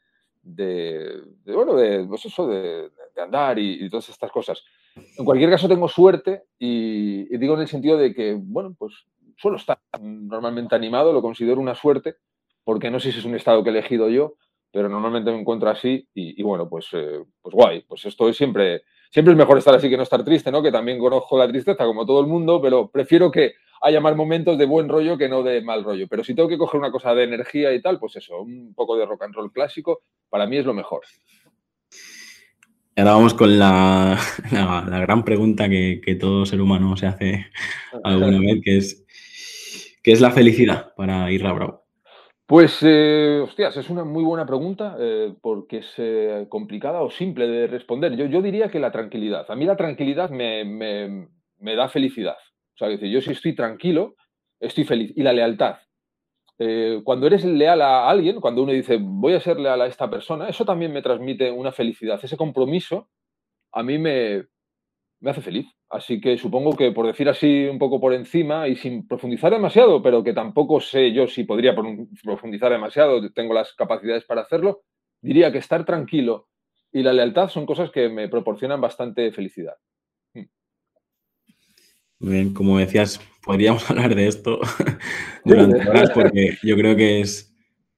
bueno, 1.45 1.75
de, 1.75 2.03
pues 2.09 2.25
eso, 2.25 2.49
de, 2.49 2.91
andar 3.23 3.59
y, 3.59 3.87
todas 3.91 4.09
estas 4.09 4.33
cosas. 4.33 4.65
En 5.19 5.27
cualquier 5.27 5.51
caso, 5.51 5.69
tengo 5.69 5.87
suerte 5.87 6.45
y, 6.59 7.25
digo 7.37 7.57
en 7.57 7.61
el 7.61 7.69
sentido 7.69 7.99
de 7.99 8.15
que, 8.15 8.39
bueno, 8.41 8.75
pues 8.79 8.95
suelo 9.37 9.59
estar 9.59 9.79
normalmente 10.01 10.75
animado, 10.75 11.13
lo 11.13 11.21
considero 11.21 11.61
una 11.61 11.75
suerte, 11.75 12.17
porque 12.65 12.91
no 12.91 12.99
sé 12.99 13.13
si 13.13 13.19
es 13.19 13.27
un 13.27 13.35
estado 13.35 13.63
que 13.63 13.69
he 13.69 13.73
elegido 13.73 14.09
yo, 14.09 14.37
pero 14.73 14.89
normalmente 14.89 15.31
me 15.31 15.41
encuentro 15.41 15.69
así 15.69 16.09
y, 16.15 16.43
bueno, 16.43 16.71
pues, 16.71 16.87
eh, 16.95 17.23
pues 17.43 17.55
guay, 17.55 17.83
pues 17.83 18.07
esto 18.07 18.31
es 18.31 18.37
siempre, 18.39 18.85
siempre 19.11 19.33
es 19.33 19.39
mejor 19.39 19.59
estar 19.59 19.75
así 19.75 19.89
que 19.89 19.97
no 19.97 20.03
estar 20.03 20.25
triste, 20.25 20.51
¿no? 20.51 20.63
Que 20.63 20.73
también 20.73 20.99
conozco 20.99 21.39
la 21.39 21.49
tristeza 21.49 21.85
como 21.85 22.07
todo 22.07 22.21
el 22.21 22.27
mundo, 22.27 22.61
pero 22.61 22.91
prefiero 22.91 23.31
que 23.31 23.55
a 23.83 23.91
llamar 23.91 24.17
momentos 24.17 24.59
de 24.59 24.65
buen 24.65 24.89
rollo 24.89 25.19
que 25.19 25.29
no 25.29 25.43
de 25.43 25.61
mal 25.61 25.85
rollo. 25.85 26.07
Pero 26.09 26.25
si 26.25 26.35
tengo 26.35 26.49
que 26.49 26.59
coger 26.59 26.81
una 26.81 26.91
cosa 26.91 27.15
de 27.15 27.25
energía 27.25 27.73
y 27.73 27.83
tal, 27.83 27.99
pues 27.99 28.17
eso, 28.17 28.41
un 28.41 28.75
poco 28.75 28.97
de 28.97 29.07
rock 29.07 29.25
and 29.25 29.35
roll 29.35 29.53
clásico, 29.53 30.03
para 30.29 30.47
mí 30.47 30.57
es 30.57 30.67
lo 30.67 30.75
mejor. 30.75 31.03
Ahora 32.97 33.13
vamos 33.13 33.35
con 33.35 33.59
la, 33.59 34.19
gran 35.07 35.25
pregunta 35.25 35.69
que, 35.69 36.17
todo 36.19 36.47
ser 36.47 36.61
humano 36.61 36.97
se 36.97 37.07
hace 37.07 37.47
alguna 38.05 38.41
vez, 38.41 38.61
que 38.65 38.77
es 38.79 39.07
¿qué 40.03 40.13
es 40.13 40.21
la 40.21 40.31
felicidad 40.31 40.95
para 40.97 41.31
Irra 41.31 41.53
Bravo? 41.53 41.86
Pues, 42.47 42.79
eh, 42.83 43.41
hostias, 43.43 43.77
es 43.77 43.91
una 43.91 44.05
muy 44.05 44.23
buena 44.23 44.47
pregunta 44.47 44.97
eh, 45.01 45.35
porque 45.43 45.79
es 45.79 45.93
eh, 45.97 46.47
complicada 46.49 47.03
o 47.03 47.11
simple 47.11 47.49
de 47.49 47.67
responder. 47.67 48.15
Yo, 48.17 48.41
diría 48.41 48.71
que 48.71 48.79
la 48.79 48.93
tranquilidad. 48.93 49.51
A 49.51 49.57
mí 49.57 49.65
la 49.65 49.77
tranquilidad 49.77 50.31
me, 50.31 51.29
da 51.75 51.89
felicidad. 51.89 52.37
O 52.75 52.79
sea, 52.79 52.89
yo 52.95 53.21
si 53.21 53.33
estoy 53.33 53.57
tranquilo, 53.57 54.15
estoy 54.61 54.85
feliz. 54.85 55.13
Y 55.17 55.23
la 55.25 55.33
lealtad. 55.33 55.79
Eh, 56.59 57.01
cuando 57.05 57.27
eres 57.27 57.45
leal 57.45 57.83
a 57.83 58.09
alguien, 58.09 58.41
cuando 58.41 58.63
uno 58.63 58.73
dice 58.73 58.99
voy 59.01 59.35
a 59.35 59.41
ser 59.41 59.59
leal 59.59 59.83
a 59.83 59.87
esta 59.87 60.09
persona, 60.09 60.49
eso 60.49 60.65
también 60.65 60.93
me 60.93 61.03
transmite 61.03 61.51
una 61.51 61.73
felicidad. 61.73 62.21
Ese 62.23 62.37
compromiso 62.37 63.11
a 63.73 63.83
mí 63.83 63.99
me 63.99 64.47
hace 65.25 65.43
feliz. 65.43 65.76
Así 65.89 66.21
que 66.21 66.37
supongo 66.37 66.77
que 66.77 66.91
por 66.91 67.07
decir 67.07 67.29
así 67.29 67.67
un 67.67 67.79
poco 67.79 68.01
por 68.01 68.13
encima 68.13 68.67
y 68.67 68.77
sin 68.77 69.07
profundizar 69.07 69.53
demasiado, 69.53 70.03
pero 70.03 70.25
que 70.25 70.33
tampoco 70.33 70.81
sé 70.81 71.13
yo 71.13 71.29
si 71.29 71.45
podría 71.45 71.75
profundizar 72.25 72.73
demasiado, 72.73 73.33
tengo 73.33 73.55
las 73.55 73.73
capacidades 73.75 74.25
para 74.25 74.43
hacerlo, 74.43 74.83
diría 75.21 75.53
que 75.53 75.59
estar 75.59 75.85
tranquilo 75.85 76.49
y 76.93 77.03
la 77.03 77.13
lealtad 77.13 77.49
son 77.49 77.67
cosas 77.67 77.91
que 77.91 78.09
me 78.09 78.29
proporcionan 78.29 78.81
bastante 78.81 79.31
felicidad. 79.31 79.75
Muy 82.19 82.33
bien, 82.33 82.55
como 82.55 82.79
decías, 82.79 83.21
podríamos 83.45 83.89
hablar 83.91 84.15
de 84.15 84.27
esto 84.27 84.61
durante 85.45 85.89
horas 85.89 86.11
porque 86.11 86.57
yo 86.63 86.77
creo 86.77 86.97
que 86.97 87.21
es, 87.21 87.55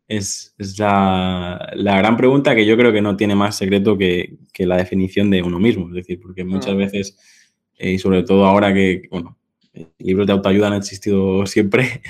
es, 0.09 0.55
la, 0.79 1.71
gran 1.75 2.17
pregunta 2.17 2.55
que 2.55 2.67
yo 2.67 2.77
creo 2.77 2.93
que 2.93 3.03
no 3.03 3.17
tiene 3.17 3.35
más 3.35 3.57
secreto 3.57 3.97
que, 3.97 4.39
la 4.59 4.77
definición 4.77 5.31
de 5.31 5.43
uno 5.43 5.61
mismo. 5.61 5.89
Es 5.89 5.95
decir, 5.95 6.19
porque 6.21 6.45
muchas 6.45 6.73
ah. 6.73 6.77
veces, 6.77 7.17
eh, 7.79 7.93
y 7.93 7.99
sobre 7.99 8.23
todo 8.23 8.45
ahora 8.45 8.73
que, 8.75 9.09
bueno, 9.11 9.37
libros 9.99 10.27
de 10.27 10.33
autoayuda 10.33 10.69
han 10.69 10.75
existido 10.75 11.47
siempre, 11.47 12.03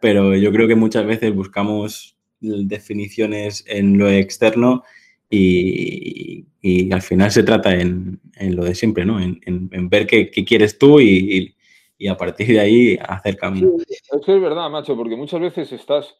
pero 0.00 0.34
yo 0.36 0.52
creo 0.52 0.68
que 0.68 0.74
muchas 0.76 1.06
veces 1.06 1.34
buscamos 1.34 2.16
definiciones 2.40 3.64
en 3.66 3.98
lo 3.98 4.08
externo 4.08 4.84
y, 5.30 6.46
al 6.92 7.02
final 7.02 7.30
se 7.30 7.42
trata 7.42 7.74
en, 7.74 8.20
lo 8.40 8.64
de 8.64 8.74
siempre, 8.74 9.04
¿no? 9.04 9.20
En, 9.20 9.88
ver 9.88 10.06
qué, 10.06 10.30
quieres 10.30 10.78
tú 10.78 11.00
y, 11.00 11.54
y 11.98 12.08
a 12.08 12.16
partir 12.16 12.48
de 12.48 12.60
ahí 12.60 12.98
hacer 13.08 13.36
camino. 13.36 13.72
es 13.78 14.40
verdad, 14.40 14.68
macho, 14.70 14.96
porque 14.96 15.16
muchas 15.16 15.40
veces 15.40 15.72
estás. 15.72 16.16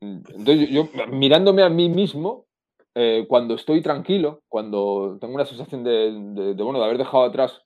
Entonces, 0.00 0.68
yo 0.70 0.88
mirándome 1.10 1.62
a 1.62 1.68
mí 1.68 1.88
mismo, 1.88 2.46
eh, 2.94 3.24
cuando 3.28 3.54
estoy 3.54 3.82
tranquilo, 3.82 4.42
cuando 4.48 5.18
tengo 5.20 5.34
una 5.34 5.46
sensación 5.46 5.82
de, 5.82 6.54
bueno, 6.62 6.78
de 6.78 6.84
haber 6.84 6.98
dejado 6.98 7.24
atrás 7.24 7.62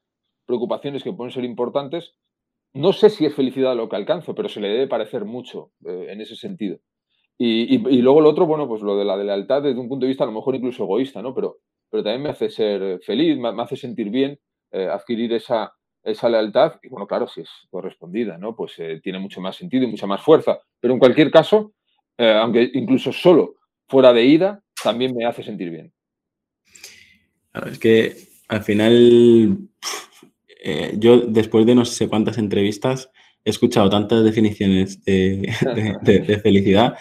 preocupaciones 0.49 1.05
que 1.05 1.13
pueden 1.13 1.31
ser 1.31 1.45
importantes, 1.45 2.15
no 2.73 2.93
sé 2.93 3.11
si 3.11 3.27
es 3.27 3.35
felicidad 3.35 3.77
lo 3.77 3.89
que 3.89 3.97
alcanzo, 3.97 4.35
pero 4.35 4.49
se 4.49 4.61
le 4.61 4.69
debe 4.69 4.89
parecer 4.89 5.25
mucho 5.25 5.73
eh, 5.87 6.07
en 6.09 6.21
ese 6.21 6.37
sentido. 6.37 6.79
Y, 7.41 7.75
y, 7.75 8.03
luego 8.03 8.21
lo 8.21 8.31
otro, 8.31 8.47
bueno, 8.47 8.67
pues 8.67 8.83
lo 8.83 8.97
de 8.97 9.05
la 9.05 9.17
de 9.17 9.25
lealtad 9.25 9.63
desde 9.63 9.79
un 9.79 9.89
punto 9.89 10.07
de 10.07 10.09
vista 10.09 10.25
a 10.25 10.27
lo 10.27 10.33
mejor 10.33 10.57
incluso 10.57 10.83
egoísta, 10.83 11.23
¿no? 11.23 11.33
Pero, 11.35 11.59
pero 11.89 12.03
también 12.03 12.23
me 12.23 12.31
hace 12.31 12.51
ser 12.51 12.99
feliz, 13.01 13.39
me, 13.39 13.51
hace 13.63 13.77
sentir 13.77 14.11
bien 14.11 14.41
eh, 14.73 14.89
adquirir 14.91 15.33
esa, 15.33 15.73
esa 16.03 16.29
lealtad, 16.29 16.81
y 16.83 16.89
bueno, 16.89 17.07
claro, 17.07 17.29
si 17.29 17.43
es 17.43 17.51
correspondida, 17.71 18.39
¿no? 18.39 18.57
Pues 18.57 18.77
eh, 18.79 19.01
tiene 19.01 19.21
mucho 19.21 19.41
más 19.41 19.55
sentido 19.55 19.85
y 19.85 19.89
mucha 19.89 20.09
más 20.09 20.21
fuerza. 20.21 20.59
Pero 20.81 20.95
en 20.95 20.99
cualquier 20.99 21.31
caso, 21.31 21.75
aunque 22.17 22.69
incluso 22.75 23.13
solo 23.13 23.55
fuera 23.87 24.13
de 24.13 24.25
ida, 24.25 24.61
también 24.83 25.15
me 25.15 25.25
hace 25.25 25.45
sentir 25.45 25.71
bien. 25.71 25.93
Claro, 27.53 27.71
es 27.71 27.79
que 27.79 28.17
al 28.49 28.63
final, 28.63 29.59
eh, 30.59 30.95
yo 30.99 31.21
después 31.21 31.67
de 31.67 31.75
no 31.75 31.85
sé 31.85 32.09
cuántas 32.09 32.39
entrevistas, 32.39 33.11
he 33.45 33.51
escuchado 33.51 33.89
tantas 33.89 34.25
definiciones 34.25 35.05
de, 35.05 35.53
felicidad 36.43 36.95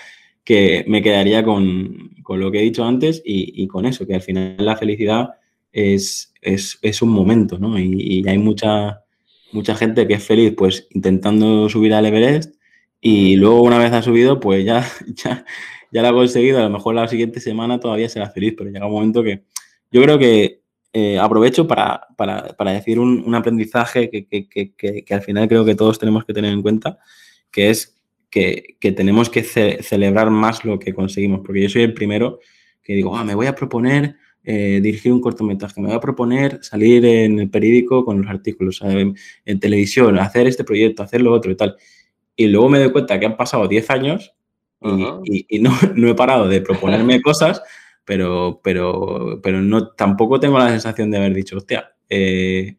que 0.44 0.86
me 0.88 1.02
quedaría 1.02 1.44
con, 1.44 2.12
lo 2.30 2.52
que 2.52 2.60
he 2.60 2.64
dicho 2.64 2.86
antes 2.86 3.22
y, 3.26 3.68
con 3.68 3.86
eso, 3.86 4.08
que 4.08 4.16
al 4.16 4.22
final 4.22 4.56
la 4.60 4.78
felicidad 4.78 5.32
es, 5.74 6.34
es, 6.42 7.02
un 7.02 7.10
momento, 7.10 7.60
¿no? 7.60 7.78
Y, 7.78 8.26
hay 8.28 8.38
mucha, 8.38 9.04
mucha 9.52 9.76
gente 9.76 10.08
que 10.08 10.14
es 10.14 10.24
feliz 10.24 10.54
pues 10.56 10.88
intentando 10.92 11.68
subir 11.68 11.94
al 11.94 12.06
Everest 12.06 12.56
y 13.02 13.36
luego 13.36 13.62
una 13.62 13.78
vez 13.78 13.92
ha 13.92 14.02
subido 14.02 14.40
pues 14.40 14.64
ya, 14.64 14.88
ya, 15.16 15.46
ya 15.92 16.02
lo 16.02 16.08
ha 16.08 16.14
conseguido, 16.14 16.60
a 16.60 16.64
lo 16.64 16.70
mejor 16.70 16.96
la 16.96 17.08
siguiente 17.08 17.40
semana 17.40 17.80
todavía 17.80 18.08
será 18.08 18.30
feliz, 18.30 18.54
pero 18.58 18.70
llega 18.70 18.86
un 18.86 18.94
momento 18.94 19.24
que 19.24 19.44
yo 19.92 20.02
creo 20.02 20.18
que 20.18 20.62
eh, 21.00 21.20
aprovecho 21.20 21.68
para, 21.68 22.08
decir 22.74 23.00
un, 23.00 23.36
aprendizaje 23.36 24.10
que, 24.10 25.06
al 25.12 25.22
final 25.22 25.48
creo 25.48 25.64
que 25.64 25.76
todos 25.76 26.00
tenemos 26.00 26.26
que 26.26 26.34
tener 26.34 26.52
en 26.52 26.64
cuenta, 26.64 26.98
que 27.52 27.70
es 27.70 28.02
que, 28.32 28.78
tenemos 28.82 29.30
que 29.30 29.44
celebrar 29.44 30.32
más 30.32 30.66
lo 30.66 30.80
que 30.80 30.96
conseguimos, 30.96 31.42
porque 31.46 31.62
yo 31.62 31.70
soy 31.70 31.84
el 31.84 31.94
primero 31.94 32.40
que 32.82 32.96
digo, 32.96 33.16
ah, 33.16 33.24
me 33.24 33.36
voy 33.36 33.46
a 33.46 33.54
proponer 33.54 34.16
eh, 34.44 34.80
dirigir 34.82 35.14
un 35.14 35.22
cortometraje, 35.22 35.80
me 35.80 35.90
voy 35.90 35.98
a 35.98 36.00
proponer 36.00 36.64
salir 36.64 37.06
en 37.06 37.42
el 37.42 37.52
periódico 37.52 38.04
con 38.04 38.20
los 38.20 38.28
artículos, 38.28 38.82
en, 38.82 39.60
televisión, 39.60 40.18
hacer 40.18 40.48
este 40.48 40.64
proyecto, 40.64 41.04
hacer 41.04 41.22
lo 41.22 41.32
otro 41.32 41.52
y 41.52 41.56
tal. 41.56 41.76
Y 42.36 42.48
luego 42.48 42.70
me 42.70 42.80
doy 42.80 42.92
cuenta 42.92 43.20
que 43.20 43.28
han 43.28 43.38
pasado 43.38 43.68
10 43.68 43.90
años 43.92 44.34
y, 45.26 45.60
no, 45.60 46.10
he 46.10 46.16
parado 46.16 46.48
de 46.48 46.60
proponerme 46.62 47.22
cosas, 47.22 47.62
pero, 48.08 48.62
pero, 48.64 49.42
pero 49.44 49.62
no, 49.62 49.90
tampoco 49.90 50.40
tengo 50.40 50.58
la 50.58 50.70
sensación 50.70 51.12
de 51.12 51.18
haber 51.18 51.34
dicho, 51.34 51.58
hostia, 51.58 51.92
eh, 52.08 52.78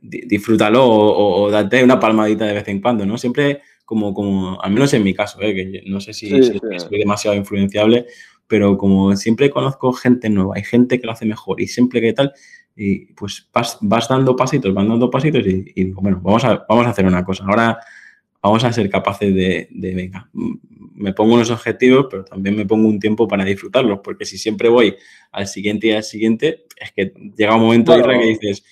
disfrútalo 0.00 0.82
o, 0.82 1.50
date 1.50 1.84
una 1.84 2.00
palmadita 2.00 2.46
de 2.46 2.54
vez 2.54 2.66
en 2.68 2.80
cuando, 2.80 3.04
¿no? 3.04 3.18
Siempre 3.18 3.60
como, 3.84 4.14
como 4.14 4.58
al 4.62 4.72
menos 4.72 4.94
en 4.94 5.04
mi 5.04 5.12
caso, 5.12 5.42
¿eh? 5.42 5.54
que 5.54 5.82
no 5.86 6.00
sé 6.00 6.14
si, 6.14 6.28
si 6.42 6.58
soy 6.58 6.98
demasiado 6.98 7.36
influenciable, 7.36 8.06
pero 8.46 8.78
como 8.78 9.14
siempre 9.14 9.50
conozco 9.50 9.92
gente 9.92 10.30
nueva, 10.30 10.54
hay 10.56 10.64
gente 10.64 10.98
que 10.98 11.06
lo 11.06 11.12
hace 11.12 11.26
mejor 11.26 11.60
y 11.60 11.66
siempre 11.66 12.00
que 12.00 12.14
tal, 12.14 12.32
y 12.74 13.12
pues 13.12 13.50
vas, 13.52 13.78
dando 14.08 14.34
pasitos, 14.34 14.72
van 14.72 14.88
dando 14.88 15.10
pasitos 15.10 15.46
y, 15.46 15.70
digo, 15.74 16.00
bueno, 16.00 16.18
vamos 16.22 16.46
a, 16.46 16.64
vamos 16.66 16.86
a 16.86 16.90
hacer 16.90 17.04
una 17.04 17.22
cosa. 17.26 17.44
Ahora, 17.46 17.78
vamos 18.42 18.64
a 18.64 18.72
ser 18.72 18.90
capaces 18.90 19.34
de, 19.34 19.68
de, 19.70 19.94
venga, 19.94 20.28
me 20.94 21.12
pongo 21.12 21.34
unos 21.34 21.50
objetivos, 21.50 22.06
pero 22.10 22.24
también 22.24 22.56
me 22.56 22.66
pongo 22.66 22.88
un 22.88 22.98
tiempo 22.98 23.28
para 23.28 23.44
disfrutarlos, 23.44 24.00
porque 24.02 24.24
si 24.24 24.38
siempre 24.38 24.68
voy 24.68 24.96
al 25.30 25.46
siguiente 25.46 25.88
y 25.88 25.92
al 25.92 26.02
siguiente, 26.02 26.64
es 26.76 26.92
que 26.92 27.12
llega 27.36 27.54
un 27.54 27.62
momento 27.62 27.94
en 27.94 28.02
que 28.02 28.26
dices, 28.26 28.64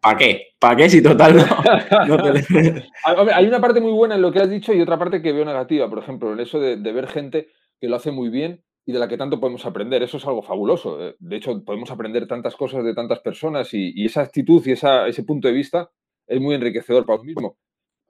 ¿para 0.00 0.18
qué? 0.18 0.42
¿Para 0.58 0.76
qué 0.76 0.88
si 0.88 1.02
total 1.02 1.36
no, 1.36 2.16
Hay 3.34 3.46
una 3.46 3.60
parte 3.60 3.80
muy 3.80 3.92
buena 3.92 4.14
en 4.14 4.22
lo 4.22 4.32
que 4.32 4.40
has 4.40 4.50
dicho 4.50 4.72
y 4.72 4.80
otra 4.80 4.98
parte 4.98 5.20
que 5.20 5.32
veo 5.32 5.44
negativa, 5.44 5.88
por 5.88 5.98
ejemplo, 5.98 6.32
en 6.32 6.40
eso 6.40 6.58
de, 6.60 6.76
ver 6.76 7.08
gente 7.08 7.48
que 7.80 7.88
lo 7.88 7.96
hace 7.96 8.12
muy 8.12 8.30
bien 8.30 8.62
y 8.86 8.92
de 8.92 8.98
la 8.98 9.08
que 9.08 9.16
tanto 9.16 9.40
podemos 9.40 9.66
aprender. 9.66 10.02
Eso 10.02 10.18
es 10.18 10.26
algo 10.26 10.42
fabuloso. 10.42 11.04
Eh. 11.06 11.16
De 11.18 11.36
hecho, 11.36 11.64
podemos 11.64 11.90
aprender 11.90 12.26
tantas 12.26 12.54
cosas 12.54 12.84
de 12.84 12.94
tantas 12.94 13.20
personas 13.20 13.72
y, 13.72 14.04
esa 14.04 14.22
actitud 14.22 14.62
y 14.66 14.72
ese 14.72 15.22
punto 15.24 15.48
de 15.48 15.54
vista 15.54 15.90
es 16.26 16.40
muy 16.40 16.54
enriquecedor 16.54 17.04
para 17.04 17.16
uno 17.16 17.24
mismo. 17.24 17.56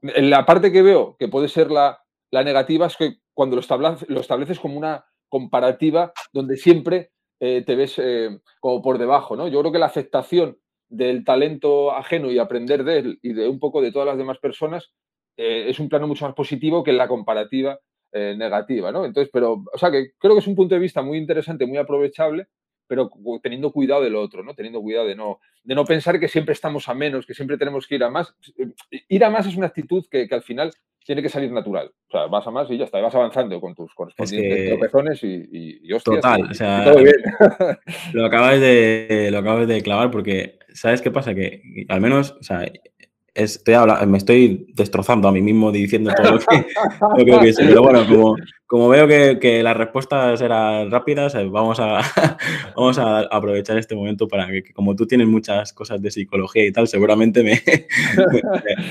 La 0.04 0.44
parte 0.44 0.70
que 0.70 0.82
veo 0.82 1.16
que 1.18 1.28
puede 1.28 1.48
ser 1.48 1.70
la, 1.70 1.98
negativa 2.30 2.86
es 2.86 2.96
que 2.98 3.20
cuando 3.32 3.56
lo, 3.56 4.20
estableces 4.20 4.60
como 4.60 4.76
una 4.76 5.06
comparativa 5.30 6.12
donde 6.30 6.58
siempre 6.58 7.12
eh, 7.40 7.62
te 7.64 7.74
ves 7.74 7.98
eh, 7.98 8.38
como 8.60 8.82
por 8.82 8.98
debajo. 8.98 9.34
¿no? 9.34 9.48
Yo 9.48 9.60
creo 9.60 9.72
que 9.72 9.78
la 9.78 9.86
aceptación 9.86 10.58
del 10.90 11.24
talento 11.24 11.92
ajeno 11.92 12.30
y 12.30 12.38
aprender 12.38 12.84
de 12.84 12.98
él 12.98 13.18
y 13.22 13.32
de 13.32 13.48
un 13.48 13.58
poco 13.58 13.80
de 13.80 13.92
todas 13.92 14.06
las 14.06 14.18
demás 14.18 14.36
personas 14.38 14.92
eh, 15.38 15.70
es 15.70 15.80
un 15.80 15.88
plano 15.88 16.06
mucho 16.06 16.26
más 16.26 16.34
positivo 16.34 16.84
que 16.84 16.92
la 16.92 17.08
comparativa 17.08 17.78
negativa. 18.12 18.92
¿no? 18.92 19.04
Entonces, 19.04 19.28
pero, 19.32 19.64
o 19.72 19.76
sea, 19.76 19.90
que 19.90 20.12
creo 20.20 20.34
que 20.34 20.38
es 20.38 20.46
un 20.46 20.54
punto 20.54 20.76
de 20.76 20.80
vista 20.80 21.02
muy 21.02 21.18
interesante, 21.18 21.66
muy 21.66 21.78
aprovechable 21.78 22.46
pero 22.86 23.10
teniendo 23.42 23.72
cuidado 23.72 24.02
del 24.02 24.16
otro, 24.16 24.42
¿no? 24.42 24.54
Teniendo 24.54 24.80
cuidado 24.80 25.06
de 25.06 25.16
no, 25.16 25.40
de 25.62 25.74
no 25.74 25.84
pensar 25.84 26.20
que 26.20 26.28
siempre 26.28 26.52
estamos 26.52 26.88
a 26.88 26.94
menos, 26.94 27.26
que 27.26 27.34
siempre 27.34 27.56
tenemos 27.56 27.86
que 27.86 27.96
ir 27.96 28.04
a 28.04 28.10
más. 28.10 28.34
Ir 29.08 29.24
a 29.24 29.30
más 29.30 29.46
es 29.46 29.56
una 29.56 29.66
actitud 29.66 30.04
que, 30.10 30.28
al 30.30 30.42
final 30.42 30.70
tiene 31.04 31.22
que 31.22 31.28
salir 31.28 31.52
natural. 31.52 31.92
O 32.08 32.10
sea, 32.10 32.26
vas 32.26 32.46
a 32.46 32.50
más 32.50 32.70
y 32.70 32.78
ya 32.78 32.84
está, 32.84 33.00
vas 33.00 33.14
avanzando 33.14 33.60
con 33.60 33.74
tus 33.74 33.94
correspondientes 33.94 34.68
tropezones 34.70 35.22
y, 35.22 35.80
y, 35.82 35.98
Total, 35.98 36.42
o 36.50 36.54
sea, 36.54 36.84
Lo 38.12 38.26
acabas, 38.26 38.60
de, 38.60 39.28
lo 39.30 39.38
acabas 39.38 39.68
de 39.68 39.82
clavar 39.82 40.10
porque, 40.10 40.58
¿sabes 40.72 41.02
qué 41.02 41.10
pasa? 41.10 41.34
Que 41.34 41.62
al 41.88 42.00
menos, 42.00 42.32
o 42.40 42.42
sea, 42.42 42.66
estoy 43.34 43.74
me 44.06 44.18
estoy 44.18 44.66
destrozando 44.74 45.28
a 45.28 45.32
mí 45.32 45.42
mismo 45.42 45.72
diciendo 45.72 46.12
todo 46.16 46.32
lo 46.32 46.38
que, 46.38 46.66
lo 47.18 47.40
que 47.40 47.52
Pero 47.56 47.82
bueno, 47.82 48.06
como, 48.06 48.36
como 48.66 48.88
veo 48.88 49.08
que, 49.08 49.38
que, 49.40 49.62
las 49.62 49.76
respuestas 49.76 50.40
eran 50.40 50.90
rápidas, 50.90 51.34
eh, 51.34 51.44
vamos 51.44 51.80
a, 51.80 52.00
vamos 52.76 52.98
a 52.98 53.20
aprovechar 53.20 53.76
este 53.76 53.96
momento 53.96 54.28
para 54.28 54.46
que, 54.46 54.72
como 54.72 54.94
tú 54.94 55.06
tienes 55.06 55.26
muchas 55.26 55.72
cosas 55.72 56.00
de 56.00 56.10
psicología 56.10 56.66
y 56.66 56.72
tal, 56.72 56.86
seguramente 56.86 57.42
me, 57.44 57.60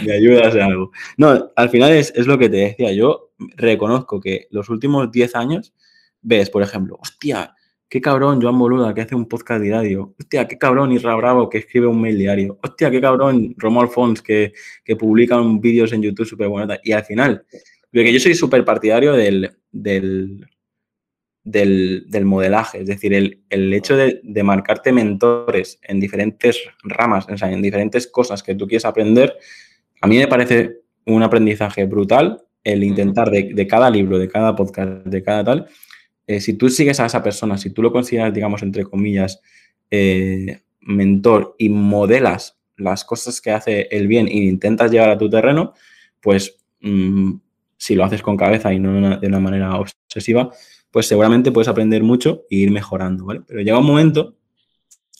me, 0.05 0.13
ayudas 0.13 0.53
en 0.55 0.61
algo. 0.61 0.91
No, 1.17 1.51
al 1.55 1.69
final 1.69 1.91
es, 1.91 2.13
es, 2.15 2.27
lo 2.27 2.37
que 2.37 2.49
te 2.49 2.57
decía. 2.57 2.91
Yo 2.91 3.31
reconozco 3.55 4.19
que 4.19 4.47
los 4.51 4.69
últimos 4.69 5.11
10 5.11 5.35
años 5.35 5.73
ves, 6.21 6.49
por 6.49 6.63
ejemplo, 6.63 6.97
hostia, 7.01 7.55
qué 7.93 8.01
cabrón 8.01 8.41
Joan 8.41 8.57
Boluda 8.57 8.91
que 8.91 9.01
hace 9.01 9.13
un 9.13 9.27
podcast 9.27 9.61
diario. 9.61 10.15
Hostia, 10.19 10.47
qué 10.47 10.57
cabrón 10.57 10.91
Isra 10.91 11.13
Bravo 11.13 11.47
que 11.47 11.59
escribe 11.59 11.85
un 11.85 12.01
mail 12.01 12.17
diario. 12.17 12.57
Hostia, 12.63 12.89
qué 12.89 12.99
cabrón 12.99 13.53
Romo 13.55 13.83
Alfons 13.83 14.19
que, 14.23 14.51
que 14.83 14.95
publica 14.95 15.39
vídeos 15.59 15.93
en 15.93 16.01
YouTube 16.01 16.25
súper 16.25 16.47
buenos. 16.47 16.79
Y 16.83 16.91
al 16.91 17.03
final, 17.03 17.45
porque 17.91 18.11
yo 18.11 18.19
soy 18.19 18.33
súper 18.33 18.65
partidario 18.65 19.13
del, 19.13 19.47
del, 19.71 20.43
del, 21.43 22.25
modelaje, 22.25 22.79
es 22.79 22.87
decir, 22.87 23.13
el, 23.13 23.43
el 23.51 23.71
hecho 23.71 23.95
de, 23.95 24.21
de, 24.23 24.41
marcarte 24.41 24.91
mentores 24.91 25.79
en 25.83 25.99
diferentes 25.99 26.63
ramas, 26.81 27.27
o 27.29 27.37
sea, 27.37 27.51
en 27.51 27.61
diferentes 27.61 28.07
cosas 28.07 28.41
que 28.41 28.55
tú 28.55 28.65
quieres 28.67 28.85
aprender, 28.85 29.37
a 30.01 30.07
mí 30.07 30.17
me 30.17 30.27
parece 30.27 30.79
un 31.05 31.21
aprendizaje 31.21 31.85
brutal 31.85 32.41
el 32.63 32.83
intentar 32.83 33.29
de, 33.29 33.51
de 33.53 33.67
cada 33.67 33.91
libro, 33.91 34.17
de 34.17 34.29
cada 34.29 34.55
podcast, 34.55 35.05
de 35.05 35.21
cada 35.21 35.43
tal, 35.43 35.67
eh, 36.27 36.39
si 36.39 36.53
tú 36.53 36.69
sigues 36.69 36.99
a 36.99 37.05
esa 37.05 37.21
persona, 37.21 37.57
si 37.57 37.71
tú 37.71 37.81
lo 37.81 37.91
consideras, 37.91 38.33
digamos, 38.33 38.63
entre 38.63 38.83
comillas, 38.83 39.41
eh, 39.91 40.61
mentor 40.81 41.55
y 41.57 41.69
modelas 41.69 42.59
las 42.77 43.05
cosas 43.05 43.39
que 43.41 43.51
hace 43.51 43.87
el 43.91 44.07
bien 44.07 44.27
e 44.27 44.37
intentas 44.37 44.91
llevar 44.91 45.09
a 45.09 45.17
tu 45.17 45.29
terreno, 45.29 45.73
pues 46.21 46.57
mm, 46.81 47.33
si 47.77 47.95
lo 47.95 48.03
haces 48.03 48.21
con 48.21 48.37
cabeza 48.37 48.73
y 48.73 48.79
no 48.79 49.19
de 49.19 49.27
una, 49.27 49.39
manera 49.39 49.77
obsesiva, 49.77 50.51
pues 50.89 51.07
seguramente 51.07 51.51
puedes 51.51 51.67
aprender 51.67 52.03
mucho 52.03 52.43
e 52.49 52.57
ir 52.57 52.71
mejorando. 52.71 53.25
Pero 53.45 53.61
llega 53.61 53.79
un 53.79 53.85
momento, 53.85 54.35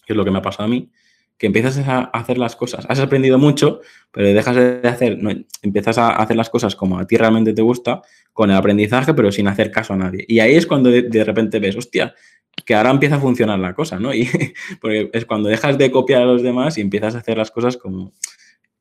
que 0.06 0.14
es 0.14 0.18
lo 0.18 0.24
que 0.24 0.32
me 0.32 0.38
ha 0.38 0.42
pasado 0.42 0.66
a 0.66 0.70
mí, 0.70 0.90
que 1.38 1.48
empiezas 1.48 1.78
a 1.88 2.04
hacer 2.06 2.38
las 2.38 2.56
cosas, 2.56 2.86
has 2.88 3.00
aprendido 3.00 3.38
mucho, 3.38 3.82
pero 4.12 4.28
dejas 4.28 4.56
de 4.56 4.88
hacer, 4.88 5.18
no, 5.18 5.32
empiezas 5.62 5.98
a 5.98 6.12
hacer 6.12 6.38
las 6.38 6.50
cosas 6.50 6.76
como 6.76 7.00
a 7.00 7.06
ti 7.06 7.18
realmente 7.18 7.54
te 7.54 7.62
gusta, 7.62 8.02
con 8.32 8.52
el 8.52 8.58
aprendizaje, 8.58 9.14
pero 9.14 9.32
sin 9.32 9.48
hacer 9.48 9.72
caso 9.72 9.94
a 9.94 9.98
nadie. 9.98 10.26
Y 10.28 10.40
ahí 10.40 10.56
es 10.56 10.66
cuando 10.66 10.90
de, 10.90 11.24
repente 11.24 11.60
ves, 11.60 11.76
hostia, 11.76 12.14
que 12.66 12.76
ahora 12.76 12.92
empieza 12.92 13.16
a 13.16 13.20
funcionar 13.20 13.60
la 13.60 13.74
cosa, 13.74 14.00
¿no? 14.00 14.14
Y 14.14 14.30
porque 14.80 15.10
es 15.14 15.26
cuando 15.26 15.50
dejas 15.50 15.78
de 15.78 15.92
copiar 15.92 16.22
a 16.22 16.26
los 16.26 16.44
demás 16.44 16.78
y 16.78 16.82
empiezas 16.82 17.16
a 17.16 17.20
hacer 17.20 17.38
las 17.38 17.52
cosas 17.52 17.78
como, 17.78 18.14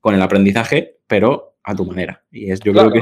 con 0.01 0.15
el 0.15 0.23
aprendizaje, 0.23 0.99
pero 1.07 1.57
a 1.65 1.75
tu 1.75 1.85
manera. 1.85 2.23
Y 2.31 2.51
es, 2.51 2.61
yo 2.61 2.73
creo 2.73 2.93
que 2.93 3.01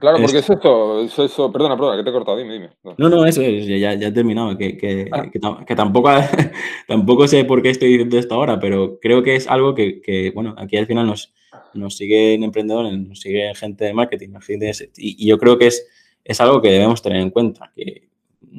Claro, 0.00 0.18
porque 0.20 0.38
es 0.38 0.48
esto, 0.48 1.02
es 1.02 1.18
eso, 1.18 1.52
perdona, 1.52 1.76
perdona, 1.76 1.98
que 1.98 2.04
te 2.04 2.10
he 2.10 2.12
cortado, 2.12 2.38
dime, 2.38 2.54
dime. 2.54 2.70
No, 2.96 3.08
no, 3.08 3.26
eso 3.26 3.42
es, 3.42 3.66
ya, 3.66 3.94
ya 3.94 4.08
he 4.08 4.12
terminado, 4.12 4.56
que, 4.56 4.76
que, 4.76 5.08
ah. 5.12 5.28
que, 5.30 5.76
tampoco, 5.76 6.10
tampoco 6.88 7.28
sé 7.28 7.44
por 7.44 7.62
qué 7.62 7.70
estoy 7.70 7.88
diciendo 7.88 8.18
esto 8.18 8.34
ahora, 8.34 8.58
pero 8.58 8.98
creo 8.98 9.22
que 9.22 9.36
es 9.36 9.46
algo 9.46 9.74
que, 9.74 10.32
bueno, 10.34 10.54
aquí 10.56 10.78
al 10.78 10.86
final 10.86 11.06
nos, 11.06 11.34
nos 11.74 11.96
siguen 11.96 12.42
emprendedores, 12.42 12.98
nos 12.98 13.20
sigue 13.20 13.54
gente 13.54 13.84
de 13.84 13.92
marketing, 13.92 14.30
gente 14.40 14.72
y, 14.96 15.26
yo 15.26 15.38
creo 15.38 15.58
que 15.58 15.66
es, 15.66 15.86
es 16.24 16.40
algo 16.40 16.62
que 16.62 16.70
debemos 16.70 17.02
tener 17.02 17.20
en 17.20 17.30
cuenta. 17.30 17.70
Que, 17.76 18.08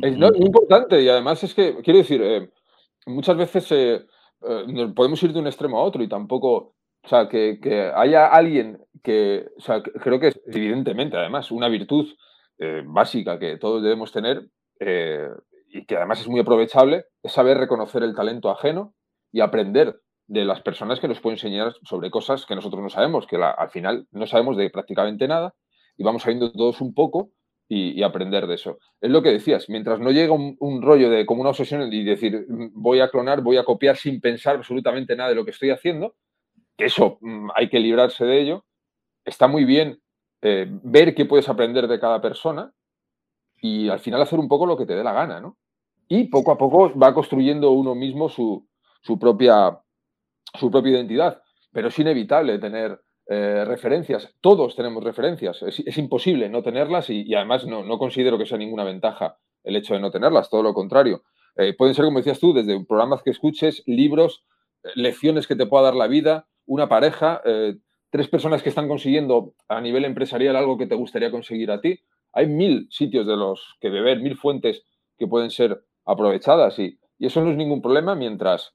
es 0.02 0.18
muy 0.18 0.46
importante 0.46 1.02
y 1.02 1.10
además 1.10 1.44
es 1.44 1.54
que, 1.54 1.76
quiero 1.84 2.00
decir, 2.00 2.22
eh, 2.24 2.50
muchas 3.08 3.36
veces 3.36 3.72
eh, 3.72 4.06
eh, 4.48 4.88
podemos 4.96 5.22
ir 5.24 5.34
de 5.34 5.40
un 5.40 5.48
extremo 5.48 5.80
a 5.80 5.84
otro 5.84 6.04
y 6.04 6.08
tampoco 6.08 6.76
o 7.04 7.08
sea, 7.08 7.28
que, 7.28 7.92
haya 7.96 8.28
alguien 8.28 8.80
que, 9.04 9.50
creo 10.02 10.20
que 10.20 10.28
es 10.28 10.42
evidentemente, 10.46 11.18
además, 11.18 11.52
una 11.52 11.68
virtud 11.68 12.08
eh, 12.60 12.84
básica 12.86 13.40
que 13.40 13.58
todos 13.58 13.82
debemos 13.82 14.12
tener 14.12 14.48
eh, 14.80 15.28
y 15.70 15.86
que 15.86 15.98
además 15.98 16.22
es 16.22 16.28
muy 16.28 16.42
aprovechable, 16.42 17.06
es 17.24 17.32
saber 17.32 17.58
reconocer 17.58 18.04
el 18.04 18.16
talento 18.16 18.52
ajeno 18.52 18.94
y 19.32 19.42
aprender 19.42 20.00
de 20.28 20.46
las 20.46 20.62
personas 20.62 21.00
que 21.00 21.08
nos 21.08 21.20
pueden 21.20 21.38
enseñar 21.38 21.74
sobre 21.84 22.12
cosas 22.12 22.46
que 22.46 22.56
nosotros 22.56 22.82
no 22.82 22.90
sabemos, 22.90 23.26
que 23.26 23.38
al 23.38 23.70
final 23.70 24.08
no 24.12 24.28
sabemos 24.28 24.58
de 24.58 24.70
prácticamente 24.70 25.28
nada 25.28 25.56
y 25.98 26.04
vamos 26.04 26.22
sabiendo 26.22 26.52
todos 26.52 26.82
un 26.82 26.94
poco 26.94 27.32
y, 27.68 28.04
aprender 28.04 28.48
de 28.48 28.56
eso. 28.56 28.80
Es 29.00 29.10
lo 29.10 29.22
que 29.24 29.30
decías, 29.30 29.70
mientras 29.70 30.00
no 30.00 30.12
llega 30.12 30.34
un, 30.34 30.58
un, 30.60 30.82
rollo 30.82 31.10
de 31.10 31.26
como 31.26 31.42
una 31.42 31.52
obsesión 31.52 31.92
y 31.92 32.04
decir 32.04 32.46
voy 32.74 33.00
a 33.00 33.10
clonar, 33.10 33.42
voy 33.42 33.58
a 33.58 33.64
copiar 33.64 33.96
sin 33.96 34.20
pensar 34.20 34.58
absolutamente 34.58 35.16
nada 35.16 35.30
de 35.30 35.36
lo 35.36 35.46
que 35.46 35.52
estoy 35.52 35.70
haciendo, 35.70 36.16
eso 36.86 37.18
mm, 37.22 37.50
hay 37.56 37.70
que 37.70 37.80
librarse 37.80 38.26
de 38.26 38.42
ello. 38.42 38.66
Está 39.26 39.48
muy 39.48 39.66
bien 39.66 40.02
eh, 40.42 40.68
ver 40.84 41.14
qué 41.14 41.26
puedes 41.26 41.48
aprender 41.50 41.88
de 41.88 42.00
cada 42.00 42.22
persona 42.22 42.74
y 43.62 43.90
al 43.90 44.00
final 44.00 44.22
hacer 44.22 44.40
un 44.40 44.48
poco 44.48 44.66
lo 44.66 44.76
que 44.76 44.86
te 44.86 44.96
dé 44.96 45.04
la 45.04 45.14
gana, 45.14 45.40
¿no? 45.40 45.58
Y 46.08 46.26
poco 46.26 46.52
a 46.52 46.58
poco 46.58 46.98
va 46.98 47.14
construyendo 47.14 47.72
uno 47.72 47.96
mismo 47.96 48.28
su, 48.28 48.68
propia, 49.20 49.80
su 50.60 50.72
propia 50.72 50.94
identidad. 50.94 51.42
Pero 51.72 51.88
es 51.88 52.00
inevitable 52.00 52.58
tener 52.60 53.00
eh, 53.28 53.64
referencias. 53.66 54.36
Todos 54.42 54.76
tenemos 54.76 55.04
referencias. 55.04 55.62
Es, 55.62 55.98
imposible 55.98 56.50
no 56.50 56.64
tenerlas 56.64 57.10
y, 57.10 57.34
además 57.34 57.66
no, 57.66 57.98
considero 57.98 58.38
que 58.38 58.46
sea 58.46 58.58
ninguna 58.58 58.84
ventaja 58.84 59.38
el 59.64 59.76
hecho 59.76 59.94
de 59.94 60.02
no 60.02 60.12
tenerlas, 60.12 60.50
todo 60.50 60.64
lo 60.64 60.74
contrario. 60.74 61.24
Eh, 61.56 61.76
pueden 61.78 61.94
ser, 61.94 62.06
como 62.06 62.18
decías 62.18 62.40
tú, 62.40 62.52
desde 62.52 62.84
programas 62.84 63.22
que 63.22 63.30
escuches, 63.30 63.84
libros, 63.86 64.44
lecciones 64.96 65.48
que 65.48 65.56
te 65.56 65.68
pueda 65.68 65.84
dar 65.84 65.96
la 65.96 66.08
vida, 66.08 66.48
una 66.66 66.88
pareja, 66.88 67.42
eh, 67.46 67.76
tres 68.10 68.28
personas 68.28 68.62
que 68.62 68.70
están 68.70 68.88
consiguiendo 68.88 69.54
a 69.68 69.82
nivel 69.82 70.06
empresarial 70.06 70.56
algo 70.56 70.78
que 70.78 70.88
te 70.88 70.96
gustaría 70.96 71.32
conseguir 71.32 71.72
a 71.72 71.82
ti. 71.82 72.00
Hay 72.34 72.48
mil 72.48 72.88
sitios 72.90 73.28
de 73.28 73.36
los 73.36 73.78
que 73.80 73.90
beber, 73.90 74.22
mil 74.22 74.38
fuentes 74.38 74.84
que 75.18 75.28
pueden 75.28 75.50
ser 75.50 75.84
aprovechadas 76.06 76.78
y, 76.80 76.98
eso 77.20 77.40
no 77.40 77.52
es 77.52 77.56
ningún 77.56 77.84
problema 77.84 78.16
mientras, 78.16 78.74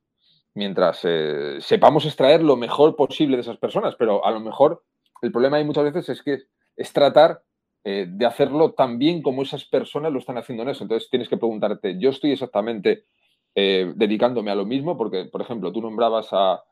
mientras 0.54 1.00
eh, 1.02 1.56
sepamos 1.58 2.06
extraer 2.06 2.44
lo 2.44 2.54
mejor 2.54 2.94
posible 2.94 3.34
de 3.36 3.40
esas 3.40 3.56
personas, 3.56 3.96
pero 3.96 4.24
a 4.24 4.30
lo 4.30 4.38
mejor 4.38 4.84
el 5.20 5.32
problema 5.32 5.56
hay 5.56 5.64
muchas 5.64 5.82
veces 5.82 6.08
es 6.10 6.22
que 6.22 6.38
es 6.76 6.92
tratar 6.92 7.42
eh, 7.82 8.06
de 8.08 8.24
hacerlo 8.24 8.72
tan 8.74 9.00
bien 9.00 9.20
como 9.20 9.42
esas 9.42 9.64
personas 9.64 10.12
lo 10.12 10.20
están 10.20 10.38
haciendo 10.38 10.62
en 10.62 10.68
eso. 10.68 10.84
Entonces 10.84 11.10
tienes 11.10 11.28
que 11.28 11.36
preguntarte, 11.36 11.98
yo 11.98 12.10
estoy 12.10 12.30
exactamente 12.30 13.06
dedicándome 13.56 14.50
a 14.50 14.54
lo 14.54 14.66
mismo, 14.66 14.98
porque, 14.98 15.24
por 15.24 15.40
ejemplo, 15.40 15.72
tú 15.72 15.80
nombrabas 15.80 16.28
a, 16.30 16.62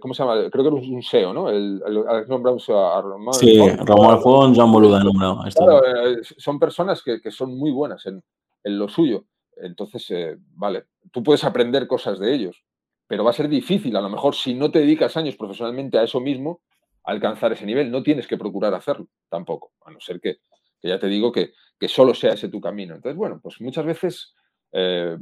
¿cómo 0.00 0.14
se 0.14 0.22
llama? 0.22 0.50
Creo 0.50 0.64
que 0.64 0.68
era 0.68 0.94
un 0.94 1.02
SEO, 1.02 1.32
¿no? 1.32 1.48
El, 1.48 1.80
nombrado 2.26 2.58
a 2.68 3.00
Román. 3.00 3.34
Sí, 3.34 3.58
Ramón 3.58 4.10
Alfón, 4.10 4.54
Jean 4.54 4.72
Boluda 4.72 5.02
nombrado. 5.04 5.42
Claro, 5.54 5.82
eh, 5.86 6.18
son 6.22 6.58
personas 6.58 7.02
que, 7.02 7.20
que, 7.20 7.30
son 7.30 7.56
muy 7.56 7.70
buenas 7.70 8.04
en, 8.06 8.22
en 8.64 8.78
lo 8.78 8.88
suyo. 8.88 9.24
Entonces, 9.56 10.10
eh, 10.10 10.36
vale, 10.54 10.84
tú 11.12 11.22
puedes 11.22 11.44
aprender 11.44 11.86
cosas 11.86 12.18
de 12.18 12.34
ellos, 12.34 12.64
pero 13.06 13.24
va 13.24 13.30
a 13.30 13.34
ser 13.34 13.48
difícil, 13.48 13.96
a 13.96 14.00
lo 14.00 14.08
mejor 14.08 14.34
si 14.34 14.54
no 14.54 14.70
te 14.70 14.80
dedicas 14.80 15.16
años 15.16 15.36
profesionalmente 15.36 15.98
a 15.98 16.02
eso 16.02 16.20
mismo, 16.20 16.60
alcanzar 17.04 17.52
ese 17.52 17.66
nivel. 17.66 17.90
No 17.90 18.02
tienes 18.02 18.26
que 18.26 18.36
procurar 18.36 18.74
hacerlo 18.74 19.06
tampoco, 19.28 19.72
a 19.84 19.90
no 19.90 20.00
ser 20.00 20.20
que, 20.20 20.38
ya 20.82 20.98
te 20.98 21.06
digo 21.06 21.32
que, 21.32 21.52
que, 21.78 21.88
solo 21.88 22.14
sea 22.14 22.34
ese 22.34 22.48
tu 22.48 22.60
camino. 22.60 22.94
Entonces, 22.94 23.16
bueno, 23.16 23.40
pues 23.42 23.60
muchas 23.60 23.84
veces 23.84 24.34
eh, 24.72 25.16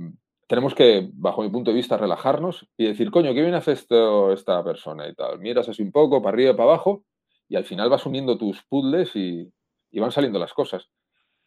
tenemos 0.47 0.75
que, 0.75 1.09
bajo 1.13 1.43
mi 1.43 1.49
punto 1.49 1.71
de 1.71 1.77
vista, 1.77 1.97
relajarnos 1.97 2.67
y 2.77 2.87
decir, 2.87 3.11
coño, 3.11 3.35
¿qué 3.35 3.41
viene 3.41 3.57
a 3.57 3.59
hacer 3.59 3.75
esto, 3.75 4.33
esta 4.33 4.63
persona 4.63 5.09
y 5.09 5.15
tal? 5.15 5.39
Miras 5.41 5.69
así 5.69 5.83
un 5.83 5.93
poco, 5.93 6.23
para 6.23 6.35
arriba 6.35 6.51
y 6.53 6.55
para 6.55 6.71
abajo, 6.71 7.05
y 7.49 7.57
al 7.57 7.65
final 7.65 7.91
vas 7.91 8.07
uniendo 8.07 8.39
tus 8.39 8.63
puzzles 8.65 9.15
y, 9.17 9.53
y 9.91 10.01
van 10.01 10.13
saliendo 10.13 10.39
las 10.39 10.53
cosas. 10.53 10.89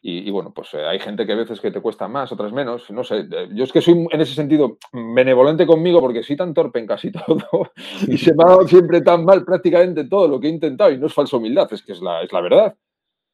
Y, 0.02 0.30
bueno, 0.30 0.50
pues 0.54 0.72
eh, 0.72 0.86
hay 0.86 0.98
gente 0.98 1.26
que 1.26 1.32
a 1.32 1.36
veces 1.36 1.60
que 1.60 1.70
te 1.70 1.82
cuesta 1.82 2.08
más, 2.08 2.32
otras 2.32 2.52
menos. 2.52 2.90
No 2.90 3.04
sé, 3.04 3.18
eh, 3.30 3.48
yo 3.52 3.64
es 3.64 3.72
que 3.72 3.82
soy 3.82 4.06
en 4.10 4.20
ese 4.20 4.34
sentido 4.34 4.78
benevolente 4.92 5.66
conmigo 5.66 6.00
porque 6.00 6.22
soy 6.22 6.36
tan 6.36 6.54
torpe 6.54 6.78
en 6.78 6.86
casi 6.86 7.12
todo 7.12 7.70
y 8.08 8.16
se 8.16 8.34
me 8.34 8.44
ha 8.44 8.46
dado 8.46 8.66
siempre 8.66 9.02
tan 9.02 9.26
mal 9.26 9.44
prácticamente 9.44 10.04
todo 10.04 10.26
lo 10.26 10.40
que 10.40 10.46
he 10.46 10.50
intentado 10.50 10.90
y 10.90 10.96
no 10.96 11.06
es 11.06 11.12
falsa 11.12 11.36
humildad, 11.36 11.70
es 11.70 11.82
que 11.82 11.92
es 11.92 12.00
la, 12.00 12.22
es 12.22 12.32
la 12.32 12.40
verdad. 12.40 12.74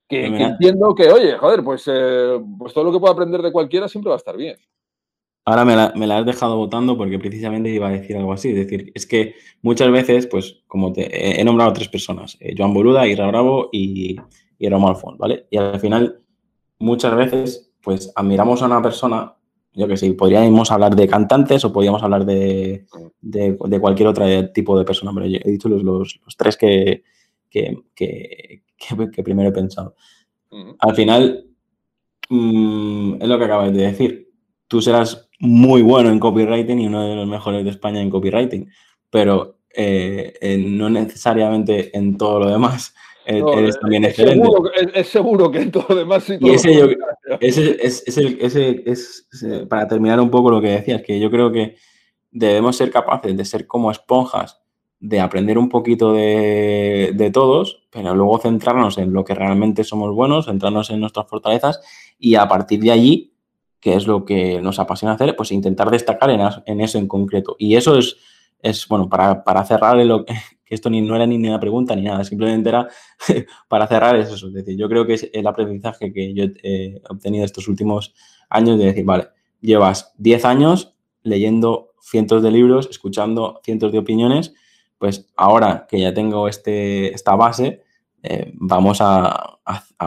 Que, 0.08 0.26
entiendo 0.26 0.94
que, 0.94 1.10
oye, 1.10 1.36
joder, 1.36 1.62
pues, 1.62 1.84
eh, 1.86 2.38
pues 2.58 2.72
todo 2.72 2.84
lo 2.84 2.92
que 2.92 2.98
puedo 2.98 3.12
aprender 3.12 3.42
de 3.42 3.52
cualquiera 3.52 3.88
siempre 3.88 4.10
va 4.10 4.16
a 4.16 4.18
estar 4.18 4.36
bien. 4.36 4.56
Ahora 5.46 5.64
me 5.64 5.76
la, 5.76 5.92
me 5.96 6.06
la, 6.06 6.18
has 6.18 6.26
dejado 6.26 6.56
votando 6.56 6.98
porque 6.98 7.18
precisamente 7.18 7.70
iba 7.70 7.88
a 7.88 7.92
decir 7.92 8.16
algo 8.16 8.32
así. 8.32 8.50
Es 8.50 8.56
decir, 8.56 8.92
es 8.94 9.06
que 9.06 9.36
muchas 9.62 9.90
veces, 9.90 10.26
pues, 10.26 10.62
como 10.66 10.92
te 10.92 11.40
he 11.40 11.44
nombrado 11.44 11.70
a 11.70 11.74
tres 11.74 11.88
personas, 11.88 12.36
Joan 12.56 12.74
Boluda, 12.74 13.06
Ira 13.06 13.28
Bravo 13.28 13.68
y, 13.72 14.16
y 14.58 14.68
Romo 14.68 14.88
Alfón, 14.88 15.16
¿vale? 15.18 15.46
Y 15.50 15.56
al 15.56 15.78
final 15.80 16.20
muchas 16.78 17.14
veces, 17.14 17.72
pues 17.80 18.12
admiramos 18.14 18.62
a 18.62 18.66
una 18.66 18.82
persona, 18.82 19.34
yo 19.72 19.86
que 19.88 19.96
sé, 19.96 20.12
podríamos 20.14 20.70
hablar 20.70 20.96
de 20.96 21.08
cantantes 21.08 21.64
o 21.64 21.72
podríamos 21.72 22.02
hablar 22.02 22.24
de, 22.24 22.86
cualquier 23.80 24.08
otro 24.08 24.50
tipo 24.50 24.78
de 24.78 24.84
persona, 24.84 25.12
pero 25.14 25.26
he 25.26 25.50
dicho 25.50 25.68
los, 25.68 26.20
tres 26.36 26.56
que, 26.56 27.04
que, 27.50 29.22
primero 29.22 29.50
he 29.50 29.52
pensado. 29.52 29.94
Al 30.78 30.94
final, 30.94 31.46
mm, 32.28 33.16
es 33.20 33.28
lo 33.28 33.38
que 33.38 33.44
acabas 33.44 33.72
de 33.72 33.82
decir. 33.82 34.26
Tú 34.68 34.82
serás 34.82 35.25
muy 35.38 35.82
bueno 35.82 36.10
en 36.10 36.18
copywriting 36.18 36.80
y 36.80 36.86
uno 36.86 37.08
de 37.08 37.16
los 37.16 37.26
mejores 37.26 37.64
de 37.64 37.70
España 37.70 38.00
en 38.00 38.10
copywriting, 38.10 38.70
pero 39.10 39.58
eh, 39.74 40.64
no 40.66 40.88
necesariamente 40.88 41.96
en 41.96 42.16
todo 42.16 42.40
lo 42.40 42.50
demás 42.50 42.94
eres 43.26 43.78
también 43.80 44.04
es 44.04 44.10
excelente. 44.10 44.44
Seguro, 44.44 44.70
es, 44.94 45.08
seguro 45.08 45.50
que 45.50 45.62
en 45.62 45.70
todo 45.70 45.86
lo 45.88 45.94
demás 45.96 46.28
y 46.28 46.50
ese, 46.50 46.96
es, 47.40 48.18
el, 48.18 48.38
ese 48.40 48.82
es, 48.86 49.28
para 49.68 49.88
terminar 49.88 50.20
un 50.20 50.30
poco 50.30 50.50
lo 50.50 50.60
que 50.60 50.68
decías, 50.68 51.02
que 51.02 51.18
yo 51.18 51.30
creo 51.30 51.50
que 51.50 51.76
debemos 52.30 52.76
ser 52.76 52.90
capaces 52.90 53.36
de 53.36 53.44
ser 53.44 53.66
como 53.66 53.90
esponjas, 53.90 54.60
de 55.00 55.20
aprender 55.20 55.58
un 55.58 55.68
poquito 55.68 56.12
de, 56.12 57.12
de, 57.14 57.30
todos, 57.30 57.86
pero 57.90 58.14
luego 58.14 58.38
centrarnos 58.38 58.96
en 58.98 59.12
lo 59.12 59.24
que 59.24 59.34
realmente 59.34 59.84
somos 59.84 60.14
buenos, 60.14 60.46
centrarnos 60.46 60.90
en 60.90 61.00
nuestras 61.00 61.28
fortalezas 61.28 61.80
y 62.18 62.36
a 62.36 62.48
partir 62.48 62.80
de 62.80 62.92
allí, 62.92 63.34
que 63.80 63.94
es 63.94 64.06
lo 64.06 64.24
que 64.24 64.60
nos 64.60 64.78
apasiona 64.78 65.14
hacer, 65.14 65.36
pues 65.36 65.52
intentar 65.52 65.90
destacar 65.90 66.30
en, 66.30 66.40
en 66.66 66.80
eso 66.80 66.98
en 66.98 67.06
concreto. 67.08 67.56
Y 67.58 67.76
eso 67.76 67.98
es, 67.98 68.16
es 68.60 68.86
bueno, 68.88 69.08
para, 69.08 69.44
para 69.44 69.64
cerrar 69.64 69.96
lo, 69.96 70.24
que 70.66 70.74
esto 70.74 70.90
ni, 70.90 71.00
no 71.00 71.14
era 71.16 71.26
ni 71.26 71.36
una 71.36 71.60
pregunta 71.60 71.94
ni 71.94 72.02
nada, 72.02 72.24
simplemente 72.24 72.68
era 72.68 72.88
para 73.68 73.86
cerrar 73.86 74.16
eso. 74.16 74.34
Es 74.48 74.52
decir, 74.52 74.76
yo 74.76 74.88
creo 74.88 75.06
que 75.06 75.14
es 75.14 75.30
el 75.32 75.46
aprendizaje 75.46 76.12
que 76.12 76.34
yo 76.34 76.44
he 76.62 77.00
obtenido 77.08 77.44
estos 77.44 77.68
últimos 77.68 78.14
años 78.50 78.78
de 78.78 78.86
decir, 78.86 79.04
vale, 79.04 79.28
llevas 79.60 80.12
10 80.18 80.44
años 80.44 80.94
leyendo 81.22 81.94
cientos 82.00 82.42
de 82.42 82.50
libros, 82.50 82.88
escuchando 82.90 83.60
cientos 83.64 83.92
de 83.92 83.98
opiniones, 83.98 84.54
pues 84.98 85.28
ahora 85.36 85.86
que 85.88 86.00
ya 86.00 86.14
tengo 86.14 86.48
este, 86.48 87.12
esta 87.12 87.34
base, 87.34 87.82
eh, 88.22 88.52
vamos 88.54 88.98
a, 89.00 89.58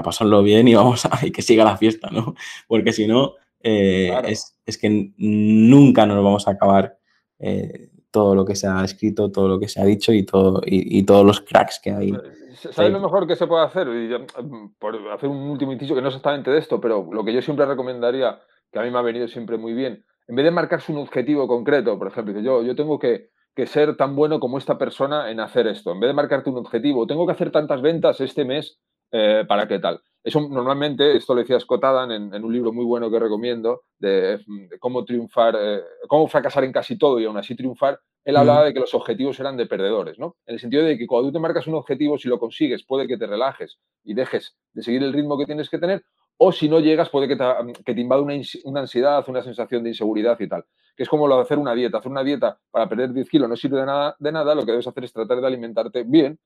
pasarlo 0.04 0.42
bien 0.44 0.68
y 0.68 0.76
vamos 0.76 1.06
a 1.06 1.20
que 1.34 1.42
siga 1.42 1.64
la 1.64 1.78
fiesta, 1.78 2.10
¿no? 2.10 2.36
Porque 2.68 2.92
si 2.94 3.08
no, 3.08 3.34
eh, 3.62 4.14
es, 4.26 4.78
que 4.78 5.12
nunca 5.18 6.06
nos 6.06 6.24
vamos 6.24 6.48
a 6.48 6.52
acabar 6.52 6.98
eh, 7.40 7.90
todo 8.12 8.36
lo 8.36 8.46
que 8.46 8.56
se 8.56 8.68
ha 8.68 8.84
escrito, 8.84 9.32
todo 9.32 9.48
lo 9.48 9.60
que 9.60 9.68
se 9.68 9.82
ha 9.82 9.86
dicho 9.86 10.14
y, 10.14 10.24
todo, 10.24 10.62
y, 10.66 11.04
todos 11.04 11.26
los 11.26 11.42
cracks 11.42 11.80
que 11.84 11.92
hay. 11.92 12.14
¿Sabes 12.54 12.92
lo 12.92 13.00
mejor 13.00 13.28
que 13.28 13.36
se 13.36 13.48
puede 13.48 13.66
hacer? 13.66 13.88
Y 13.88 14.10
mm, 14.44 14.76
por 14.80 14.96
hacer 15.12 15.30
un 15.30 15.50
último 15.50 15.72
inciso 15.72 15.96
que 15.96 16.02
no 16.02 16.10
es 16.10 16.16
exactamente 16.16 16.52
de 16.52 16.60
esto, 16.60 16.80
pero 16.82 17.08
lo 17.12 17.24
que 17.24 17.34
yo 17.34 17.42
siempre 17.42 17.66
recomendaría, 17.66 18.40
que 18.72 18.80
a 18.80 18.84
mí 18.84 18.92
me 18.92 18.98
ha 18.98 19.04
venido 19.04 19.28
siempre 19.28 19.58
muy 19.58 19.74
bien, 19.74 20.06
en 20.28 20.36
vez 20.36 20.46
de 20.46 20.52
marcarse 20.52 20.92
un 20.92 21.00
objetivo 21.00 21.48
concreto, 21.48 21.98
por 21.98 22.08
ejemplo, 22.08 22.40
yo, 22.40 22.64
yo 22.64 22.76
tengo 22.76 23.00
que, 23.00 23.30
que 23.56 23.68
ser 23.68 23.98
tan 23.98 24.16
bueno 24.16 24.40
como 24.40 24.58
esta 24.58 24.78
persona 24.78 25.32
en 25.32 25.40
hacer 25.40 25.68
esto, 25.68 25.92
en 25.92 26.00
vez 26.00 26.10
de 26.10 26.14
marcarte 26.14 26.50
un 26.50 26.58
objetivo, 26.58 27.08
tengo 27.08 27.26
que 27.26 27.34
hacer 27.34 27.52
tantas 27.52 27.82
ventas 27.82 28.22
este 28.22 28.46
mes 28.46 28.80
eh, 29.12 29.44
para 29.48 29.68
qué 29.68 29.80
tal. 29.80 30.02
Eso 30.24 30.42
normalmente, 30.42 31.16
esto 31.16 31.34
lo 31.34 31.42
decía 31.42 31.60
Scott 31.60 31.84
Adam 31.84 32.12
en, 32.12 32.44
un 32.44 32.52
libro 32.52 32.74
muy 32.74 32.86
bueno 32.86 33.10
que 33.10 33.20
recomiendo, 33.20 33.84
de, 33.98 34.40
cómo 34.80 35.06
triunfar, 35.06 35.56
eh, 35.60 35.82
cómo 36.08 36.28
fracasar 36.28 36.64
en 36.66 36.74
casi 36.74 36.98
todo 36.98 37.20
y 37.20 37.26
aún 37.26 37.38
así 37.38 37.56
triunfar. 37.56 38.00
Él 38.26 38.36
hablaba 38.36 38.66
de 38.66 38.74
que 38.74 38.82
los 38.82 38.94
objetivos 38.94 39.40
eran 39.40 39.56
de 39.56 39.66
perdedores, 39.66 40.20
¿no? 40.20 40.36
En 40.46 40.56
el 40.56 40.60
sentido 40.60 40.84
de 40.84 40.98
que 40.98 41.08
cuando 41.08 41.30
tú 41.30 41.34
te 41.34 41.40
marcas 41.40 41.68
un 41.68 41.76
objetivo, 41.76 42.18
si 42.18 42.28
lo 42.28 42.38
consigues, 42.38 42.84
puede 42.84 43.08
que 43.08 43.18
te 43.18 43.26
relajes 43.26 43.80
y 44.04 44.14
dejes 44.14 44.56
de 44.74 44.84
seguir 44.84 45.02
el 45.04 45.14
ritmo 45.14 45.38
que 45.38 45.46
tienes 45.46 45.70
que 45.70 45.80
tener, 45.80 46.04
o 46.38 46.52
si 46.52 46.70
no 46.70 46.80
llegas, 46.80 47.10
puede 47.10 47.28
que 47.28 47.36
te, 47.36 47.44
que 47.84 47.94
te 47.94 48.02
invada 48.02 48.22
una, 48.22 48.34
ansiedad, 48.82 49.24
una 49.28 49.42
sensación 49.42 49.84
de 49.84 49.90
inseguridad 49.90 50.40
y 50.40 50.48
tal. 50.48 50.64
Que 50.96 51.04
es 51.04 51.10
como 51.10 51.28
lo 51.28 51.36
de 51.36 51.42
hacer 51.42 51.58
una 51.58 51.74
dieta. 51.74 51.98
Hacer 51.98 52.12
una 52.12 52.24
dieta 52.24 52.58
para 52.72 52.88
perder 52.88 53.12
10 53.12 53.30
kilos 53.30 53.50
no 53.50 53.56
sirve 53.56 53.80
de 53.80 53.86
nada, 53.86 54.16
de 54.20 54.32
nada, 54.32 54.56
lo 54.56 54.66
que 54.66 54.72
debes 54.72 54.88
hacer 54.88 55.04
es 55.04 55.12
tratar 55.12 55.42
de 55.42 55.48
alimentarte 55.48 56.04
bien 56.04 56.40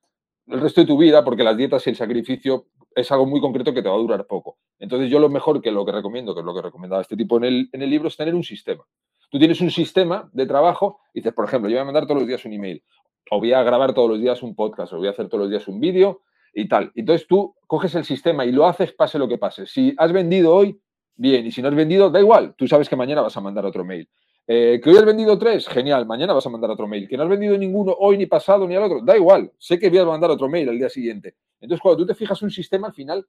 el 0.48 0.60
resto 0.60 0.82
de 0.82 0.88
tu 0.88 0.98
vida, 0.98 1.24
porque 1.24 1.44
las 1.44 1.58
dietas 1.58 1.86
y 1.88 1.92
el 1.92 1.96
sacrificio 1.96 2.68
es 2.96 3.12
algo 3.12 3.26
muy 3.26 3.42
concreto 3.42 3.74
que 3.74 3.82
te 3.82 3.90
va 3.90 3.96
a 3.96 4.00
durar 4.00 4.28
poco. 4.28 4.58
Entonces 4.80 5.10
yo 5.10 5.20
lo 5.20 5.30
mejor 5.30 5.62
que 5.62 5.72
lo 5.72 5.86
que 5.86 5.92
recomiendo, 5.92 6.34
que 6.34 6.42
es 6.42 6.46
lo 6.46 6.54
que 6.54 6.62
recomendaba 6.62 7.02
este 7.02 7.18
tipo 7.18 7.38
en 7.38 7.46
el, 7.46 7.70
en 7.72 7.82
el 7.82 7.90
libro, 7.90 8.08
es 8.08 8.18
tener 8.18 8.36
un 8.36 8.44
sistema. 8.44 8.84
Tú 9.30 9.40
tienes 9.40 9.62
un 9.62 9.72
sistema 9.72 10.30
de 10.32 10.46
trabajo 10.46 11.00
y 11.14 11.20
dices, 11.20 11.34
por 11.34 11.46
ejemplo, 11.46 11.70
yo 11.70 11.76
voy 11.76 11.82
a 11.82 11.86
mandar 11.86 12.06
todos 12.06 12.20
los 12.20 12.28
días 12.28 12.46
un 12.46 12.54
email, 12.54 12.84
o 13.32 13.40
voy 13.40 13.54
a 13.54 13.64
grabar 13.64 13.94
todos 13.94 14.10
los 14.10 14.20
días 14.20 14.44
un 14.44 14.56
podcast, 14.56 14.94
o 14.94 14.98
voy 14.98 15.08
a 15.08 15.12
hacer 15.12 15.28
todos 15.28 15.42
los 15.42 15.50
días 15.50 15.68
un 15.68 15.80
vídeo 15.80 16.22
y 16.54 16.68
tal. 16.68 16.92
Entonces 16.96 17.28
tú 17.28 17.56
coges 17.66 17.96
el 17.96 18.06
sistema 18.06 18.46
y 18.46 18.52
lo 18.52 18.68
haces 18.68 18.94
pase 18.94 19.18
lo 19.18 19.28
que 19.28 19.38
pase. 19.38 19.66
Si 19.66 19.94
has 19.98 20.12
vendido 20.12 20.54
hoy, 20.54 20.80
bien, 21.16 21.48
y 21.48 21.52
si 21.52 21.62
no 21.62 21.70
has 21.70 21.76
vendido, 21.76 22.12
da 22.12 22.20
igual, 22.20 22.54
tú 22.56 22.68
sabes 22.68 22.88
que 22.90 22.96
mañana 22.96 23.22
vas 23.22 23.36
a 23.36 23.42
mandar 23.42 23.66
otro 23.66 23.84
mail. 23.84 24.08
Eh, 24.46 24.82
¿Que 24.84 24.90
hoy 24.90 24.98
has 24.98 25.06
vendido 25.06 25.38
tres? 25.40 25.68
Genial, 25.70 26.06
mañana 26.06 26.34
vas 26.34 26.46
a 26.46 26.50
mandar 26.50 26.70
otro 26.70 26.88
mail. 26.88 27.08
¿Que 27.08 27.16
no 27.16 27.24
has 27.24 27.30
vendido 27.30 27.58
ninguno 27.58 27.96
hoy, 27.98 28.18
ni 28.18 28.26
pasado, 28.26 28.68
ni 28.68 28.76
al 28.76 28.84
otro? 28.84 29.02
Da 29.02 29.16
igual, 29.16 29.52
sé 29.58 29.80
que 29.80 29.90
voy 29.90 30.00
a 30.00 30.06
mandar 30.06 30.32
otro 30.32 30.50
mail 30.50 30.68
al 30.70 30.78
día 30.78 30.90
siguiente. 30.90 31.36
Entonces, 31.62 31.82
cuando 31.82 32.00
tú 32.00 32.08
te 32.08 32.16
fijas 32.16 32.42
un 32.42 32.52
sistema, 32.52 32.88
al 32.88 32.94
final 32.94 33.26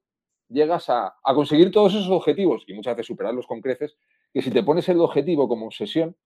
llegas 0.49 0.91
a, 0.91 1.15
conseguir 1.23 1.71
todos 1.71 1.95
esos 1.95 2.11
objetivos 2.11 2.65
y 2.67 2.75
muchas 2.75 2.97
veces 2.97 3.07
superarlos 3.07 3.47
con 3.47 3.61
creces, 3.61 3.97
que 4.33 4.43
si 4.43 4.51
te 4.51 4.63
pones 4.63 4.89
el 4.89 5.01
objetivo 5.01 5.49
como 5.49 5.67
obsesión, 5.67 6.17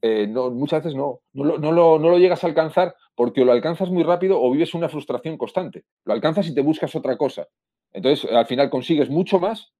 eh, 0.00 0.26
no, 0.26 0.50
muchas 0.50 0.82
veces 0.82 0.96
no, 0.96 1.20
no 1.34 1.44
lo, 1.44 1.58
no, 1.58 1.98
lo, 1.98 2.18
llegas 2.18 2.42
a 2.42 2.48
alcanzar 2.48 2.96
porque 3.14 3.44
lo 3.44 3.52
alcanzas 3.52 3.88
muy 3.90 4.02
rápido 4.02 4.40
o 4.40 4.50
vives 4.50 4.74
una 4.74 4.88
frustración 4.88 5.36
constante. 5.36 5.84
Lo 6.04 6.14
alcanzas 6.14 6.48
y 6.48 6.54
te 6.54 6.62
buscas 6.62 6.96
otra 6.96 7.16
cosa. 7.18 7.46
Entonces, 7.92 8.28
al 8.32 8.46
final 8.46 8.70
consigues 8.70 9.10
mucho 9.10 9.38
más 9.38 9.72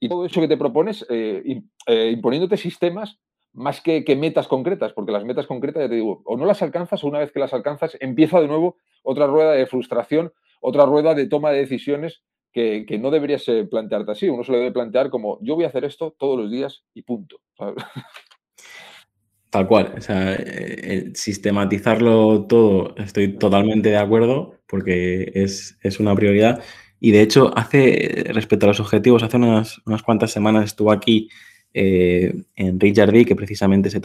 y 0.00 0.08
todo 0.08 0.26
eso 0.26 0.40
que 0.40 0.48
te 0.48 0.56
propones 0.56 1.06
eh, 1.08 1.62
imponiéndote 1.86 2.56
sistemas 2.56 3.20
más 3.54 3.80
que, 3.80 4.04
metas 4.16 4.48
concretas, 4.48 4.92
porque 4.92 5.12
las 5.12 5.24
metas 5.24 5.46
concretas, 5.46 5.84
ya 5.84 5.88
te 5.88 5.94
digo, 5.94 6.22
o 6.24 6.36
no 6.36 6.44
las 6.44 6.60
alcanzas 6.62 7.02
o 7.02 7.06
una 7.06 7.20
vez 7.20 7.32
que 7.32 7.38
las 7.38 7.54
alcanzas 7.54 7.96
empieza 8.00 8.40
de 8.40 8.48
nuevo 8.48 8.76
otra 9.02 9.26
rueda 9.26 9.52
de 9.52 9.66
frustración, 9.66 10.32
otra 10.60 10.84
rueda 10.86 11.14
de 11.14 11.26
toma 11.28 11.52
de 11.52 11.58
decisiones 11.58 12.22
que, 12.52 12.84
no 13.00 13.10
deberías 13.10 13.44
plantearte 13.70 14.12
así. 14.12 14.28
Uno 14.28 14.44
se 14.44 14.52
lo 14.52 14.58
debe 14.58 14.72
plantear 14.72 15.10
como 15.10 15.38
yo 15.40 15.54
voy 15.54 15.64
a 15.64 15.68
hacer 15.68 15.84
esto 15.84 16.14
todos 16.18 16.38
los 16.38 16.50
días 16.50 16.84
y 16.94 17.02
punto. 17.02 17.40
Tal 19.50 19.68
cual, 19.68 19.94
o 19.96 20.00
sea, 20.00 20.34
eh, 20.34 21.12
sistematizarlo 21.14 22.46
todo, 22.46 22.96
estoy 22.96 23.38
totalmente 23.38 23.90
de 23.90 23.98
acuerdo 23.98 24.58
porque 24.66 25.30
es, 25.34 25.78
una 26.00 26.14
prioridad. 26.16 26.60
Y 26.98 27.12
de 27.12 27.22
hecho, 27.22 27.56
hace, 27.56 28.24
respecto 28.30 28.66
a 28.66 28.70
los 28.70 28.80
objetivos, 28.80 29.22
hace 29.22 29.36
unas, 29.36 29.80
unas 29.86 30.02
cuantas 30.02 30.32
semanas 30.32 30.64
estuvo 30.64 30.90
aquí 30.90 31.28
eh, 31.76 32.32
en 32.54 32.78
Richard 32.78 33.10
D, 33.10 33.24
que 33.24 33.34
precisamente 33.34 33.90
se, 33.90 34.00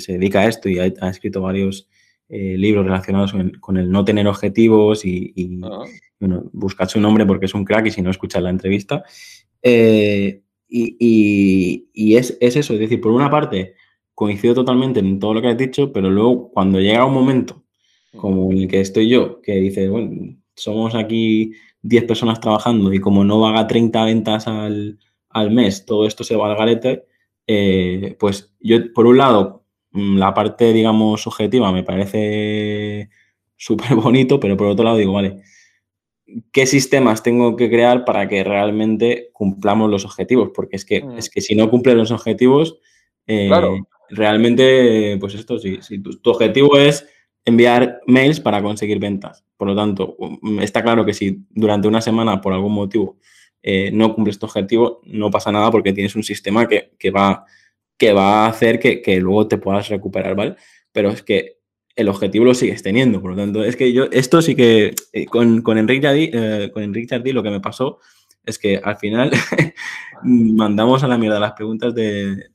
se, 0.00 0.12
dedica 0.12 0.40
a 0.40 0.48
esto 0.48 0.68
y 0.68 0.80
ha, 0.80 0.86
escrito 0.86 1.40
varios 1.40 1.88
eh, 2.28 2.56
libros 2.58 2.84
relacionados 2.84 3.32
con 3.60 3.76
el, 3.76 3.90
no 3.90 4.04
tener 4.04 4.26
objetivos 4.26 5.04
y, 5.04 5.60
bueno, 6.18 6.50
buscad 6.52 6.88
su 6.88 7.00
nombre 7.00 7.24
porque 7.24 7.46
es 7.46 7.54
un 7.54 7.64
crack 7.64 7.86
y 7.86 7.90
si 7.92 8.02
no, 8.02 8.10
escuchad 8.10 8.42
la 8.42 8.50
entrevista. 8.50 9.04
Eh, 9.62 10.42
y, 10.68 12.16
es, 12.16 12.36
eso, 12.40 12.74
es 12.74 12.80
decir, 12.80 13.00
por 13.00 13.12
una 13.12 13.30
parte, 13.30 13.74
coincido 14.14 14.54
totalmente 14.54 14.98
en 14.98 15.20
todo 15.20 15.34
lo 15.34 15.42
que 15.42 15.48
has 15.48 15.56
dicho, 15.56 15.92
pero 15.92 16.10
luego 16.10 16.50
cuando 16.50 16.80
llega 16.80 17.06
un 17.06 17.14
momento 17.14 17.62
como 18.16 18.50
el 18.50 18.66
que 18.66 18.80
estoy 18.80 19.08
yo, 19.08 19.40
que 19.42 19.54
dice, 19.54 19.88
bueno, 19.88 20.36
somos 20.56 20.94
aquí 20.96 21.52
10 21.82 22.04
personas 22.04 22.40
trabajando 22.40 22.92
y 22.92 22.98
como 22.98 23.24
no 23.24 23.46
haga 23.46 23.66
30 23.68 24.04
ventas 24.04 24.48
al, 24.48 24.98
al 25.30 25.50
mes, 25.50 25.86
todo 25.86 26.06
esto 26.06 26.24
se 26.24 26.36
va 26.36 26.50
al 26.50 26.56
garete, 26.56 27.04
eh, 27.46 28.16
pues 28.18 28.54
yo, 28.60 28.92
por 28.92 29.06
un 29.06 29.18
lado, 29.18 29.64
mm, 29.92 30.18
la 30.18 30.34
parte, 30.34 30.72
digamos, 30.72 31.26
objetiva 31.26 31.72
me 31.72 31.82
parece 31.82 33.10
súper 33.56 33.94
bonito, 33.96 34.40
pero 34.40 34.56
por 34.56 34.68
otro 34.68 34.84
lado 34.84 34.96
digo, 34.96 35.12
vale, 35.12 35.42
¿qué 36.52 36.66
sistemas 36.66 37.22
tengo 37.22 37.56
que 37.56 37.68
crear 37.68 38.04
para 38.04 38.28
que 38.28 38.44
realmente 38.44 39.30
cumplamos 39.32 39.90
los 39.90 40.04
objetivos? 40.04 40.50
Porque 40.54 40.76
es 40.76 40.84
que, 40.84 41.02
mm. 41.02 41.18
es 41.18 41.30
que 41.30 41.40
si 41.40 41.54
no 41.54 41.70
cumplen 41.70 41.98
los 41.98 42.10
objetivos, 42.10 42.78
eh, 43.26 43.50
realmente, 44.10 45.16
pues 45.20 45.34
esto, 45.34 45.58
si, 45.58 45.80
si 45.82 46.00
tu, 46.00 46.30
objetivo 46.30 46.76
es 46.76 47.06
enviar 47.44 48.00
mails 48.06 48.40
para 48.40 48.62
conseguir 48.62 48.98
ventas. 48.98 49.44
Por 49.56 49.68
lo 49.68 49.76
tanto, 49.76 50.16
mm, 50.18 50.60
está 50.60 50.82
claro 50.82 51.04
que 51.04 51.14
si 51.14 51.44
durante 51.50 51.88
una 51.88 52.00
semana, 52.00 52.40
por 52.40 52.52
algún 52.52 52.72
motivo, 52.72 53.18
eh, 53.62 53.90
no 53.92 54.14
cumples 54.14 54.38
tu 54.38 54.46
objetivo, 54.46 55.00
no 55.04 55.30
pasa 55.30 55.52
nada 55.52 55.70
porque 55.70 55.92
tienes 55.92 56.16
un 56.16 56.22
sistema 56.22 56.66
que, 56.66 57.10
va, 57.10 57.44
que 57.96 58.12
va 58.12 58.44
a 58.44 58.48
hacer 58.48 58.78
que, 58.78 59.00
que, 59.00 59.20
luego 59.20 59.48
te 59.48 59.58
puedas 59.58 59.88
recuperar, 59.88 60.34
¿vale? 60.34 60.56
Pero 60.92 61.10
es 61.10 61.22
que 61.22 61.58
el 61.94 62.08
objetivo 62.08 62.44
lo 62.44 62.54
sigues 62.54 62.82
teniendo. 62.82 63.20
Por 63.20 63.32
lo 63.32 63.36
tanto, 63.36 63.62
es 63.64 63.76
que 63.76 63.92
yo, 63.92 64.04
esto 64.10 64.42
sí 64.42 64.54
que 64.54 64.94
eh, 65.12 65.26
con, 65.26 65.62
con 65.62 65.78
Enrique 65.78 66.06
Jardí, 66.06 66.30
eh, 66.32 66.70
con 66.72 66.82
Enrique 66.82 67.20
lo 67.32 67.42
que 67.42 67.50
me 67.50 67.60
pasó 67.60 67.98
es 68.44 68.58
que 68.58 68.80
al 68.82 68.96
final 68.96 69.30
mandamos 70.24 71.04
a 71.04 71.08
la 71.08 71.18
mierda 71.18 71.38
las 71.38 71.52
preguntas 71.52 71.94
de, 71.94 72.50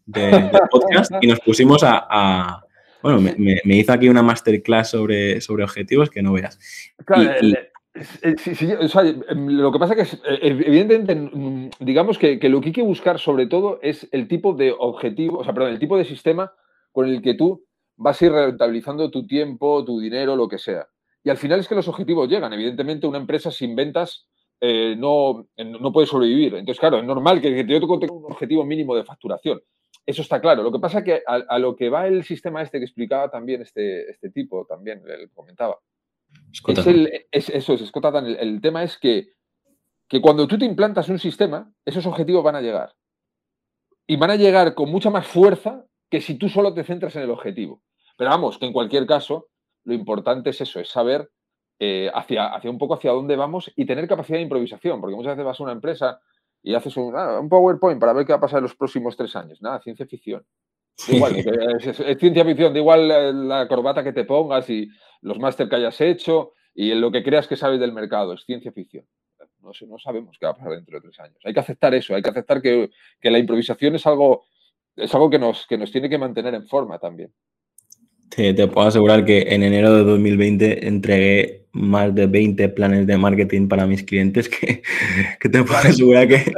podcast 0.69 1.11
y 1.21 1.27
nos 1.27 1.39
pusimos 1.39 1.81
a, 1.83 2.61
bueno, 3.01 3.21
me, 3.21 3.77
hizo 3.77 3.93
aquí 3.93 4.09
una 4.09 4.21
masterclass 4.21 4.89
sobre, 4.89 5.39
sobre 5.39 5.63
objetivos 5.63 6.09
que 6.09 6.21
no 6.21 6.33
veas. 6.33 6.59
Claro, 7.05 7.31
lo 9.35 9.71
que 9.71 9.79
pasa 9.79 9.93
es 9.93 10.11
que, 10.11 10.17
eh, 10.29 10.39
evidentemente, 10.41 11.15
mm, 11.15 11.69
digamos 11.79 12.17
que, 12.17 12.39
que, 12.39 12.49
lo 12.49 12.61
que 12.61 12.67
hay 12.67 12.73
que 12.73 12.81
buscar 12.81 13.19
sobre 13.19 13.47
todo 13.47 13.79
es 13.81 14.07
el 14.11 14.27
tipo 14.27 14.53
de 14.53 14.73
objetivo, 14.77 15.39
o 15.39 15.43
sea, 15.43 15.53
perdón, 15.53 15.71
el 15.71 15.79
tipo 15.79 15.97
de 15.97 16.05
sistema 16.05 16.53
con 16.91 17.07
el 17.07 17.21
que 17.21 17.33
tú 17.33 17.65
vas 17.97 18.21
a 18.21 18.25
ir 18.25 18.31
rentabilizando 18.31 19.09
tu 19.11 19.25
tiempo, 19.27 19.83
tu 19.83 19.99
dinero, 19.99 20.35
lo 20.35 20.47
que 20.47 20.57
sea. 20.57 20.87
Y 21.23 21.29
al 21.29 21.37
final 21.37 21.59
es 21.59 21.67
que 21.67 21.75
los 21.75 21.87
objetivos 21.87 22.29
llegan. 22.29 22.53
Evidentemente, 22.53 23.07
una 23.07 23.17
empresa 23.17 23.51
sin 23.51 23.75
ventas 23.75 24.27
eh, 24.61 24.95
no, 24.97 25.47
no, 25.57 25.91
puede 25.91 26.07
sobrevivir. 26.07 26.55
Entonces, 26.55 26.79
claro, 26.79 26.99
es 26.99 27.03
normal 27.03 27.41
que, 27.41 27.65
yo 27.65 27.79
tenga 27.99 28.13
un 28.13 28.31
objetivo 28.31 28.63
mínimo 28.63 28.95
de 28.95 29.03
facturación. 29.03 29.61
Eso 30.05 30.21
está 30.21 30.39
claro. 30.39 30.63
Lo 30.63 30.71
que 30.71 30.79
pasa 30.79 30.99
es 30.99 31.03
que 31.03 31.21
a, 31.25 31.59
lo 31.59 31.75
que 31.75 31.89
va 31.89 32.07
el 32.07 32.23
sistema 32.23 32.61
este 32.61 32.79
que 32.79 32.85
explicaba 32.85 33.29
también 33.29 33.61
este, 33.61 34.09
este 34.09 34.29
tipo, 34.29 34.65
también 34.65 35.03
le 35.05 35.27
comentaba. 35.29 35.77
Es 36.51 36.87
el, 36.87 37.25
eso 37.31 37.73
es, 37.73 37.85
Scott 37.85 38.15
el, 38.15 38.35
el, 38.37 38.61
tema 38.61 38.83
es 38.83 38.97
que, 38.97 39.33
que 40.07 40.21
cuando 40.21 40.47
tú 40.47 40.57
te 40.57 40.65
implantas 40.65 41.09
un 41.09 41.19
sistema, 41.19 41.71
esos 41.85 42.05
objetivos 42.05 42.43
van 42.43 42.55
a 42.55 42.61
llegar. 42.61 42.95
Y 44.07 44.15
van 44.15 44.31
a 44.31 44.35
llegar 44.35 44.73
con 44.73 44.89
mucha 44.89 45.09
más 45.09 45.27
fuerza 45.27 45.85
que 46.09 46.21
si 46.21 46.35
tú 46.35 46.49
solo 46.49 46.73
te 46.73 46.83
centras 46.83 47.15
en 47.15 47.23
el 47.23 47.29
objetivo. 47.29 47.81
Pero 48.17 48.29
vamos, 48.29 48.57
que 48.57 48.65
en 48.65 48.73
cualquier 48.73 49.05
caso, 49.05 49.49
lo 49.83 49.93
importante 49.93 50.49
es 50.49 50.61
eso, 50.61 50.79
es 50.79 50.89
saber 50.89 51.29
eh, 51.79 52.09
hacia, 52.13 52.47
hacia 52.47 52.71
un 52.71 52.77
poco 52.77 52.95
hacia 52.95 53.11
dónde 53.11 53.35
vamos 53.35 53.71
y 53.75 53.85
tener 53.85 54.07
capacidad 54.07 54.37
de 54.37 54.43
improvisación, 54.43 54.99
porque 54.99 55.15
muchas 55.15 55.33
veces 55.33 55.45
vas 55.45 55.59
a 55.59 55.63
una 55.63 55.73
empresa 55.73 56.19
y 56.63 56.73
haces 56.73 56.97
un, 56.97 57.13
ah, 57.15 57.39
PowerPoint 57.47 57.99
para 57.99 58.13
ver 58.13 58.25
qué 58.25 58.33
va 58.33 58.37
a 58.37 58.41
pasar 58.41 58.57
en 58.57 58.63
los 58.63 58.75
próximos 58.75 59.15
tres 59.15 59.35
años. 59.35 59.61
Nada, 59.61 59.79
ciencia 59.81 60.07
ficción. 60.07 60.43
Es, 60.97 62.17
ciencia 62.19 62.45
ficción, 62.45 62.73
da 62.73 62.79
igual 62.79 63.47
la, 63.47 63.67
corbata 63.67 64.03
que 64.03 64.13
te 64.13 64.25
pongas 64.25 64.69
y 64.69 64.89
los 65.21 65.39
máster 65.39 65.69
que 65.69 65.75
hayas 65.75 65.99
hecho 66.01 66.53
y 66.73 66.93
lo 66.93 67.11
que 67.11 67.23
creas 67.23 67.47
que 67.47 67.55
sabes 67.55 67.79
del 67.79 67.93
mercado, 67.93 68.33
es 68.33 68.43
ciencia 68.45 68.71
ficción. 68.71 69.05
No, 69.61 69.99
sabemos 69.99 70.37
qué 70.39 70.45
va 70.45 70.53
a 70.53 70.55
pasar 70.55 70.71
dentro 70.71 70.97
de 70.97 71.01
tres 71.01 71.19
años. 71.19 71.37
Hay 71.43 71.53
que 71.53 71.59
aceptar 71.59 71.93
eso, 71.93 72.15
hay 72.15 72.21
que 72.21 72.29
aceptar 72.29 72.61
que, 72.61 72.89
la 73.21 73.37
improvisación 73.37 73.95
es 73.95 74.05
algo, 74.07 74.45
que 74.95 75.77
nos 75.77 75.91
tiene 75.91 76.09
que 76.09 76.17
mantener 76.17 76.53
en 76.53 76.67
forma 76.67 76.97
también. 76.99 77.33
Te, 78.29 78.53
te, 78.53 78.67
puedo 78.67 78.87
asegurar 78.87 79.25
que 79.25 79.53
en 79.53 79.63
enero 79.63 79.93
de 79.93 80.03
2020 80.03 80.87
entregué 80.87 81.66
más 81.77 82.13
de 82.13 82.27
20 82.27 82.69
planes 82.69 83.07
de 83.07 83.17
marketing 83.17 83.67
para 83.67 83.85
mis 83.85 84.03
clientes 84.03 84.49
que, 84.49 84.81
que 85.39 85.49
te 85.49 85.63
puedo 85.63 85.79
asegurar 85.79 86.27
que, 86.27 86.53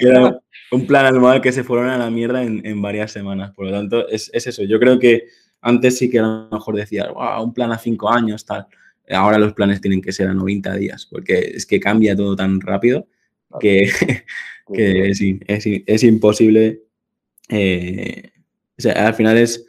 era 0.00 0.38
un 0.72 0.86
plan 0.86 1.06
anual 1.06 1.40
que 1.40 1.52
se 1.52 1.64
fueron 1.64 1.88
a 1.88 1.98
la 1.98 2.10
mierda 2.10 2.42
en, 2.42 2.64
en 2.66 2.82
varias 2.82 3.12
semanas. 3.12 3.52
Por 3.52 3.66
lo 3.66 3.72
tanto, 3.72 4.08
es, 4.08 4.30
es, 4.32 4.46
eso. 4.46 4.64
Yo 4.64 4.78
creo 4.78 4.98
que 4.98 5.24
antes 5.60 5.98
sí 5.98 6.10
que 6.10 6.18
a 6.18 6.22
lo 6.22 6.48
mejor 6.50 6.76
decía, 6.76 7.10
wow, 7.12 7.42
un 7.42 7.54
plan 7.54 7.72
a 7.72 7.78
5 7.78 8.10
años, 8.10 8.44
tal. 8.44 8.66
Ahora 9.10 9.38
los 9.38 9.54
planes 9.54 9.80
tienen 9.80 10.02
que 10.02 10.12
ser 10.12 10.28
a 10.28 10.34
90 10.34 10.74
días, 10.74 11.06
porque 11.10 11.38
es 11.54 11.64
que 11.64 11.78
cambia 11.78 12.16
todo 12.16 12.34
tan 12.34 12.60
rápido 12.60 13.06
que, 13.60 13.88
que 14.72 15.10
es, 15.10 15.20
es, 15.46 15.64
es 15.86 16.02
imposible. 16.02 16.82
Eh, 17.48 18.30
o 18.76 18.82
sea, 18.82 19.06
al 19.06 19.14
final 19.14 19.38
es 19.38 19.66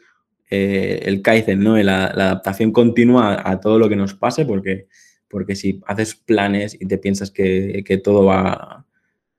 eh, 0.49 1.01
el 1.03 1.21
Kaizen, 1.21 1.59
¿no? 1.59 1.77
La, 1.77 2.05
adaptación 2.05 2.71
continua 2.71 3.41
a, 3.43 3.59
todo 3.59 3.79
lo 3.79 3.89
que 3.89 3.95
nos 3.95 4.13
pase, 4.13 4.45
porque, 4.45 4.87
porque 5.27 5.55
si 5.55 5.81
haces 5.87 6.15
planes 6.15 6.77
y 6.79 6.85
te 6.85 6.97
piensas 6.97 7.31
que, 7.31 8.01
todo, 8.03 8.25
va, 8.25 8.85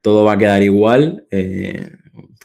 todo 0.01 0.25
va 0.25 0.35
a 0.35 0.39
quedar 0.39 0.63
igual, 0.63 1.27
eh, 1.31 1.91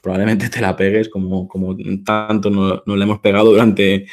probablemente 0.01 0.49
te 0.49 0.61
la 0.61 0.75
pegues 0.75 1.09
como, 1.09 1.47
como 1.47 1.75
tanto 2.05 2.49
nos, 2.49 2.83
no 2.85 2.95
le 2.95 3.03
hemos 3.03 3.19
pegado 3.19 3.51
durante, 3.51 4.07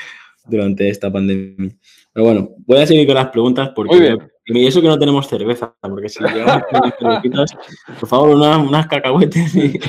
durante 0.47 0.89
esta 0.89 1.13
pandemia. 1.13 1.77
Pero 2.13 2.27
bueno, 2.27 2.51
voy 2.67 2.79
a 2.79 2.87
seguir 2.87 3.07
con 3.07 3.15
las 3.15 3.29
preguntas 3.29 3.71
porque 3.75 4.19
y 4.53 4.67
eso 4.67 4.83
que 4.83 4.89
no 4.89 4.99
tenemos 4.99 5.29
cerveza, 5.29 5.73
porque 5.81 6.09
si 6.09 6.25
llegamos 6.25 6.65
por 8.01 8.09
favor, 8.09 8.31
unas, 8.31 8.87
cacahuetes. 8.89 9.55
Y... 9.55 9.79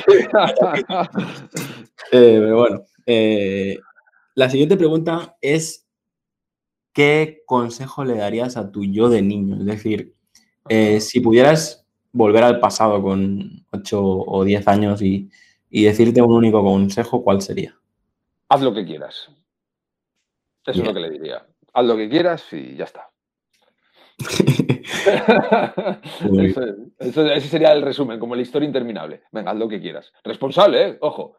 Eh, 2.14 2.36
pero 2.40 2.56
bueno, 2.58 2.84
la 4.34 4.48
siguiente 4.48 4.76
pregunta 4.76 5.36
es, 5.40 5.86
¿qué 6.92 7.42
consejo 7.46 8.04
le 8.04 8.16
darías 8.16 8.56
a 8.56 8.70
tu 8.70 8.84
yo 8.84 9.08
de 9.08 9.22
niño? 9.22 9.56
Es 9.56 9.66
decir, 9.66 10.14
eh, 10.68 11.00
si 11.00 11.20
pudieras 11.20 11.86
volver 12.12 12.44
al 12.44 12.60
pasado 12.60 13.02
con 13.02 13.66
8 13.72 14.00
o 14.02 14.44
10 14.44 14.68
años 14.68 15.02
y, 15.02 15.28
decirte 15.70 16.22
un 16.22 16.34
único 16.34 16.62
consejo, 16.62 17.24
¿cuál 17.24 17.40
sería? 17.42 17.76
Haz 18.48 18.62
lo 18.62 18.74
que 18.74 18.84
quieras. 18.84 19.30
Eso 20.66 20.80
es 20.80 20.86
lo 20.86 20.94
que 20.94 21.00
le 21.00 21.10
diría. 21.10 21.46
Haz 21.72 21.86
lo 21.86 21.96
que 21.96 22.08
quieras 22.08 22.52
y 22.52 22.76
ya 22.76 22.84
está. 22.84 23.10
ese 26.98 27.48
sería 27.48 27.72
el 27.72 27.82
resumen, 27.82 28.20
como 28.20 28.36
la 28.36 28.42
historia 28.42 28.66
interminable. 28.66 29.22
Venga, 29.32 29.52
haz 29.52 29.56
lo 29.56 29.68
que 29.68 29.80
quieras. 29.80 30.12
Responsable, 30.22 30.88
¿eh? 30.88 30.98
ojo. 31.00 31.38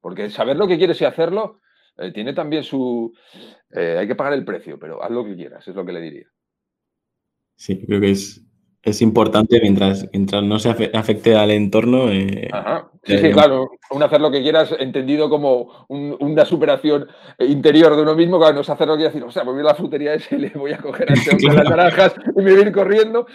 Porque 0.00 0.30
saber 0.30 0.56
lo 0.56 0.66
que 0.66 0.78
quieres 0.78 1.00
y 1.00 1.04
hacerlo 1.04 1.60
eh, 1.98 2.12
tiene 2.12 2.32
también 2.32 2.62
su... 2.62 3.12
Eh, 3.70 3.96
hay 3.98 4.06
que 4.06 4.14
pagar 4.14 4.32
el 4.32 4.44
precio, 4.44 4.78
pero 4.78 5.02
haz 5.02 5.10
lo 5.10 5.24
que 5.24 5.36
quieras, 5.36 5.66
es 5.66 5.74
lo 5.74 5.84
que 5.84 5.92
le 5.92 6.00
diría. 6.00 6.26
Sí, 7.56 7.78
creo 7.84 8.00
que 8.00 8.10
es, 8.10 8.44
es 8.82 9.02
importante 9.02 9.60
mientras, 9.60 10.08
mientras 10.12 10.42
no 10.42 10.58
se 10.58 10.70
afecte 10.70 11.36
al 11.36 11.52
entorno. 11.52 12.10
Eh, 12.10 12.50
sí, 13.04 13.18
sí, 13.18 13.30
claro. 13.30 13.70
Un 13.90 14.02
hacer 14.02 14.20
lo 14.20 14.30
que 14.30 14.42
quieras 14.42 14.74
entendido 14.78 15.30
como 15.30 15.86
una 15.88 16.44
superación 16.44 17.06
interior 17.38 17.94
de 17.94 18.02
uno 18.02 18.16
mismo. 18.16 18.38
Claro, 18.38 18.54
no 18.54 18.60
es 18.62 18.70
hacer 18.70 18.88
lo 18.88 18.96
que 18.96 19.04
decir, 19.04 19.22
o 19.22 19.30
sea, 19.30 19.44
voy 19.44 19.60
a 19.60 19.64
la 19.64 19.74
frutería 19.74 20.14
ese, 20.14 20.38
le 20.38 20.48
voy 20.50 20.72
a 20.72 20.78
coger 20.78 21.10
a 21.10 21.14
este 21.14 21.46
las 21.46 21.68
naranjas 21.68 22.14
y 22.34 22.42
me 22.42 22.52
voy 22.52 22.62
a 22.62 22.66
ir 22.66 22.72
corriendo. 22.72 23.26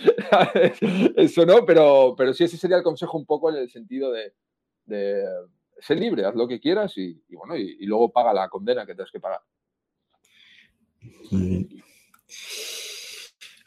Eso 1.15 1.45
no, 1.45 1.65
pero, 1.65 2.15
pero 2.17 2.33
sí, 2.33 2.43
ese 2.43 2.57
sería 2.57 2.77
el 2.77 2.83
consejo 2.83 3.17
un 3.17 3.25
poco 3.25 3.49
en 3.49 3.57
el 3.57 3.69
sentido 3.69 4.11
de 4.11 4.33
sé 5.79 5.95
libre, 5.95 6.25
haz 6.25 6.35
lo 6.35 6.47
que 6.47 6.59
quieras 6.59 6.97
y, 6.97 7.21
bueno, 7.29 7.55
y, 7.55 7.85
luego 7.85 8.11
paga 8.11 8.33
la 8.33 8.49
condena 8.49 8.85
que 8.85 8.95
tienes 8.95 9.11
que 9.11 9.19
pagar. 9.19 9.41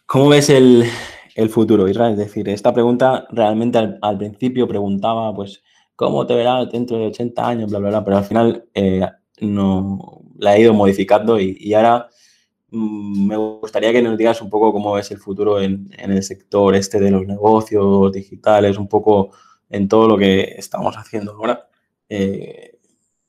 ¿Cómo 0.06 0.28
ves 0.28 0.50
el, 0.50 0.84
futuro, 1.48 1.88
Israel? 1.88 2.12
Es 2.12 2.18
decir, 2.18 2.48
esta 2.48 2.74
pregunta 2.74 3.26
realmente 3.30 3.78
al, 3.78 4.18
principio 4.18 4.66
preguntaba, 4.66 5.34
pues, 5.34 5.62
¿cómo 5.96 6.26
te 6.26 6.34
verás 6.34 6.70
dentro 6.70 6.98
de 6.98 7.06
80 7.06 7.48
años? 7.48 7.70
Bla, 7.70 7.78
bla, 7.78 7.88
bla, 7.90 8.04
pero 8.04 8.16
al 8.18 8.24
final 8.24 8.68
eh, 8.74 9.06
no, 9.40 10.22
la 10.38 10.56
he 10.56 10.62
ido 10.62 10.74
modificando 10.74 11.38
y, 11.40 11.72
ahora 11.74 12.08
mm, 12.70 13.26
me 13.28 13.36
gustaría 13.36 13.92
que 13.92 14.02
nos 14.02 14.18
digas 14.18 14.42
un 14.42 14.50
poco 14.50 14.72
cómo 14.72 14.94
ves 14.94 15.10
el 15.10 15.18
futuro 15.18 15.60
en, 15.60 15.88
en, 15.96 16.12
el 16.12 16.22
sector 16.22 16.74
este 16.74 16.98
de 16.98 17.10
los 17.10 17.26
negocios 17.26 18.12
digitales, 18.12 18.76
un 18.78 18.88
poco 18.88 19.30
en 19.68 19.88
todo 19.88 20.08
lo 20.08 20.18
que 20.18 20.54
estamos 20.58 20.96
haciendo 20.96 21.32
ahora. 21.32 21.69
Eh, 22.10 22.72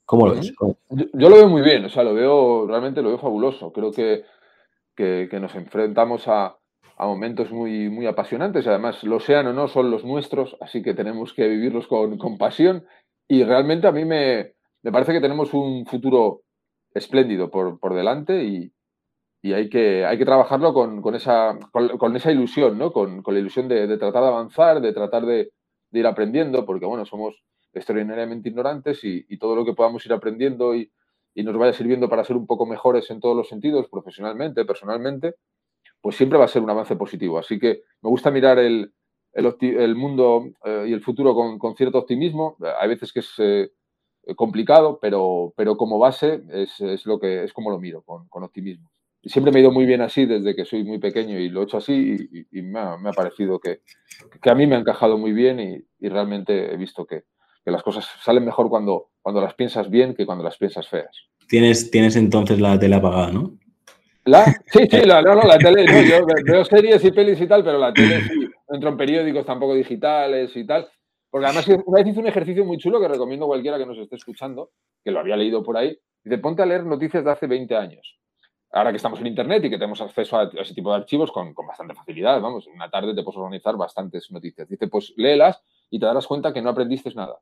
¿Cómo 0.06 0.28
lo 0.28 0.36
ves? 0.36 0.54
Yo, 0.90 1.30
lo 1.30 1.36
veo 1.38 1.48
muy 1.48 1.62
bien, 1.62 1.86
o 1.86 1.90
sea, 1.90 2.04
lo 2.04 2.14
veo, 2.14 2.68
realmente 2.68 3.02
lo 3.02 3.10
veo 3.10 3.20
fabuloso. 3.20 3.72
Creo 3.72 3.92
que, 3.92 4.26
nos 5.40 5.56
enfrentamos 5.56 6.28
a, 6.28 6.58
momentos 7.00 7.52
muy, 7.52 7.90
muy 7.90 8.08
apasionantes. 8.08 8.68
Además, 8.68 9.04
lo 9.04 9.20
sean 9.20 9.48
o 9.48 9.54
no, 9.54 9.68
son 9.68 9.90
los 9.90 10.04
nuestros, 10.04 10.58
así 10.60 10.82
que 10.82 10.94
tenemos 10.94 11.34
que 11.34 11.48
vivirlos 11.48 11.88
con, 11.88 12.38
pasión. 12.38 12.86
Y 13.28 13.44
realmente 13.44 13.88
a 13.88 13.94
mí 13.94 14.04
me, 14.04 14.56
parece 14.92 15.14
que 15.14 15.22
tenemos 15.22 15.54
un 15.54 15.86
futuro 15.86 16.42
espléndido 16.94 17.50
por, 17.50 17.96
delante 17.96 18.44
y, 18.44 18.74
hay, 19.54 19.70
que, 19.70 20.06
hay 20.06 20.18
que 20.18 20.26
trabajarlo 20.26 20.74
con, 20.74 21.16
esa, 21.16 21.58
con, 21.72 22.16
esa 22.16 22.32
ilusión, 22.32 22.78
¿no? 22.78 22.92
Con, 22.92 23.24
la 23.26 23.40
ilusión 23.40 23.68
de, 23.70 23.88
tratar 23.98 24.24
de 24.24 24.28
avanzar, 24.28 24.82
de 24.82 24.92
tratar 24.92 25.26
de, 25.26 25.52
de 25.92 26.00
ir 26.00 26.06
aprendiendo, 26.06 26.66
porque 26.66 26.86
bueno, 26.86 27.06
somos 27.06 27.42
extraordinariamente 27.74 28.50
ignorantes 28.50 29.04
y, 29.04 29.38
todo 29.38 29.56
lo 29.56 29.66
que 29.66 29.74
podamos 29.74 30.06
ir 30.06 30.14
aprendiendo 30.14 30.76
y, 30.76 30.92
nos 31.36 31.58
vaya 31.58 31.74
sirviendo 31.74 32.10
para 32.10 32.26
ser 32.26 32.36
un 32.36 32.46
poco 32.46 32.66
mejores 32.66 33.10
en 33.10 33.20
todos 33.20 33.36
los 33.36 33.48
sentidos, 33.48 33.88
profesionalmente, 33.90 34.66
personalmente, 34.66 35.36
pues 36.02 36.16
siempre 36.16 36.38
va 36.38 36.46
a 36.46 36.50
ser 36.50 36.62
un 36.62 36.70
avance 36.70 36.96
positivo. 36.96 37.40
Así 37.40 37.60
que 37.60 37.84
me 38.02 38.10
gusta 38.10 38.32
mirar 38.32 38.60
el, 38.60 38.92
mundo 39.96 40.46
eh, 40.66 40.86
y 40.90 40.94
el 40.94 41.02
futuro 41.02 41.34
con, 41.34 41.76
cierto 41.76 42.00
optimismo. 42.00 42.58
Hay 42.80 42.90
veces 42.90 43.14
que 43.14 43.22
es 43.22 43.34
eh, 43.40 44.36
complicado, 44.36 45.00
pero, 45.02 45.54
como 45.78 46.00
base 46.00 46.44
es, 46.50 47.06
lo 47.06 47.20
que, 47.20 47.44
es 47.44 47.54
como 47.54 47.72
lo 47.72 47.80
miro, 47.80 48.04
con, 48.04 48.44
optimismo. 48.44 48.92
Y 49.22 49.30
siempre 49.30 49.52
me 49.52 49.60
he 49.60 49.62
ido 49.62 49.72
muy 49.72 49.86
bien 49.86 50.02
así 50.02 50.26
desde 50.26 50.56
que 50.56 50.66
soy 50.66 50.84
muy 50.84 50.98
pequeño 50.98 51.38
y 51.38 51.50
lo 51.50 51.62
he 51.62 51.64
hecho 51.66 51.78
así 51.78 52.18
y, 52.52 52.62
me, 52.64 52.80
ha, 52.80 52.98
parecido 53.16 53.60
que, 53.60 53.82
que, 54.42 54.50
a 54.50 54.56
mí 54.56 54.66
me 54.66 54.76
ha 54.76 54.80
encajado 54.80 55.18
muy 55.18 55.32
bien 55.32 55.60
y, 55.60 56.10
realmente 56.10 56.74
he 56.74 56.78
visto 56.78 57.06
que, 57.06 57.24
las 57.66 57.84
cosas 57.84 58.08
salen 58.24 58.46
mejor 58.46 58.70
cuando, 58.70 59.10
cuando 59.22 59.42
las 59.42 59.54
piensas 59.54 59.90
bien 59.90 60.16
que 60.16 60.26
cuando 60.26 60.44
las 60.44 60.58
piensas 60.58 60.88
feas. 60.88 61.16
Tienes, 61.48 61.92
tienes 61.92 62.16
entonces 62.16 62.60
la 62.60 62.80
tele 62.80 62.96
apagada, 62.96 63.32
¿no? 63.32 63.52
¿La? 64.26 64.46
Sí, 64.46 64.88
sí, 64.90 65.02
la, 65.06 65.22
no, 65.22 65.36
no, 65.36 65.44
la 65.44 65.58
tele, 65.58 65.86
yo 66.08 66.26
veo 66.46 66.66
series 66.66 67.04
y 67.04 67.12
pelis 67.12 67.40
y 67.42 67.48
tal, 67.48 67.64
pero 67.64 67.78
la 67.78 67.94
tele 67.94 68.22
sí, 68.22 68.40
no 68.70 68.76
entro 68.76 68.90
en 68.90 68.98
periódicos 68.98 69.46
tampoco 69.46 69.76
digitales 69.76 70.56
y 70.56 70.66
tal. 70.66 70.88
Porque 71.30 71.46
además 71.46 71.68
una 71.68 72.00
vez 72.00 72.08
hice 72.08 72.20
un 72.20 72.28
ejercicio 72.28 72.66
muy 72.66 72.78
chulo 72.78 73.00
que 73.00 73.08
recomiendo 73.08 73.46
a 73.46 73.50
cualquiera 73.50 73.78
que 73.78 73.86
nos 73.86 73.98
esté 73.98 74.18
escuchando, 74.18 74.72
que 75.04 75.12
lo 75.12 75.20
había 75.20 75.38
leído 75.38 75.64
por 75.64 75.78
ahí, 75.78 75.98
dice, 76.24 76.38
ponte 76.40 76.62
a 76.62 76.66
leer 76.66 76.86
noticias 76.86 77.24
de 77.24 77.32
hace 77.32 77.48
20 77.48 77.76
años. 77.76 78.18
Ahora 78.74 78.92
que 78.92 78.98
estamos 78.98 79.20
en 79.20 79.28
Internet 79.28 79.64
y 79.66 79.70
que 79.70 79.78
tenemos 79.78 80.00
acceso 80.02 80.38
a 80.38 80.50
ese 80.58 80.74
tipo 80.74 80.92
de 80.92 80.98
archivos 80.98 81.32
con, 81.32 81.54
con 81.54 81.68
bastante 81.68 81.94
facilidad, 81.94 82.40
vamos, 82.40 82.68
en 82.68 82.74
una 82.74 82.90
tarde 82.90 83.14
te 83.14 83.24
puedes 83.24 83.38
organizar 83.38 83.76
bastantes 83.76 84.32
noticias. 84.32 84.68
Dice, 84.68 84.88
pues 84.88 85.14
léelas 85.18 85.62
y 85.92 86.00
te 86.00 86.06
darás 86.08 86.26
cuenta 86.26 86.52
que 86.52 86.62
no 86.62 86.70
aprendiste 86.70 87.14
nada. 87.14 87.38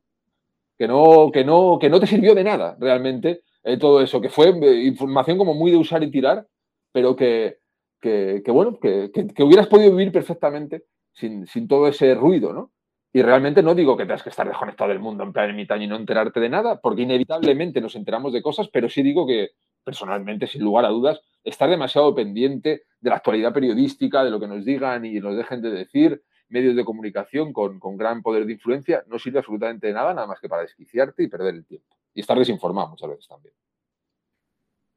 Que 0.78 0.88
no, 0.88 1.30
que 1.32 1.46
no, 1.46 1.78
que 1.80 1.90
no 1.90 2.00
te 2.00 2.08
sirvió 2.08 2.36
de 2.36 2.44
nada 2.44 2.76
realmente 2.80 3.44
eh, 3.64 3.78
todo 3.78 4.02
eso, 4.02 4.20
que 4.20 4.30
fue 4.30 4.50
eh, 4.50 4.84
información 4.84 5.38
como 5.38 5.54
muy 5.54 5.72
de 5.72 5.78
usar 5.78 6.04
y 6.04 6.12
tirar, 6.12 6.46
pero 6.92 7.16
que, 7.16 7.60
que, 8.02 8.42
bueno, 8.48 8.80
que, 8.80 9.12
que, 9.12 9.44
hubieras 9.44 9.68
podido 9.68 9.92
vivir 9.92 10.12
perfectamente 10.12 10.84
sin, 11.14 11.46
sin, 11.48 11.68
todo 11.68 11.88
ese 11.88 12.16
ruido, 12.16 12.54
¿no? 12.54 12.72
Y 13.12 13.22
realmente 13.22 13.62
no 13.62 13.76
digo 13.76 13.98
que 13.98 14.04
tengas 14.04 14.24
que 14.24 14.30
estar 14.30 14.48
desconectado 14.48 14.90
del 14.90 15.00
mundo 15.00 15.24
en 15.24 15.34
plan 15.34 15.56
mitad 15.56 15.80
y 15.80 15.88
no 15.88 15.96
enterarte 15.96 16.40
de 16.40 16.50
nada, 16.50 16.80
porque 16.80 17.02
inevitablemente 17.02 17.82
nos 17.82 17.96
enteramos 17.96 18.34
de 18.34 18.42
cosas, 18.42 18.70
pero 18.72 18.88
sí 18.88 19.02
digo 19.02 19.28
que 19.28 19.50
personalmente, 19.84 20.48
sin 20.48 20.64
lugar 20.64 20.86
a 20.86 20.90
dudas, 20.90 21.22
estar 21.44 21.70
demasiado 21.70 22.14
pendiente 22.14 22.84
de 23.00 23.10
la 23.10 23.18
actualidad 23.18 23.54
periodística, 23.54 24.24
de 24.24 24.30
lo 24.30 24.40
que 24.40 24.48
nos 24.48 24.64
digan 24.64 25.06
y 25.06 25.20
nos 25.20 25.36
dejen 25.36 25.62
de 25.62 25.72
decir, 25.72 26.22
medios 26.50 26.76
de 26.76 26.86
comunicación 26.86 27.54
con, 27.54 27.80
gran 27.98 28.22
poder 28.22 28.46
de 28.46 28.54
influencia, 28.54 29.04
no 29.08 29.20
sirve 29.20 29.40
absolutamente 29.40 29.88
de 29.88 29.94
nada, 29.94 30.14
nada 30.14 30.28
más 30.28 30.40
que 30.40 30.50
para 30.50 30.64
desquiciarte 30.64 31.24
y 31.24 31.28
perder 31.28 31.56
el 31.56 31.66
tiempo. 31.66 31.96
Y 32.14 32.22
estar 32.22 32.38
desinformado 32.38 32.90
muchas 32.90 33.10
veces 33.10 33.28
también. 33.28 33.54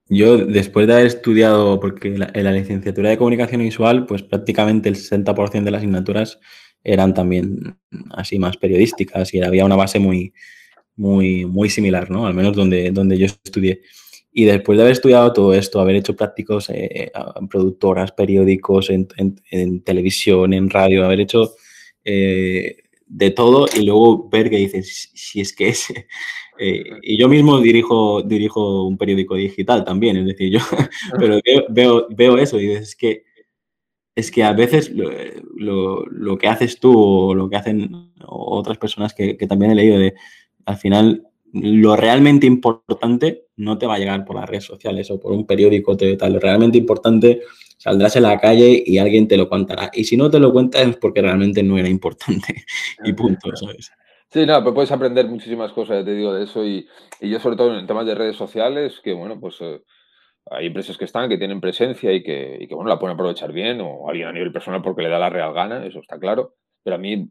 Yo, 0.08 0.38
después 0.38 0.86
de 0.86 0.94
haber 0.94 1.06
estudiado, 1.06 1.78
porque 1.78 2.08
en 2.08 2.44
la 2.44 2.52
licenciatura 2.52 3.10
de 3.10 3.18
comunicación 3.18 3.62
visual, 3.62 4.06
pues 4.06 4.22
prácticamente 4.22 4.88
el 4.88 4.96
60% 4.96 5.62
de 5.62 5.70
las 5.70 5.78
asignaturas 5.78 6.40
eran 6.84 7.14
también 7.14 7.78
así 8.10 8.38
más 8.38 8.56
periodísticas 8.56 9.32
y 9.32 9.42
había 9.42 9.64
una 9.64 9.76
base 9.76 9.98
muy, 9.98 10.34
muy, 10.96 11.44
muy 11.46 11.70
similar, 11.70 12.10
¿no? 12.10 12.26
Al 12.26 12.34
menos 12.34 12.56
donde, 12.56 12.90
donde 12.90 13.18
yo 13.18 13.26
estudié. 13.26 13.82
Y 14.34 14.44
después 14.46 14.76
de 14.76 14.82
haber 14.82 14.92
estudiado 14.92 15.32
todo 15.32 15.52
esto, 15.52 15.78
haber 15.78 15.96
hecho 15.96 16.16
prácticos 16.16 16.70
eh, 16.70 17.12
en 17.36 17.48
productoras, 17.48 18.12
periódicos, 18.12 18.88
en, 18.88 19.82
televisión, 19.84 20.54
en 20.54 20.70
radio, 20.70 21.04
haber 21.04 21.20
hecho 21.20 21.52
eh, 22.02 22.78
de 23.06 23.30
todo 23.30 23.66
y 23.78 23.84
luego 23.84 24.30
ver 24.30 24.48
que 24.48 24.56
dices, 24.56 25.10
si 25.14 25.42
es 25.42 25.54
que 25.54 25.68
es, 25.68 25.92
eh, 26.58 26.82
y 27.02 27.18
yo 27.18 27.28
mismo 27.28 27.60
dirijo, 27.60 28.22
dirijo 28.22 28.86
un 28.86 28.96
periódico 28.96 29.34
digital 29.34 29.84
también, 29.84 30.16
es 30.16 30.26
decir, 30.26 30.50
yo, 30.50 30.60
pero 31.18 31.38
veo, 31.68 32.06
veo, 32.08 32.38
eso 32.38 32.58
y 32.58 32.70
es 32.70 32.96
que, 32.96 33.24
es 34.14 34.30
que 34.30 34.42
a 34.44 34.54
veces 34.54 34.90
lo, 34.90 36.06
lo, 36.06 36.38
que 36.38 36.48
haces 36.48 36.80
tú 36.80 36.98
o 36.98 37.34
lo 37.34 37.50
que 37.50 37.56
hacen 37.56 38.12
otras 38.26 38.78
personas 38.78 39.12
que, 39.12 39.36
que, 39.36 39.46
también 39.46 39.72
he 39.72 39.74
leído, 39.74 39.98
de, 39.98 40.14
al 40.64 40.78
final 40.78 41.26
lo 41.52 41.96
realmente 41.96 42.46
importante 42.46 43.44
no 43.62 43.78
te 43.78 43.86
va 43.86 43.94
a 43.94 43.98
llegar 43.98 44.24
por 44.24 44.36
las 44.36 44.48
redes 44.48 44.64
sociales 44.64 45.10
o 45.10 45.20
por 45.20 45.32
un 45.32 45.46
periódico, 45.46 45.96
tal, 45.96 46.32
lo 46.32 46.40
realmente 46.40 46.78
importante 46.78 47.42
saldrás 47.78 48.14
en 48.16 48.22
la 48.22 48.38
calle 48.38 48.82
y 48.86 48.98
alguien 48.98 49.26
te 49.26 49.36
lo 49.36 49.48
contará. 49.48 49.90
Y 49.92 50.04
si 50.04 50.16
no 50.16 50.30
te 50.30 50.38
lo 50.38 50.52
cuenta 50.52 50.80
es 50.80 50.96
porque 50.96 51.20
realmente 51.20 51.62
no 51.62 51.78
era 51.78 51.88
importante 51.88 52.64
y 53.04 53.12
punto, 53.12 53.54
¿sabes? 53.56 53.92
Sí, 54.30 54.46
no, 54.46 54.60
pero 54.60 54.72
puedes 54.72 54.92
aprender 54.92 55.28
muchísimas 55.28 55.72
cosas, 55.72 56.04
te 56.04 56.14
digo, 56.14 56.32
de 56.32 56.44
eso. 56.44 56.64
Y, 56.64 56.88
yo, 57.20 57.38
sobre 57.38 57.56
todo 57.56 57.78
en 57.78 57.86
temas 57.86 58.06
de 58.06 58.14
redes 58.14 58.36
sociales, 58.36 59.00
que 59.02 59.12
bueno, 59.12 59.38
pues 59.38 59.56
eh, 59.60 59.82
hay 60.50 60.66
empresas 60.66 60.96
que 60.96 61.04
están, 61.04 61.28
que 61.28 61.36
tienen 61.36 61.60
presencia 61.60 62.12
y 62.12 62.22
que, 62.22 62.56
y 62.60 62.66
que, 62.66 62.74
bueno, 62.74 62.88
la 62.88 62.98
pueden 62.98 63.14
aprovechar 63.14 63.52
bien, 63.52 63.80
o 63.82 64.08
alguien 64.08 64.28
a 64.28 64.32
nivel 64.32 64.52
personal 64.52 64.80
porque 64.80 65.02
le 65.02 65.10
da 65.10 65.18
la 65.18 65.28
real 65.28 65.52
gana, 65.52 65.84
eso 65.84 66.00
está 66.00 66.18
claro. 66.18 66.54
Pero 66.82 66.96
a 66.96 66.98
mí, 66.98 67.28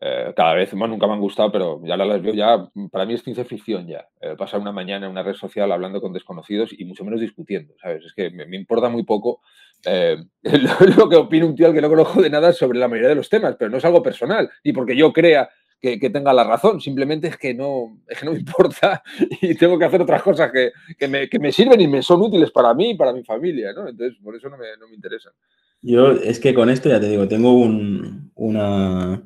eh, 0.00 0.32
cada 0.34 0.54
vez 0.54 0.72
más 0.74 0.88
nunca 0.88 1.06
me 1.06 1.12
han 1.12 1.20
gustado, 1.20 1.52
pero 1.52 1.80
ya 1.84 1.96
las 1.96 2.22
veo 2.22 2.34
ya, 2.34 2.68
para 2.90 3.06
mí 3.06 3.14
es 3.14 3.22
ciencia 3.22 3.44
ficción 3.44 3.86
ya. 3.86 4.06
Eh, 4.20 4.34
pasar 4.36 4.60
una 4.60 4.72
mañana 4.72 5.06
en 5.06 5.12
una 5.12 5.22
red 5.22 5.34
social 5.34 5.70
hablando 5.70 6.00
con 6.00 6.12
desconocidos 6.12 6.70
y 6.76 6.84
mucho 6.84 7.04
menos 7.04 7.20
discutiendo, 7.20 7.74
¿sabes? 7.80 8.04
Es 8.04 8.12
que 8.14 8.30
me, 8.30 8.46
me 8.46 8.56
importa 8.56 8.88
muy 8.88 9.04
poco 9.04 9.40
lo, 9.84 10.86
lo, 10.96 11.08
que 11.08 11.16
opina 11.16 11.44
un 11.44 11.56
tío 11.56 11.66
al 11.66 11.74
que 11.74 11.80
no 11.80 11.88
conozco 11.88 12.22
de 12.22 12.30
nada 12.30 12.52
sobre 12.52 12.78
la 12.78 12.86
mayoría 12.86 13.08
de 13.08 13.16
los 13.16 13.28
temas, 13.28 13.56
pero 13.58 13.68
no 13.68 13.78
es 13.78 13.84
algo 13.84 14.00
personal, 14.00 14.48
y 14.62 14.72
porque 14.72 14.96
yo 14.96 15.12
crea 15.12 15.50
que, 15.82 16.10
tenga 16.10 16.32
la 16.32 16.44
razón, 16.44 16.80
simplemente 16.80 17.26
es 17.26 17.36
que, 17.36 17.54
no, 17.54 17.98
es 18.08 18.18
que 18.18 18.24
no 18.24 18.32
me 18.32 18.38
importa 18.46 19.02
y 19.40 19.54
tengo 19.56 19.78
que 19.78 19.84
hacer 19.84 20.00
otras 20.00 20.22
cosas 20.22 20.52
que, 20.52 20.70
que, 20.96 21.08
me, 21.08 21.28
que, 21.28 21.38
me, 21.38 21.50
sirven 21.50 21.80
y 21.80 21.88
me 21.88 22.02
son 22.02 22.22
útiles 22.22 22.50
para 22.52 22.72
mí 22.72 22.90
y 22.90 22.96
para 22.96 23.12
mi 23.12 23.24
familia, 23.24 23.72
¿no? 23.72 23.88
Entonces, 23.88 24.16
por 24.22 24.36
eso 24.36 24.48
no 24.48 24.56
me, 24.56 24.66
no 24.78 24.88
me 24.88 24.94
interesan. 24.94 25.32
Yo, 25.80 26.12
es 26.12 26.38
que 26.38 26.54
con 26.54 26.70
esto 26.70 26.88
ya 26.88 27.00
te 27.00 27.08
digo, 27.08 27.26
tengo 27.26 27.52
un, 27.54 28.30
una, 28.36 29.20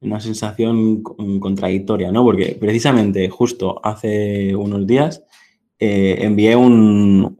una 0.00 0.20
sensación 0.20 1.02
contradictoria, 1.40 2.12
¿no? 2.12 2.22
Porque 2.22 2.56
precisamente 2.58 3.28
justo 3.28 3.80
hace 3.82 4.54
unos 4.54 4.86
días 4.86 5.24
eh, 5.78 6.18
envié 6.20 6.56
un, 6.56 7.38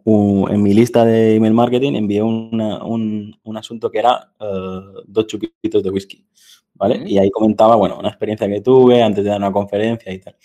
en 0.50 0.62
mi 0.62 0.74
lista 0.74 1.04
de 1.04 1.36
email 1.36 1.54
marketing, 1.54 1.94
envié 1.94 2.22
una, 2.22 2.84
un, 2.84 3.38
un, 3.42 3.56
asunto 3.56 3.90
que 3.90 3.98
era 3.98 4.30
uh, 4.40 5.02
dos 5.06 5.26
chupitos 5.26 5.82
de 5.82 5.90
whisky. 5.90 6.26
¿vale? 6.74 7.02
Y 7.06 7.18
ahí 7.18 7.30
comentaba, 7.30 7.76
bueno, 7.76 7.98
una 7.98 8.08
experiencia 8.08 8.48
que 8.48 8.60
tuve 8.60 9.02
antes 9.02 9.24
de 9.24 9.30
dar 9.30 9.38
una 9.38 9.52
conferencia 9.52 10.12
y 10.12 10.18
tal. 10.18 10.36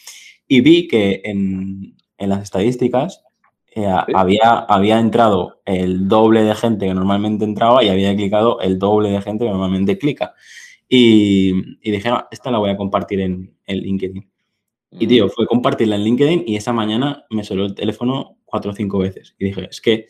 Y 0.47 0.61
vi 0.61 0.87
que 0.87 1.21
en, 1.23 1.95
en 2.17 2.29
las 2.29 2.43
estadísticas 2.43 3.23
eh, 3.73 3.87
había, 3.87 4.59
había 4.59 4.99
entrado 4.99 5.61
el 5.65 6.07
doble 6.07 6.43
de 6.43 6.55
gente 6.55 6.87
que 6.87 6.93
normalmente 6.93 7.45
entraba 7.45 7.83
y 7.83 7.89
había 7.89 8.15
clicado 8.15 8.59
el 8.59 8.79
doble 8.79 9.09
de 9.09 9.21
gente 9.21 9.45
que 9.45 9.51
normalmente 9.51 9.97
clica. 9.97 10.33
Y, 10.93 11.53
y 11.81 11.89
dije, 11.89 12.09
ah, 12.09 12.27
esta 12.31 12.51
la 12.51 12.57
voy 12.57 12.69
a 12.69 12.75
compartir 12.75 13.21
en, 13.21 13.55
en 13.65 13.77
LinkedIn. 13.77 14.29
Y 14.99 15.07
tío, 15.07 15.29
fue 15.29 15.47
compartirla 15.47 15.95
en 15.95 16.03
LinkedIn 16.03 16.43
y 16.45 16.57
esa 16.57 16.73
mañana 16.73 17.25
me 17.29 17.45
sonó 17.45 17.63
el 17.63 17.73
teléfono 17.73 18.39
cuatro 18.43 18.71
o 18.71 18.73
cinco 18.73 18.99
veces. 18.99 19.33
Y 19.39 19.45
dije, 19.45 19.69
es 19.71 19.79
que 19.79 20.09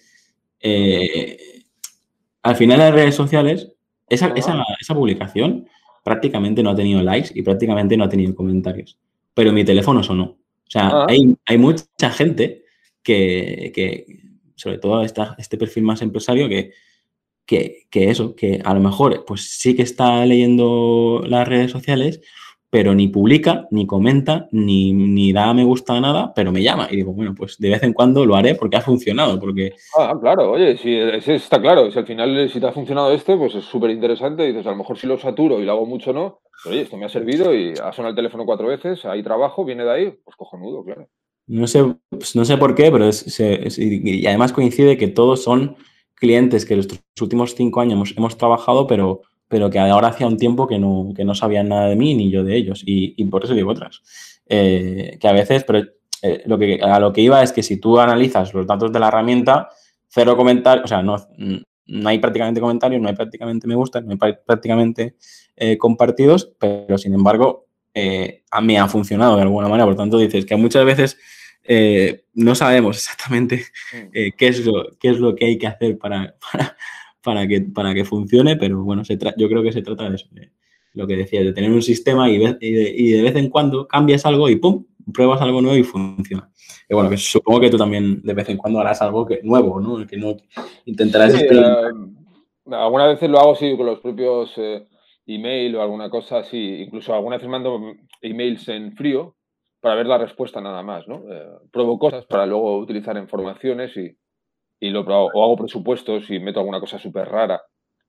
eh, 0.60 1.38
al 2.42 2.56
final 2.56 2.80
las 2.80 2.96
redes 2.96 3.14
sociales, 3.14 3.74
esa, 4.10 4.30
esa, 4.30 4.66
esa 4.80 4.96
publicación 4.96 5.68
prácticamente 6.04 6.64
no 6.64 6.72
ha 6.72 6.76
tenido 6.76 7.04
likes 7.04 7.30
y 7.36 7.44
prácticamente 7.44 7.96
no 7.96 8.06
ha 8.06 8.10
tenido 8.10 8.34
comentarios. 8.34 8.98
Pero 9.36 9.54
mi 9.54 9.64
teléfono 9.64 10.02
sonó. 10.02 10.24
O 10.24 10.70
sea, 10.72 10.88
ah. 10.88 11.06
hay, 11.08 11.36
hay, 11.46 11.60
mucha 11.60 12.10
gente 12.10 12.64
que, 13.04 13.72
que 13.76 14.06
sobre 14.56 14.80
todo 14.80 15.04
esta, 15.04 15.36
este 15.38 15.60
perfil 15.60 15.84
más 15.84 16.02
empresario, 16.02 16.50
que, 16.50 16.72
que, 17.46 17.88
que, 17.90 18.10
eso, 18.10 18.36
que 18.36 18.62
a 18.64 18.74
lo 18.74 18.80
mejor 18.80 19.26
pues 19.26 19.58
sí 19.60 19.76
que 19.76 19.82
está 19.82 20.26
leyendo 20.26 21.22
las 21.28 21.48
redes 21.48 21.72
sociales, 21.72 22.22
pero 22.72 22.96
ni 22.96 23.10
publica, 23.10 23.68
ni 23.70 23.86
comenta, 23.86 24.48
ni, 24.52 24.94
ni 24.94 25.34
da 25.34 25.54
me 25.54 25.66
gusta 25.66 26.00
nada, 26.00 26.32
pero 26.34 26.54
me 26.54 26.64
llama. 26.64 26.88
Y 26.90 26.96
digo, 26.96 27.12
bueno, 27.12 27.36
pues 27.36 27.58
de 27.58 27.70
vez 27.70 27.84
en 27.84 27.92
cuando 27.92 28.26
lo 28.26 28.34
haré 28.34 28.56
porque 28.56 28.78
ha 28.78 28.82
funcionado. 28.82 29.38
Porque... 29.42 29.74
Ah, 29.98 30.16
claro, 30.20 30.52
oye, 30.52 30.78
si, 30.78 30.96
está 30.96 31.60
claro. 31.60 31.92
Si 31.92 32.00
al 32.00 32.08
final 32.08 32.50
si 32.50 32.62
te 32.62 32.68
ha 32.68 32.72
funcionado 32.72 33.12
este, 33.12 33.36
pues 33.36 33.56
es 33.56 33.66
súper 33.66 33.90
interesante. 33.90 34.48
Dices, 34.48 34.66
a 34.66 34.72
lo 34.72 34.78
mejor 34.78 34.98
si 34.98 35.06
lo 35.06 35.20
saturo 35.20 35.60
y 35.60 35.66
lo 35.66 35.74
hago 35.74 35.86
mucho, 35.86 36.14
no. 36.14 36.40
Pero 36.64 36.74
oye, 36.74 36.84
esto 36.84 36.96
me 36.96 37.06
ha 37.06 37.10
servido 37.10 37.54
y 37.54 37.74
ha 37.74 37.92
sonado 37.92 38.12
el 38.12 38.16
teléfono 38.16 38.46
cuatro 38.46 38.68
veces, 38.68 39.04
ahí 39.04 39.22
trabajo, 39.22 39.66
viene 39.66 39.84
de 39.84 39.92
ahí, 39.92 40.14
pues 40.24 40.38
cojonudo, 40.38 40.86
claro. 40.86 41.10
No 41.48 41.68
sé, 41.68 41.84
pues 42.10 42.38
no 42.38 42.46
sé 42.46 42.56
por 42.56 42.76
qué, 42.76 42.90
pero 42.90 43.10
es, 43.10 43.40
y 43.78 44.26
además 44.28 44.54
coincide 44.54 44.98
que 44.98 45.10
todos 45.10 45.44
son 45.44 45.76
clientes 46.22 46.66
que 46.66 46.78
los 46.78 46.88
últimos 47.20 47.56
cinco 47.56 47.82
años 47.82 47.96
hemos, 47.96 48.14
hemos 48.16 48.38
trabajado, 48.38 48.88
pero 48.88 49.24
pero 49.52 49.70
que 49.70 49.80
ahora 49.80 50.08
hacía 50.08 50.28
un 50.28 50.38
tiempo 50.38 50.66
que 50.66 50.80
no, 50.80 51.12
que 51.14 51.26
no 51.26 51.36
sabían 51.36 51.68
nada 51.68 51.90
de 51.90 51.98
mí 51.98 52.16
ni 52.16 52.32
yo 52.32 52.42
de 52.42 52.56
ellos. 52.56 52.84
Y, 52.86 53.22
por 53.26 53.44
eso 53.44 53.54
digo 53.54 53.70
otras. 53.70 54.02
Eh, 54.48 55.18
que 55.20 55.28
a 55.28 55.34
veces, 55.34 55.66
pero 55.66 55.84
eh, 56.22 56.42
lo 56.46 56.58
que, 56.58 56.80
a 56.82 57.02
lo 57.02 57.12
que 57.12 57.20
iba 57.20 57.44
es 57.44 57.52
que 57.52 57.62
si 57.62 57.76
tú 57.76 58.00
analizas 58.00 58.54
los 58.54 58.66
datos 58.66 58.94
de 58.94 59.00
la 59.00 59.10
herramienta, 59.10 59.68
cero 60.08 60.38
comentarios, 60.38 60.86
o 60.86 60.88
sea, 60.88 61.04
no, 61.04 61.18
no 61.86 62.10
hay 62.10 62.20
prácticamente 62.20 62.62
comentarios, 62.62 63.02
no 63.02 63.10
hay 63.10 63.16
prácticamente 63.16 63.68
me 63.68 63.76
gusta, 63.76 64.00
no 64.00 64.12
hay 64.22 64.34
prácticamente 64.46 65.18
eh, 65.58 65.78
compartidos, 65.78 66.54
pero 66.58 66.98
sin 66.98 67.14
embargo, 67.14 67.66
a 68.52 68.62
mí 68.62 68.78
ha 68.78 68.88
funcionado 68.88 69.36
de 69.36 69.42
alguna 69.42 69.68
manera. 69.68 69.86
Por 69.86 69.98
tanto, 69.98 70.18
dices 70.18 70.46
que 70.46 70.56
muchas 70.56 70.86
veces 70.86 71.18
eh, 71.64 72.26
no 72.34 72.56
sabemos 72.56 72.98
exactamente 72.98 73.66
mm. 73.94 74.10
eh, 74.14 74.32
qué, 74.38 74.48
es 74.48 74.66
lo, 74.66 74.88
qué 75.00 75.10
es 75.10 75.20
lo 75.20 75.36
que 75.36 75.46
hay 75.46 75.58
que 75.58 75.68
hacer 75.68 75.98
para, 75.98 76.36
para, 77.24 77.48
que, 77.48 77.62
para 77.62 77.94
que 77.94 78.06
funcione, 78.06 78.56
pero 78.56 78.84
bueno, 78.84 79.06
se 79.06 79.18
yo 79.38 79.48
creo 79.48 79.64
que 79.64 79.72
se 79.72 79.82
trata 79.82 80.10
de 80.10 80.16
eso, 80.16 80.28
lo 80.94 81.08
que 81.08 81.16
decía, 81.16 81.42
de 81.42 81.54
tener 81.54 81.72
un 81.72 81.82
sistema 81.82 82.30
y, 82.30 82.42
y, 82.60 83.12
de, 83.12 83.22
vez 83.22 83.36
en 83.36 83.50
cuando 83.50 83.88
cambias 83.88 84.26
algo 84.26 84.50
y 84.50 84.58
¡pum! 84.58 84.86
pruebas 85.14 85.42
algo 85.42 85.62
nuevo 85.62 85.78
y 85.78 85.84
funciona. 85.84 86.50
Y 86.90 86.94
bueno, 86.94 87.10
que 87.10 87.18
supongo 87.18 87.62
que 87.62 87.70
tú 87.70 87.78
también 87.78 88.22
de 88.22 88.34
vez 88.34 88.50
en 88.50 88.58
cuando 88.58 88.80
harás 88.80 89.02
algo 89.02 89.26
que, 89.26 89.42
nuevo, 89.44 89.80
¿no? 89.80 90.06
Que 90.06 90.18
no 90.18 90.36
intentarás... 90.86 91.34
Sí, 91.34 91.46
eh, 91.50 91.56
algunas 92.72 93.08
veces 93.14 93.30
lo 93.30 93.40
hago 93.40 93.56
sí 93.56 93.76
con 93.76 93.86
los 93.86 94.00
propios 94.00 94.54
email 95.26 95.76
o 95.76 95.82
alguna 95.82 96.10
cosa 96.10 96.40
así. 96.40 96.82
Incluso 96.82 97.14
algunas 97.14 97.40
veces 97.40 97.50
mando 97.50 97.80
emails 98.22 98.68
en 98.68 98.94
frío 98.94 99.36
para 99.82 99.96
ver 99.96 100.06
la 100.06 100.18
respuesta 100.20 100.62
nada 100.62 100.84
más, 100.84 101.08
¿no? 101.08 101.24
Eh, 101.30 101.50
pruebo 101.72 102.00
cosas 102.00 102.26
para 102.26 102.46
luego 102.46 102.78
utilizar 102.78 103.18
informaciones 103.18 103.98
y, 103.98 104.16
y 104.80 104.90
lo 104.92 105.02
O 105.02 105.44
hago 105.44 105.58
presupuestos 105.58 106.30
y 106.30 106.40
meto 106.40 106.60
alguna 106.60 106.80
cosa 106.80 107.00
súper 107.00 107.28
rara 107.28 107.62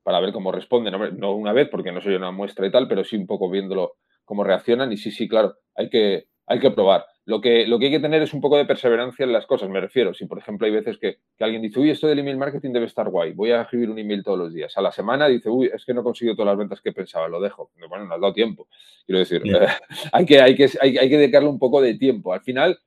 para 0.03 0.19
ver 0.19 0.31
cómo 0.31 0.51
responden. 0.51 0.93
No, 1.17 1.33
una 1.33 1.51
vez 1.51 1.69
porque 1.69 1.91
no 1.91 2.01
soy 2.01 2.15
una 2.15 2.31
muestra 2.31 2.67
y 2.67 2.71
tal, 2.71 2.87
pero 2.87 3.03
sí 3.03 3.15
un 3.15 3.25
poco 3.25 3.49
viéndolo 3.49 3.93
cómo 4.23 4.43
reaccionan. 4.43 4.91
Y 4.91 4.97
sí, 4.97 5.11
sí, 5.11 5.27
claro, 5.27 5.55
hay 5.75 5.89
que, 5.89 6.25
hay 6.45 6.59
que 6.59 6.71
probar. 6.71 7.05
Lo 7.25 7.39
que, 7.39 7.65
lo 7.67 7.79
que 7.79 7.85
hay 7.85 7.91
que 7.91 8.01
tener 8.01 8.21
es 8.21 8.33
un 8.33 8.41
poco 8.41 8.57
de 8.57 8.65
perseverancia 8.65 9.23
en 9.23 9.31
las 9.31 9.45
cosas, 9.45 9.69
me 9.69 9.79
refiero. 9.79 10.13
Si, 10.13 10.25
por 10.25 10.39
ejemplo, 10.39 10.67
hay 10.67 10.73
veces 10.73 10.97
que, 10.97 11.19
alguien 11.39 11.61
dice, 11.61 11.79
uy, 11.79 11.89
esto 11.89 12.07
del 12.07 12.19
email 12.19 12.37
marketing 12.37 12.73
debe 12.73 12.85
estar 12.85 13.09
guay, 13.09 13.31
voy 13.31 13.51
a 13.51 13.61
escribir 13.61 13.89
un 13.89 13.97
email 13.97 14.23
todos 14.23 14.37
los 14.37 14.53
días. 14.53 14.77
A 14.77 14.81
la 14.81 14.91
semana 14.91 15.27
dice, 15.27 15.49
uy, 15.49 15.69
es 15.73 15.85
que 15.85 15.93
no 15.93 16.03
consigo 16.03 16.35
todas 16.35 16.47
las 16.47 16.57
ventas 16.57 16.81
que 16.81 16.91
pensaba, 16.91 17.29
lo 17.29 17.39
dejo. 17.39 17.71
Bueno, 17.87 18.05
no 18.05 18.15
has 18.15 18.19
dado 18.19 18.33
tiempo. 18.33 18.67
Quiero 19.05 19.19
decir, 19.19 19.41
hay, 20.11 20.25
que, 20.25 20.41
hay, 20.41 20.55
que, 20.55 20.69
hay, 20.81 20.93
que 20.93 21.17
dedicarle 21.17 21.47
un 21.47 21.59
poco 21.59 21.81
de 21.81 21.93
tiempo. 21.93 22.33
Al 22.33 22.41
final, 22.41 22.77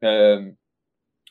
eh, 0.00 0.54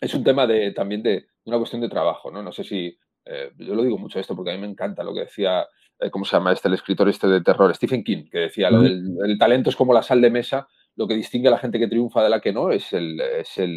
es 0.01 0.13
un 0.13 0.25
tema 0.25 0.45
de, 0.45 0.71
también 0.71 1.01
de 1.01 1.27
una 1.45 1.57
cuestión 1.57 1.81
de 1.81 1.87
trabajo, 1.87 2.29
¿no? 2.29 2.43
No 2.43 2.51
sé 2.51 2.65
si, 2.65 2.97
eh, 3.23 3.51
yo 3.57 3.73
lo 3.73 3.83
digo 3.83 3.97
mucho 3.97 4.19
esto 4.19 4.35
porque 4.35 4.51
a 4.51 4.55
mí 4.55 4.59
me 4.59 4.67
encanta 4.67 5.01
lo 5.01 5.13
que 5.13 5.21
decía, 5.21 5.65
eh, 5.97 6.09
¿cómo 6.11 6.25
se 6.25 6.35
llama 6.35 6.51
este? 6.51 6.67
El 6.67 6.73
escritor 6.73 7.07
este 7.07 7.27
de 7.27 7.41
terror, 7.41 7.73
Stephen 7.73 8.03
King, 8.03 8.25
que 8.29 8.39
decía, 8.39 8.69
lo 8.69 8.81
del, 8.81 9.17
el 9.23 9.37
talento 9.37 9.69
es 9.69 9.77
como 9.77 9.93
la 9.93 10.03
sal 10.03 10.19
de 10.19 10.29
mesa 10.29 10.67
lo 10.95 11.07
que 11.07 11.15
distingue 11.15 11.47
a 11.47 11.51
la 11.51 11.57
gente 11.57 11.79
que 11.79 11.87
triunfa 11.87 12.23
de 12.23 12.29
la 12.29 12.41
que 12.41 12.53
no 12.53 12.71
es 12.71 12.91
el, 12.93 13.19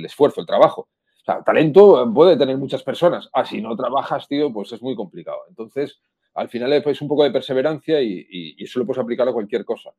esfuerzo, 0.04 0.40
el 0.40 0.46
trabajo. 0.46 0.82
O 0.82 1.24
sea, 1.24 1.42
talento 1.42 2.10
puede 2.12 2.36
tener 2.36 2.58
muchas 2.58 2.82
personas. 2.82 3.28
Ah, 3.32 3.44
si 3.44 3.60
no 3.60 3.76
trabajas, 3.76 4.26
tío, 4.26 4.52
pues 4.52 4.72
es 4.72 4.82
muy 4.82 4.96
complicado. 4.96 5.38
Entonces, 5.48 6.00
al 6.34 6.48
final 6.48 6.72
es 6.72 7.02
un 7.02 7.08
poco 7.08 7.24
de 7.24 7.30
perseverancia 7.30 8.00
y, 8.00 8.56
eso 8.58 8.80
lo 8.80 8.86
puedes 8.86 9.02
aplicar 9.02 9.28
a 9.28 9.32
cualquier 9.32 9.64
cosa. 9.64 9.90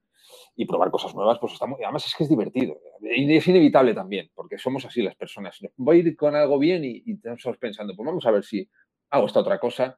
Y 0.56 0.66
probar 0.66 0.92
cosas 0.92 1.16
nuevas, 1.16 1.40
pues 1.40 1.54
está 1.54 1.66
muy, 1.66 1.82
además 1.84 2.06
es 2.06 2.16
que 2.16 2.24
es 2.24 2.30
divertido. 2.30 2.78
Y 3.02 3.36
es 3.36 3.48
inevitable 3.48 3.94
también, 3.94 4.30
porque 4.36 4.58
somos 4.58 4.86
así 4.86 5.02
las 5.02 5.16
personas. 5.16 5.60
Voy 5.78 5.98
a 5.98 6.00
ir 6.02 6.16
con 6.16 6.36
algo 6.36 6.60
bien 6.60 6.84
y, 6.84 7.04
y 7.06 7.14
estamos 7.14 7.58
pensando, 7.58 7.96
pues 7.96 8.06
vamos 8.06 8.26
a 8.26 8.32
ver 8.32 8.44
si 8.44 8.68
hago 9.12 9.28
esta 9.28 9.40
otra 9.40 9.60
cosa. 9.60 9.98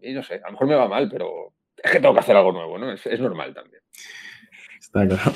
Y 0.00 0.12
no 0.12 0.22
sé, 0.22 0.36
a 0.36 0.46
lo 0.46 0.52
mejor 0.52 0.66
me 0.66 0.74
va 0.74 0.88
mal, 0.88 1.08
pero 1.10 1.52
es 1.76 1.90
que 1.90 2.00
tengo 2.00 2.14
que 2.14 2.20
hacer 2.20 2.36
algo 2.36 2.52
nuevo, 2.52 2.78
¿no? 2.78 2.92
Es, 2.92 3.06
es 3.06 3.20
normal 3.20 3.54
también. 3.54 3.82
Está 4.78 5.06
claro. 5.06 5.32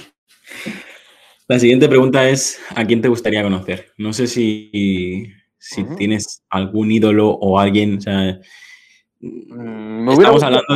La 1.48 1.58
siguiente 1.58 1.88
pregunta 1.88 2.28
es, 2.28 2.60
¿a 2.74 2.84
quién 2.84 3.02
te 3.02 3.08
gustaría 3.08 3.42
conocer? 3.42 3.92
No 3.98 4.12
sé 4.12 4.26
si, 4.26 5.32
si 5.58 5.84
tienes 5.96 6.42
algún 6.48 6.90
ídolo 6.90 7.30
o 7.30 7.58
alguien, 7.58 7.98
o 7.98 8.00
sea, 8.00 8.38
mm, 9.20 10.08
estamos 10.10 10.42
hablando 10.42 10.74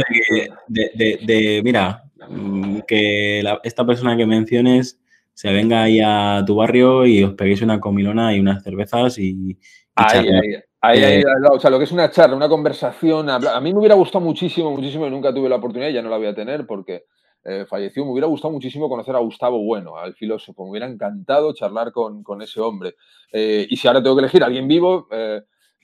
de, 0.68 1.60
mira, 1.64 2.02
mm, 2.28 2.78
que 2.86 3.44
esta 3.62 3.86
persona 3.86 4.16
que 4.16 4.26
menciones 4.26 4.98
se 5.34 5.52
venga 5.52 5.82
ahí 5.82 6.00
a 6.02 6.42
tu 6.46 6.56
barrio 6.56 7.06
y 7.06 7.22
os 7.22 7.34
peguéis 7.34 7.62
una 7.62 7.78
comilona 7.78 8.34
y 8.34 8.40
unas 8.40 8.62
cervezas 8.62 9.18
y... 9.18 9.58
ahí, 9.94 10.28
ahí, 10.28 11.02
ahí, 11.02 11.20
eh, 11.20 11.24
o 11.52 11.60
sea, 11.60 11.70
lo 11.70 11.78
que 11.78 11.84
es 11.84 11.92
una 11.92 12.10
charla, 12.10 12.36
una 12.36 12.48
conversación, 12.48 13.30
a 13.30 13.60
mí 13.60 13.72
me 13.72 13.78
hubiera 13.78 13.94
gustado 13.94 14.24
muchísimo, 14.24 14.72
muchísimo 14.72 15.06
y 15.06 15.10
nunca 15.10 15.32
tuve 15.32 15.48
la 15.48 15.56
oportunidad, 15.56 15.90
ya 15.90 16.02
no 16.02 16.10
la 16.10 16.16
voy 16.16 16.26
a 16.26 16.34
tener 16.34 16.66
porque 16.66 17.04
eh, 17.48 17.64
falleció. 17.64 18.04
Me 18.04 18.10
hubiera 18.10 18.26
gustado 18.26 18.52
muchísimo 18.52 18.88
conocer 18.88 19.14
a 19.14 19.20
Gustavo 19.20 19.62
Bueno, 19.62 19.96
al 19.96 20.14
filósofo. 20.14 20.64
Me 20.64 20.70
hubiera 20.70 20.88
encantado 20.88 21.54
charlar 21.54 21.92
con, 21.92 22.42
ese 22.42 22.60
hombre. 22.60 22.96
Eh, 23.32 23.64
y 23.70 23.76
si 23.76 23.86
ahora 23.86 24.02
tengo 24.02 24.16
que 24.16 24.22
elegir 24.22 24.42
a 24.42 24.46
alguien 24.46 24.66
vivo... 24.66 25.06
Eh, 25.12 25.42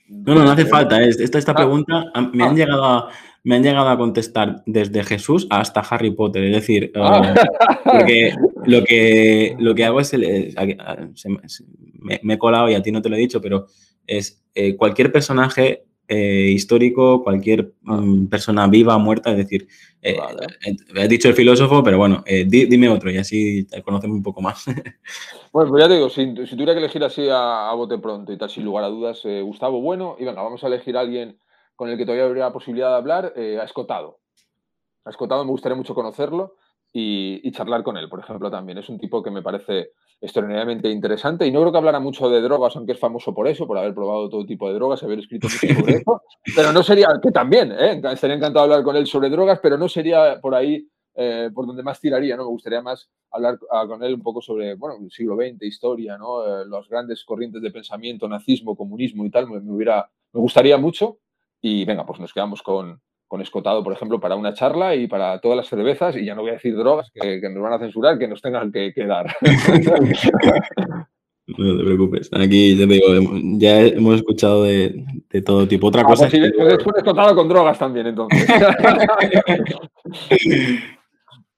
no, 0.09 0.35
no, 0.35 0.43
no 0.43 0.51
hace 0.51 0.65
falta. 0.65 1.01
Esta, 1.01 1.37
esta 1.37 1.53
ah. 1.53 1.55
pregunta 1.55 2.03
me, 2.33 2.43
han 2.43 2.51
ah. 2.51 2.55
llegado 2.55 2.83
a, 2.83 3.09
me 3.45 3.55
han 3.55 3.63
llegado 3.63 3.87
a 3.87 3.97
contestar 3.97 4.61
desde 4.65 5.05
Jesús 5.05 5.47
hasta 5.49 5.79
Harry 5.79 6.11
Potter. 6.11 6.43
Es 6.43 6.53
decir, 6.53 6.91
ah. 6.95 7.33
porque 7.85 8.35
lo 8.65 8.83
que, 8.83 9.55
lo 9.57 9.73
que 9.73 9.85
hago 9.85 10.01
es... 10.01 10.13
me, 10.13 12.19
me, 12.23 12.33
he 12.33 12.37
colado 12.37 12.69
y 12.69 12.73
a 12.73 12.81
ti 12.81 12.91
no 12.91 13.01
te 13.01 13.07
lo 13.07 13.15
he 13.15 13.19
dicho, 13.19 13.39
pero 13.39 13.67
es 14.05 14.43
cualquier 14.77 15.13
personaje 15.13 15.85
eh, 16.07 16.51
histórico, 16.53 17.23
cualquier 17.23 17.73
mm, 17.81 18.25
persona 18.27 18.67
viva, 18.67 18.97
muerta, 18.97 19.31
es 19.31 19.37
decir, 19.37 19.67
eh, 20.01 20.17
he 20.95 21.07
dicho 21.07 21.29
el 21.29 21.33
filósofo, 21.33 21.81
pero 21.81 21.97
bueno, 21.97 22.23
eh, 22.25 22.45
dime 22.45 22.89
otro 22.89 23.09
y 23.09 23.17
así 23.17 23.65
te 23.65 23.81
conocemos 23.81 24.17
un 24.17 24.23
poco 24.23 24.41
más. 24.41 24.65
Bueno, 25.53 25.69
pues 25.69 25.83
ya 25.83 25.87
te 25.87 25.93
digo, 25.93 26.09
si, 26.09 26.33
tuviera 26.33 26.73
que 26.73 26.79
elegir 26.79 27.03
así 27.03 27.27
a, 27.29 27.71
bote 27.75 27.99
pronto 27.99 28.33
y 28.33 28.37
tal, 28.39 28.49
sin 28.49 28.65
lugar 28.65 28.83
a 28.85 28.87
dudas, 28.87 29.21
Gustavo 29.43 29.81
Bueno, 29.81 30.15
y 30.17 30.25
venga, 30.25 30.41
vamos 30.41 30.63
a 30.63 30.67
elegir 30.67 30.97
a 30.97 31.01
alguien 31.01 31.37
con 31.75 31.91
el 31.91 31.97
que 31.97 32.05
todavía 32.05 32.25
habría 32.25 32.45
la 32.45 32.53
posibilidad 32.53 32.89
de 32.89 32.95
hablar, 32.95 33.33
a 33.37 33.63
Escotado. 33.63 34.19
A 35.05 35.11
Escotado 35.11 35.45
me 35.45 35.51
gustaría 35.51 35.75
mucho 35.75 35.93
conocerlo 35.93 36.55
y, 36.91 37.51
charlar 37.51 37.83
con 37.83 37.97
él, 37.97 38.09
por 38.09 38.19
ejemplo, 38.19 38.49
también. 38.49 38.79
Es 38.79 38.89
un 38.89 38.97
tipo 38.97 39.21
que 39.21 39.29
me 39.29 39.43
parece 39.43 39.91
extraordinariamente 40.21 40.89
interesante 40.89 41.45
y 41.45 41.51
no 41.51 41.59
creo 41.61 41.71
que 41.71 41.77
hablara 41.77 41.99
mucho 41.99 42.29
de 42.29 42.41
drogas, 42.41 42.75
aunque 42.75 42.93
es 42.93 42.99
famoso 42.99 43.33
por 43.33 43.47
eso, 43.47 43.67
por 43.67 43.77
haber 43.77 43.93
probado 43.93 44.29
todo 44.29 44.45
tipo 44.45 44.67
de 44.67 44.75
drogas, 44.75 45.03
haber 45.03 45.19
escrito 45.19 45.47
mucho 45.47 45.73
sobre 45.79 45.93
eso, 45.95 46.21
pero 46.55 46.71
no 46.71 46.83
sería, 46.83 47.07
que 47.21 47.31
también, 47.31 47.71
¿eh? 47.71 48.01
estaría 48.11 48.35
encantado 48.35 48.67
de 48.67 48.73
hablar 48.73 48.85
con 48.85 48.95
él 48.95 49.07
sobre 49.07 49.29
drogas, 49.29 49.59
pero 49.61 49.77
no 49.77 49.89
sería 49.89 50.39
por 50.41 50.55
ahí 50.55 50.87
eh, 51.15 51.51
por 51.53 51.67
donde 51.67 51.83
más 51.83 51.99
tiraría, 51.99 52.35
¿no? 52.35 52.43
Me 52.43 52.49
gustaría 52.49 52.81
más 52.81 53.07
hablar 53.29 53.59
ah, 53.69 53.85
con 53.87 54.03
él 54.03 54.15
un 54.15 54.23
poco 54.23 54.41
sobre, 54.41 54.73
bueno, 54.73 54.95
el 54.99 55.11
siglo 55.11 55.35
XX, 55.35 55.61
historia, 55.61 56.17
¿no? 56.17 56.43
Eh, 56.43 56.65
las 56.67 56.87
grandes 56.89 57.23
corrientes 57.23 57.61
de 57.61 57.69
pensamiento, 57.69 58.27
nazismo, 58.27 58.75
comunismo 58.75 59.23
y 59.23 59.29
tal, 59.29 59.47
me, 59.47 59.59
hubiera, 59.71 60.09
me 60.31 60.39
gustaría 60.39 60.75
mucho 60.77 61.19
y 61.61 61.85
venga, 61.85 62.03
pues 62.03 62.19
nos 62.19 62.33
quedamos 62.33 62.63
con, 62.63 62.99
con 63.33 63.41
escotado, 63.41 63.83
por 63.83 63.93
ejemplo, 63.93 64.19
para 64.19 64.35
una 64.35 64.53
charla 64.53 64.93
y 64.93 65.07
para 65.07 65.39
todas 65.39 65.57
las 65.57 65.67
cervezas, 65.67 66.15
y 66.15 66.23
ya 66.23 66.35
no 66.35 66.43
voy 66.43 66.51
a 66.51 66.53
decir 66.53 66.75
drogas 66.75 67.09
que, 67.11 67.41
nos 67.49 67.63
van 67.63 67.73
a 67.73 67.79
censurar, 67.79 68.19
que 68.19 68.27
nos 68.27 68.43
tengan 68.43 68.71
que, 68.71 68.93
dar. 69.07 69.35
No 71.47 71.77
te 71.77 71.83
preocupes. 71.83 72.29
Aquí 72.31 72.77
ya, 72.77 72.85
digo, 72.85 73.07
ya 73.57 73.79
hemos 73.81 74.17
escuchado 74.17 74.65
de, 74.65 75.03
todo 75.43 75.67
tipo. 75.67 75.87
Otra 75.87 76.03
ah, 76.03 76.05
cosa. 76.05 76.29
Pues 76.29 76.43
es 76.43 76.51
que... 76.51 76.99
escotado 76.99 77.35
con 77.35 77.49
drogas 77.49 77.79
también, 77.79 78.05
entonces. 78.05 78.47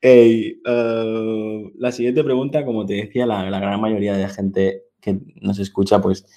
Eh, 0.08 0.58
la 0.64 1.92
siguiente 1.92 2.24
pregunta, 2.24 2.64
como 2.64 2.86
te 2.86 2.94
decía, 2.94 3.26
la, 3.26 3.50
la, 3.50 3.60
gran 3.60 3.82
mayoría 3.82 4.16
de 4.16 4.30
gente 4.30 4.84
que 5.02 5.18
nos 5.42 5.58
escucha, 5.58 6.00
pues 6.00 6.28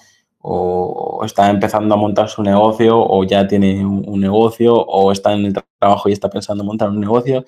o 0.40 1.22
está 1.24 1.50
empezando 1.50 1.94
a 1.94 1.98
montar 1.98 2.28
su 2.28 2.42
negocio 2.42 2.98
o 2.98 3.24
ya 3.24 3.46
tiene 3.46 3.84
un, 3.84 4.20
negocio 4.20 4.74
o 4.74 5.12
está 5.12 5.32
en 5.32 5.46
el 5.46 5.54
trabajo 5.78 6.08
y 6.08 6.12
está 6.12 6.30
pensando 6.30 6.62
en 6.62 6.68
montar 6.68 6.90
un 6.90 7.00
negocio. 7.00 7.44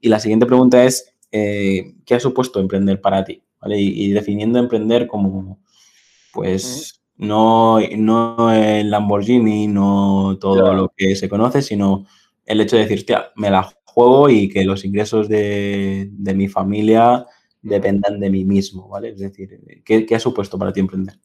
Y 0.00 0.08
la 0.08 0.20
siguiente 0.20 0.46
pregunta 0.46 0.84
es, 0.84 1.14
eh, 1.32 1.94
¿qué 2.04 2.14
ha 2.14 2.20
supuesto 2.20 2.60
emprender 2.60 3.00
para 3.00 3.24
ti? 3.24 3.42
Y, 3.66 4.12
definiendo 4.12 4.58
emprender 4.58 5.06
como, 5.06 5.58
pues, 6.32 7.02
no, 7.16 7.78
no 7.96 8.52
el 8.52 8.90
Lamborghini, 8.90 9.66
no 9.68 10.36
todo 10.38 10.74
lo 10.74 10.92
que 10.94 11.16
se 11.16 11.30
conoce, 11.30 11.62
sino 11.62 12.04
el 12.44 12.60
hecho 12.60 12.76
de 12.76 12.82
decir, 12.82 12.98
hostia, 12.98 13.30
me 13.36 13.50
la 13.50 13.66
juego 13.84 14.28
y 14.28 14.50
que 14.50 14.64
los 14.64 14.84
ingresos 14.84 15.28
de, 15.28 16.10
mi 16.34 16.48
familia 16.48 17.24
dependan 17.62 18.20
de 18.20 18.28
mí 18.28 18.44
mismo, 18.44 18.88
¿vale? 18.88 19.10
Es 19.10 19.18
decir, 19.18 19.82
¿qué, 19.82 20.04
qué 20.04 20.14
ha 20.14 20.20
supuesto 20.20 20.58
para 20.58 20.72
ti 20.72 20.80
emprender? 20.80 21.18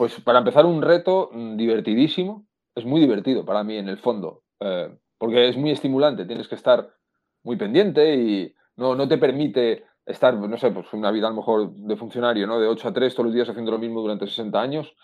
Pues 0.00 0.18
para 0.22 0.38
empezar, 0.38 0.64
un 0.64 0.80
reto 0.80 1.28
mm, 1.30 1.58
divertidísimo. 1.58 2.46
Es 2.74 2.86
muy 2.86 3.02
divertido 3.02 3.44
para 3.44 3.62
mí 3.62 3.76
en 3.76 3.86
el 3.86 3.98
fondo, 3.98 4.44
eh, 4.58 4.96
porque 5.18 5.50
es 5.50 5.58
muy 5.58 5.72
estimulante. 5.72 6.24
Tienes 6.24 6.48
que 6.48 6.54
estar 6.54 6.88
muy 7.42 7.56
pendiente 7.56 8.14
y 8.14 8.54
no, 8.76 8.94
no 8.94 9.06
te 9.06 9.18
permite 9.18 9.84
estar, 10.06 10.32
no 10.32 10.56
sé, 10.56 10.70
pues 10.70 10.90
una 10.94 11.10
vida 11.10 11.26
a 11.26 11.30
lo 11.30 11.36
mejor 11.36 11.74
de 11.74 11.96
funcionario, 11.96 12.46
¿no? 12.46 12.58
De 12.58 12.66
8 12.66 12.88
a 12.88 12.92
3 12.94 13.14
todos 13.14 13.26
los 13.26 13.34
días 13.34 13.50
haciendo 13.50 13.72
lo 13.72 13.78
mismo 13.78 14.00
durante 14.00 14.26
60 14.26 14.58
años. 14.58 14.96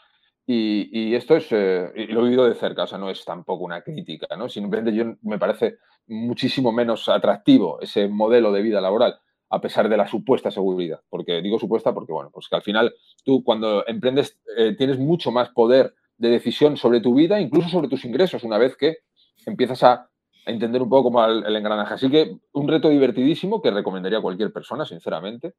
Y, 0.47 1.15
esto 1.15 1.37
es, 1.37 1.49
eh, 1.51 1.93
lo 2.09 2.21
he 2.21 2.25
vivido 2.25 2.47
de 2.47 2.55
cerca, 2.55 2.85
o 2.85 2.87
sea, 2.87 2.97
no 2.97 3.11
es 3.11 3.23
tampoco 3.23 3.65
una 3.65 3.83
crítica, 3.83 4.35
¿no? 4.35 4.49
Simplemente 4.49 4.97
yo 4.97 5.15
me 5.25 5.39
parece 5.39 5.77
muchísimo 6.07 6.73
menos 6.73 7.07
atractivo 7.11 7.83
ese 7.83 8.09
modelo 8.09 8.51
de 8.51 8.63
vida 8.63 8.81
laboral 8.81 9.21
a 9.49 9.61
pesar 9.61 9.89
de 9.89 9.97
la 9.97 10.09
supuesta 10.09 10.51
seguridad. 10.51 11.01
Porque 11.09 11.41
digo 11.43 11.59
supuesta 11.59 11.95
porque, 11.95 12.13
bueno, 12.13 12.31
pues 12.33 12.49
que 12.49 12.57
al 12.57 12.63
final 12.63 12.95
tú 13.25 13.43
cuando 13.45 13.87
emprendes 13.87 14.39
eh, 14.57 14.75
tienes 14.77 14.99
mucho 14.99 15.31
más 15.31 15.51
poder 15.51 15.95
de 16.19 16.31
decisión 16.31 16.77
sobre 16.77 17.01
tu 17.01 17.15
vida, 17.15 17.41
incluso 17.41 17.69
sobre 17.69 17.89
tus 17.89 18.05
ingresos, 18.05 18.43
una 18.43 18.59
vez 18.59 18.77
que 18.77 18.99
empiezas 19.47 19.83
a, 19.83 20.09
entender 20.47 20.81
un 20.81 20.89
poco 20.89 21.11
como 21.11 21.25
el, 21.25 21.57
engranaje. 21.57 21.95
Así 21.95 22.09
que 22.09 22.39
un 22.53 22.69
reto 22.69 22.89
divertidísimo 22.89 23.61
que 23.61 23.73
recomendaría 23.73 24.19
a 24.19 24.23
cualquier 24.23 24.53
persona, 24.53 24.87
sinceramente. 24.87 25.55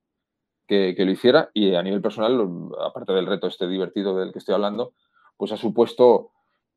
que, 0.65 0.95
lo 0.97 1.11
hiciera 1.11 1.49
y 1.53 1.75
a 1.75 1.83
nivel 1.83 2.01
personal, 2.01 2.41
aparte 2.81 3.13
del 3.13 3.25
reto 3.25 3.47
este 3.47 3.67
divertido 3.67 4.17
del 4.17 4.31
que 4.31 4.39
estoy 4.39 4.55
hablando, 4.55 4.93
pues 5.37 5.51
ha 5.51 5.57
supuesto, 5.57 6.31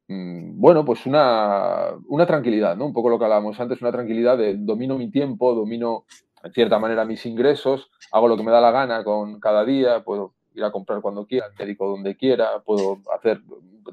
mm, 0.09 0.61
bueno, 0.61 0.85
pues 0.85 1.07
una, 1.07 1.91
una 2.09 2.27
tranquilidad, 2.27 2.77
¿no? 2.77 2.87
Un 2.87 2.93
poco 2.93 3.11
lo 3.11 3.19
que 3.19 3.25
hablábamos 3.25 3.59
antes, 3.59 3.81
una 3.81 3.93
tranquilidad 3.93 4.39
de 4.39 4.57
domino 4.57 4.97
mi 4.99 5.11
tiempo, 5.11 5.55
domino 5.55 6.05
en 6.43 6.53
cierta 6.53 6.79
manera 6.79 7.05
mis 7.05 7.25
ingresos, 7.27 7.91
hago 8.13 8.29
lo 8.29 8.37
que 8.37 8.43
me 8.43 8.51
da 8.51 8.61
la 8.61 8.71
gana 8.71 9.05
con 9.05 9.41
cada 9.41 9.65
día, 9.65 10.03
puedo 10.03 10.35
ir 10.55 10.65
a 10.65 10.73
comprar 10.73 11.01
cuando 11.01 11.27
quiera, 11.27 11.47
médico 11.59 11.89
donde 11.89 12.17
quiera, 12.17 12.61
puedo 12.65 12.99
hacer 13.15 13.41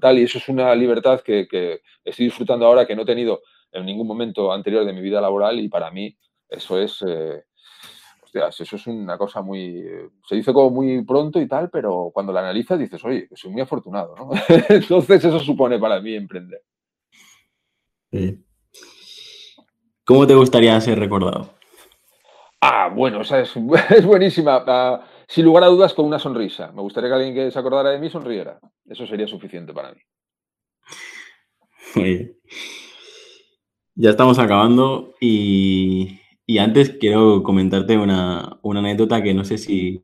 tal, 0.02 0.20
y 0.20 0.24
eso 0.24 0.38
es 0.38 0.50
una 0.50 0.74
libertad 0.76 1.22
que, 1.22 1.48
que 1.48 1.82
estoy 2.04 2.26
disfrutando 2.26 2.66
ahora 2.66 2.86
que 2.86 2.96
no 2.96 3.02
he 3.04 3.06
tenido 3.06 3.42
en 3.72 3.86
ningún 3.86 4.08
momento 4.08 4.52
anterior 4.52 4.86
de 4.86 4.94
mi 4.94 5.02
vida 5.02 5.22
laboral 5.22 5.60
y 5.60 5.70
para 5.70 5.92
mí 5.92 6.16
eso 6.50 6.80
es, 6.80 7.04
eh, 7.06 7.44
hostias, 8.24 8.62
eso 8.62 8.76
es 8.76 8.88
una 8.88 9.18
cosa 9.18 9.42
muy, 9.42 9.84
se 10.28 10.36
dice 10.36 10.54
como 10.54 10.70
muy 10.70 11.04
pronto 11.04 11.40
y 11.40 11.48
tal, 11.48 11.70
pero 11.70 12.12
cuando 12.14 12.32
la 12.32 12.42
analizas 12.42 12.80
dices, 12.80 13.04
oye, 13.04 13.28
soy 13.36 13.52
muy 13.52 13.62
afortunado, 13.62 14.16
¿no? 14.16 14.30
Entonces 14.70 15.24
eso 15.24 15.40
supone 15.40 15.80
para 15.80 16.00
mí 16.00 16.14
emprender. 16.16 16.62
¿Cómo 20.06 20.26
te 20.26 20.36
gustaría 20.36 20.80
ser 20.80 20.98
recordado? 21.00 21.57
Ah, 22.70 22.90
bueno, 22.94 23.22
es, 23.22 23.32
es 23.92 24.06
buenísima. 24.06 24.64
Ah, 24.68 25.02
sin 25.28 25.46
lugar 25.46 25.64
a 25.64 25.68
dudas, 25.68 25.94
con 25.94 26.06
una 26.06 26.20
sonrisa. 26.20 26.72
Me 26.74 26.82
gustaría 26.82 27.10
que 27.10 27.16
alguien 27.16 27.34
que 27.34 27.52
se 27.52 27.60
acordara 27.60 27.92
de 27.92 28.00
mí 28.00 28.10
sonriera. 28.10 28.60
Eso 28.86 29.08
sería 29.08 29.28
suficiente 29.28 29.74
para 29.74 29.94
mí. 29.94 30.02
Ya 33.96 34.10
estamos 34.10 34.38
acabando 34.38 35.16
y, 35.20 36.20
antes 36.60 36.92
quiero 37.00 37.42
comentarte 37.42 37.98
una, 37.98 38.60
anécdota 38.62 39.24
que 39.24 39.34
no 39.34 39.46
sé 39.46 39.58
si, 39.58 40.04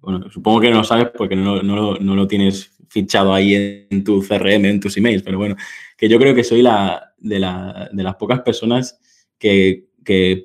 bueno, 0.00 0.30
supongo 0.30 0.60
que 0.60 0.70
no 0.70 0.78
lo 0.78 0.84
sabes 0.84 1.08
porque 1.16 1.36
no, 1.36 1.60
lo 1.60 2.26
tienes 2.28 2.70
fichado 2.88 3.34
ahí 3.34 3.86
en 3.90 4.04
tu 4.04 4.22
CRM, 4.22 4.64
en 4.66 4.80
tus 4.80 4.96
emails, 4.96 5.22
pero 5.22 5.38
bueno, 5.38 5.56
que 5.98 6.08
yo 6.08 6.18
creo 6.18 6.34
que 6.34 6.44
soy 6.44 6.62
la 6.62 7.12
de, 7.18 7.40
las 7.40 8.14
pocas 8.16 8.40
personas 8.40 8.98
que, 9.38 9.88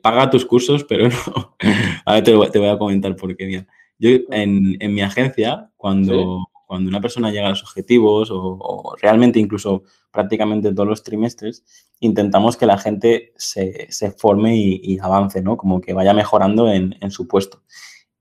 paga 0.02 0.30
tus 0.30 0.46
cursos, 0.46 0.84
pero 0.84 1.10
no. 1.10 1.56
Ahora 2.06 2.24
te, 2.24 2.32
te 2.52 2.60
voy 2.60 2.70
a 2.70 2.78
comentar 2.78 3.16
por 3.16 3.36
qué. 3.36 3.46
Mira. 3.46 3.68
Yo 4.00 4.12
en, 4.32 4.94
mi 4.94 5.02
agencia, 5.02 5.70
cuando, 5.76 6.48
cuando 6.66 6.90
una 6.90 7.02
persona 7.02 7.32
llega 7.32 7.48
a 7.48 7.50
los 7.50 7.64
objetivos 7.64 8.30
o, 8.32 8.96
realmente 9.02 9.40
incluso 9.40 9.84
prácticamente 10.10 10.74
todos 10.74 10.88
los 10.88 11.04
trimestres, 11.04 11.66
intentamos 12.00 12.56
que 12.56 12.66
la 12.66 12.78
gente 12.78 13.34
se, 13.36 13.90
forme 14.18 14.56
y, 14.56 14.98
avance, 15.00 15.42
¿no? 15.42 15.58
Como 15.58 15.82
que 15.82 15.94
vaya 15.94 16.14
mejorando 16.14 16.72
en, 16.72 17.12
su 17.12 17.28
puesto. 17.28 17.62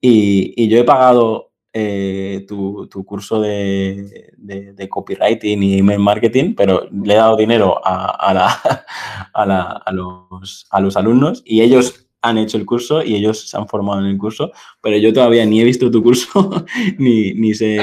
Y, 0.00 0.68
yo 0.68 0.78
he 0.78 0.84
pagado 0.84 1.47
eh, 1.80 2.44
tu, 2.48 2.88
curso 3.06 3.40
de, 3.40 4.88
copywriting 4.90 5.62
y 5.62 5.78
email 5.78 6.00
marketing, 6.00 6.54
pero 6.56 6.88
le 6.90 7.14
he 7.14 7.16
dado 7.16 7.36
dinero 7.36 7.80
a, 7.84 8.84
a, 9.32 9.92
los, 9.92 10.66
a 10.70 10.80
los 10.80 10.96
alumnos 10.96 11.42
y 11.44 11.62
ellos 11.62 12.08
han 12.20 12.38
hecho 12.38 12.56
el 12.56 12.66
curso 12.66 13.02
y 13.02 13.14
ellos 13.14 13.48
se 13.48 13.56
han 13.56 13.68
formado 13.68 14.00
en 14.00 14.06
el 14.06 14.18
curso, 14.18 14.50
pero 14.80 14.96
yo 14.96 15.12
todavía 15.12 15.46
ni 15.46 15.60
he 15.60 15.64
visto 15.64 15.90
tu 15.90 16.02
curso, 16.02 16.64
ni, 16.98 17.32
ni 17.34 17.54
sé. 17.54 17.78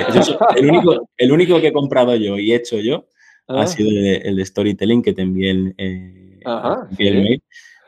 el, 0.58 0.70
único, 0.70 1.10
el 1.18 1.32
único 1.32 1.62
que 1.62 1.68
he 1.68 1.74
comprado 1.74 2.16
yo 2.16 2.38
y 2.38 2.54
hecho 2.54 2.78
yo 2.80 3.08
ha 3.48 3.62
ah. 3.62 3.68
sido 3.68 3.89
el, 3.89 4.36
de 4.36 4.46
storytelling 4.46 5.02
que 5.02 5.14
te 5.14 5.22
envié 5.22 5.52
el, 5.52 5.76
eh, 5.78 6.41
mail. 7.00 7.41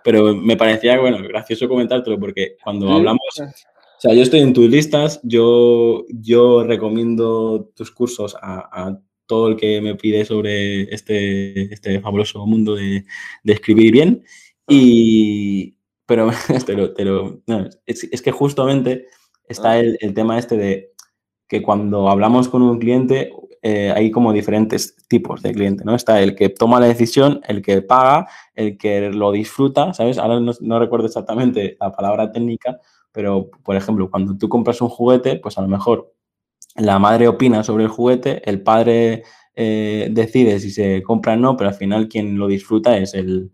Pero 0.03 0.34
me 0.34 0.55
parecía, 0.55 0.97
bueno, 0.99 1.18
gracioso 1.22 1.68
comentártelo 1.68 2.18
porque 2.18 2.55
cuando 2.64 2.89
hablamos, 2.89 3.22
o 3.98 4.00
sea, 4.00 4.14
yo 4.14 4.22
estoy 4.22 4.41
en 4.41 4.54
tus 4.54 4.70
listas, 4.70 5.20
yo, 5.24 6.06
yo 6.10 6.64
recomiendo 6.64 7.72
tus 7.76 7.89
cursos 7.89 8.36
a, 8.39 9.00
todo 9.26 9.50
el 9.50 9.58
que 9.58 9.82
me 9.82 9.95
pide 9.95 10.24
sobre 10.24 10.84
este, 10.84 11.74
este 11.74 12.00
fabuloso 12.00 12.45
mundo 12.45 12.76
de, 12.76 13.04
de 13.43 13.54
escribir 13.54 13.91
bien. 13.91 14.24
Y, 14.70 15.76
pero 16.06 16.30
es, 17.86 18.22
que 18.22 18.32
justamente 18.32 19.08
está 19.48 19.72
ah. 19.72 19.80
el, 19.80 20.14
tema 20.14 20.39
este 20.39 20.58
de 20.58 20.91
que 21.48 21.62
cuando 21.62 22.10
hablamos 22.10 22.50
con 22.50 22.62
un 22.62 22.80
cliente 22.80 23.32
eh, 23.62 23.91
hay 23.95 24.12
como 24.12 24.34
diferentes 24.34 24.95
tipos 25.08 25.41
de 25.41 25.53
cliente, 25.53 25.84
¿no? 25.84 25.95
Está 25.95 26.22
el 26.22 26.36
que 26.36 26.49
toma 26.49 26.80
la 26.80 26.88
decisión, 26.88 27.41
el 27.47 27.62
que 27.62 27.82
paga, 27.82 28.28
el 28.55 28.78
que 28.78 29.10
lo 29.10 29.32
disfruta, 29.32 29.93
¿sabes? 29.93 30.18
Ahora 30.18 30.39
no, 30.39 30.80
recuerdo 30.80 31.08
exactamente 31.08 31.78
la 31.80 31.91
palabra 31.91 32.32
técnica, 32.32 32.80
pero, 33.12 33.49
por 33.64 33.76
ejemplo, 33.76 34.10
cuando 34.10 34.38
tú 34.38 34.49
compras 34.49 34.82
un 34.82 34.89
juguete, 34.89 35.38
pues 35.38 35.58
a 35.58 35.62
lo 35.62 35.68
mejor 35.68 36.14
la 36.76 36.99
madre 36.99 37.28
opina 37.28 37.64
sobre 37.64 37.86
el 37.86 37.89
juguete, 37.89 38.47
el 38.49 38.62
padre 38.62 39.24
eh, 39.55 40.10
decide 40.12 40.60
si 40.60 40.72
se 40.72 41.01
compra 41.03 41.34
o 41.34 41.38
no, 41.38 41.58
pero 41.58 41.70
al 41.70 41.76
final 41.76 42.08
quien 42.08 42.38
lo 42.38 42.47
disfruta 42.47 42.97
es 42.97 43.14
el, 43.14 43.51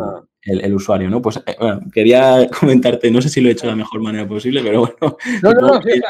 ah 0.00 0.22
el, 0.46 0.74
usuario, 0.74 1.10
¿no? 1.10 1.20
Pues 1.20 1.36
eh, 1.46 1.56
bueno, 1.58 1.80
quería 1.92 2.48
comentarte, 2.60 3.10
no 3.10 3.20
sé 3.20 3.28
si 3.28 3.40
lo 3.40 3.48
he 3.48 3.52
hecho 3.52 3.66
de 3.66 3.72
la 3.72 3.76
mejor 3.76 4.00
manera 4.00 4.26
posible, 4.26 4.62
pero 4.62 4.80
bueno. 4.80 5.16
No, 5.42 5.52
no, 5.52 5.66
no, 5.74 5.82
sí, 5.82 6.00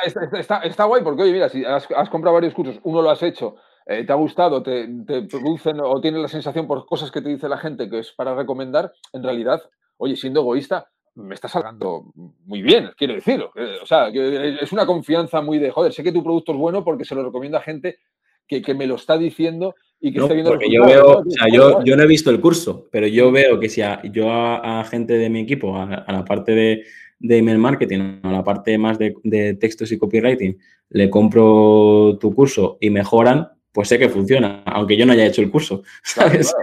está, 0.64 0.84
guay 0.84 1.02
porque, 1.02 1.22
oye, 1.22 1.32
mira, 1.32 1.48
si 1.48 1.64
has, 1.64 1.86
comprado 2.10 2.34
varios 2.34 2.54
cursos, 2.54 2.78
uno 2.84 3.02
lo 3.02 3.10
has 3.10 3.22
hecho, 3.22 3.56
eh, 3.86 4.04
te 4.04 4.12
ha 4.12 4.16
gustado, 4.16 4.62
te, 4.62 4.86
producen 5.30 5.80
o 5.80 6.00
tienes 6.00 6.20
la 6.20 6.28
sensación 6.28 6.66
por 6.66 6.86
cosas 6.86 7.10
que 7.10 7.22
te 7.22 7.28
dice 7.28 7.48
la 7.48 7.58
gente 7.58 7.88
que 7.88 8.00
es 8.00 8.12
para 8.12 8.34
recomendar, 8.34 8.92
en 9.12 9.22
realidad, 9.22 9.62
oye, 9.96 10.16
siendo 10.16 10.40
egoísta, 10.40 10.88
me 11.14 11.34
está 11.34 11.48
salgando 11.48 12.12
muy 12.44 12.60
bien, 12.60 12.90
quiero 12.96 13.14
decirlo. 13.14 13.50
Eh, 13.56 13.78
o 13.82 13.86
sea, 13.86 14.08
es 14.08 14.70
una 14.72 14.84
confianza 14.84 15.40
muy 15.40 15.58
de, 15.58 15.70
joder, 15.70 15.92
sé 15.92 16.02
que 16.02 16.12
tu 16.12 16.22
producto 16.22 16.52
es 16.52 16.58
bueno 16.58 16.84
porque 16.84 17.06
se 17.06 17.14
lo 17.14 17.24
recomienda 17.24 17.58
a 17.58 17.62
gente 17.62 17.98
que, 18.46 18.60
que 18.60 18.74
me 18.74 18.86
lo 18.86 18.96
está 18.96 19.16
diciendo 19.16 19.74
y 20.06 20.12
que 20.12 20.20
viendo 20.20 20.50
porque 20.50 20.70
yo 20.70 20.84
veo, 20.84 21.18
o 21.18 21.30
sea, 21.30 21.48
yo, 21.52 21.82
yo, 21.82 21.96
no 21.96 22.04
he 22.04 22.06
visto 22.06 22.30
el 22.30 22.40
curso, 22.40 22.86
pero 22.92 23.08
yo 23.08 23.32
veo 23.32 23.58
que 23.58 23.68
si 23.68 23.82
yo 24.12 24.30
a, 24.30 24.84
gente 24.88 25.14
de 25.14 25.28
mi 25.28 25.40
equipo, 25.40 25.76
a, 25.76 26.04
la 26.06 26.24
parte 26.24 26.52
de, 26.52 26.84
de, 27.18 27.38
email 27.38 27.58
marketing, 27.58 28.20
a 28.22 28.30
la 28.30 28.44
parte 28.44 28.78
más 28.78 29.00
de, 29.00 29.16
de, 29.24 29.54
textos 29.54 29.90
y 29.90 29.98
copywriting, 29.98 30.56
le 30.90 31.10
compro 31.10 32.16
tu 32.20 32.32
curso 32.32 32.78
y 32.80 32.90
mejoran, 32.90 33.48
pues 33.72 33.88
sé 33.88 33.98
que 33.98 34.08
funciona, 34.08 34.62
aunque 34.66 34.96
yo 34.96 35.06
no 35.06 35.12
haya 35.12 35.26
hecho 35.26 35.42
el 35.42 35.50
curso. 35.50 35.82
¿sabes? 36.04 36.54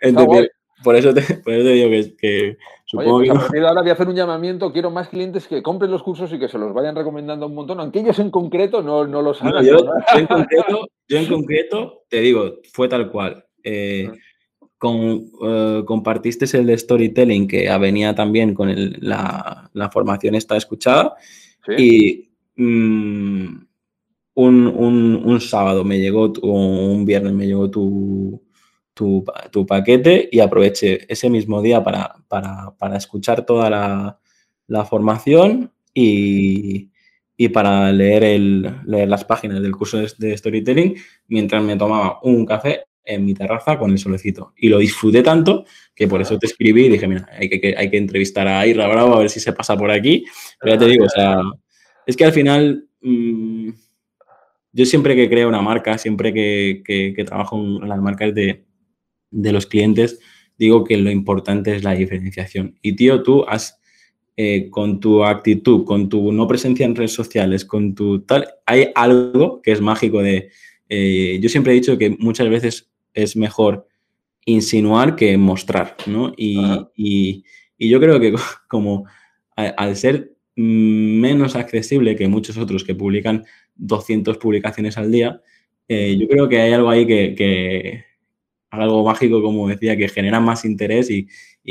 Entonces, 0.00 0.48
por 0.82 0.96
eso, 0.96 1.12
te, 1.12 1.20
por 1.20 1.52
eso 1.52 1.64
te 1.64 1.72
digo 1.72 2.16
que, 2.18 2.56
supongo 2.94 3.18
pues 3.18 3.30
a 3.30 3.34
partir 3.34 3.60
de 3.60 3.66
ahora 3.66 3.82
voy 3.82 3.90
a 3.90 3.92
hacer 3.94 4.08
un 4.08 4.14
llamamiento. 4.14 4.72
Quiero 4.72 4.90
más 4.90 5.08
clientes 5.08 5.46
que 5.46 5.62
compren 5.62 5.90
los 5.90 6.02
cursos 6.02 6.32
y 6.32 6.38
que 6.38 6.48
se 6.48 6.58
los 6.58 6.72
vayan 6.72 6.94
recomendando 6.94 7.46
un 7.46 7.54
montón, 7.54 7.80
aunque 7.80 8.00
ellos 8.00 8.18
en 8.18 8.30
concreto 8.30 8.82
no, 8.82 9.06
no 9.06 9.22
los 9.22 9.42
hagan. 9.42 9.64
yo, 9.64 9.78
en 10.16 10.26
concreto, 10.26 10.88
yo, 11.08 11.18
en 11.18 11.26
concreto, 11.28 12.04
te 12.08 12.20
digo, 12.20 12.60
fue 12.72 12.88
tal 12.88 13.10
cual. 13.10 13.44
Eh, 13.62 14.10
con, 14.78 15.30
eh, 15.42 15.82
compartiste 15.86 16.44
el 16.58 16.66
de 16.66 16.76
storytelling 16.76 17.48
que 17.48 17.74
venía 17.78 18.14
también 18.14 18.52
con 18.52 18.70
la, 19.00 19.70
formación 19.90 20.34
esta 20.34 20.56
escuchada 20.56 21.14
y 21.78 22.28
mm, 22.56 23.46
un, 24.34 25.22
un, 25.24 25.40
sábado 25.40 25.84
me 25.84 25.98
llegó, 25.98 26.32
o 26.42 26.52
un 26.92 27.06
viernes 27.06 27.32
me 27.32 27.46
llegó 27.46 27.70
tu, 27.70 28.43
tu, 28.94 29.66
paquete 29.66 30.28
y 30.30 30.40
aproveche 30.40 31.04
ese 31.12 31.28
mismo 31.28 31.60
día 31.60 31.82
para, 31.82 32.16
escuchar 32.96 33.44
toda 33.44 33.68
la, 34.66 34.84
formación 34.84 35.72
y, 35.92 36.90
para 37.52 37.92
leer, 37.92 38.24
el, 38.24 38.80
leer 38.86 39.08
las 39.08 39.24
páginas 39.24 39.60
del 39.60 39.76
curso 39.76 39.98
de, 39.98 40.36
storytelling 40.36 40.94
mientras 41.28 41.62
me 41.62 41.76
tomaba 41.76 42.20
un 42.22 42.46
café 42.46 42.84
en 43.04 43.24
mi 43.24 43.34
terraza 43.34 43.78
con 43.78 43.90
el 43.90 43.98
solecito. 43.98 44.54
Y 44.56 44.68
lo 44.68 44.78
disfruté 44.78 45.22
tanto 45.22 45.66
que 45.94 46.08
por 46.08 46.22
eso 46.22 46.38
te 46.38 46.46
escribí 46.46 46.86
y 46.86 46.88
dije, 46.90 47.06
mira, 47.06 47.28
hay 47.38 47.50
que, 47.50 47.74
hay 47.76 47.90
que 47.90 47.98
entrevistar 47.98 48.48
a 48.48 48.66
Ira 48.66 48.88
Bravo 48.88 49.14
a 49.14 49.18
ver 49.18 49.28
si 49.28 49.40
se 49.40 49.52
pasa 49.52 49.76
por 49.76 49.90
aquí. 49.90 50.24
Pero 50.58 50.74
ya 50.74 50.78
te 50.78 50.86
digo, 50.86 51.04
o 51.04 51.10
sea, 51.10 51.42
es 52.06 52.16
que 52.16 52.24
al 52.24 52.32
final... 52.32 52.88
Mm, 53.02 53.70
yo 54.76 54.84
siempre 54.84 55.14
que 55.14 55.28
creo 55.28 55.48
una 55.48 55.62
marca, 55.62 55.96
siempre 55.98 56.34
que, 56.34 56.82
que 56.84 57.24
trabajo 57.24 57.56
en 57.56 57.88
las 57.88 58.00
marcas 58.00 58.34
de, 58.34 58.64
de 59.34 59.52
los 59.52 59.66
clientes, 59.66 60.18
digo 60.58 60.84
que 60.84 60.96
lo 60.96 61.10
importante 61.10 61.74
es 61.74 61.84
la 61.84 61.94
diferenciación. 61.94 62.78
Y 62.82 62.94
tío, 62.96 63.22
tú 63.22 63.44
has, 63.46 63.80
eh, 64.36 64.68
con 64.70 65.00
tu 65.00 65.24
actitud, 65.24 65.84
con 65.84 66.08
tu 66.08 66.32
no 66.32 66.46
presencia 66.46 66.86
en 66.86 66.94
redes 66.94 67.12
sociales, 67.12 67.64
con 67.64 67.94
tu 67.94 68.20
tal, 68.20 68.46
hay 68.66 68.88
algo 68.94 69.60
que 69.62 69.72
es 69.72 69.80
mágico 69.80 70.22
de... 70.22 70.50
Eh, 70.88 71.38
yo 71.40 71.48
siempre 71.48 71.72
he 71.72 71.76
dicho 71.76 71.98
que 71.98 72.10
muchas 72.10 72.48
veces 72.48 72.90
es 73.14 73.36
mejor 73.36 73.86
insinuar 74.46 75.16
que 75.16 75.36
mostrar, 75.36 75.96
¿no? 76.06 76.32
Y, 76.36 77.44
yo 77.76 78.00
creo 78.00 78.18
que 78.18 78.34
como 78.68 79.04
al 79.56 79.96
ser 79.96 80.34
menos 80.56 81.56
accesible 81.56 82.16
que 82.16 82.28
muchos 82.28 82.56
otros 82.56 82.84
que 82.84 82.94
publican 82.94 83.44
200 83.76 84.38
publicaciones 84.38 84.96
al 84.96 85.10
día, 85.10 85.40
eh, 85.88 86.16
yo 86.18 86.28
creo 86.28 86.48
que 86.48 86.60
hay 86.60 86.72
algo 86.72 86.88
ahí 86.90 87.06
que, 87.06 88.04
algo 88.80 89.04
mágico, 89.04 89.42
como 89.42 89.68
decía, 89.68 89.96
que 89.96 90.08
genera 90.08 90.40
más 90.40 90.64
interés 90.64 91.10
y, 91.10 91.28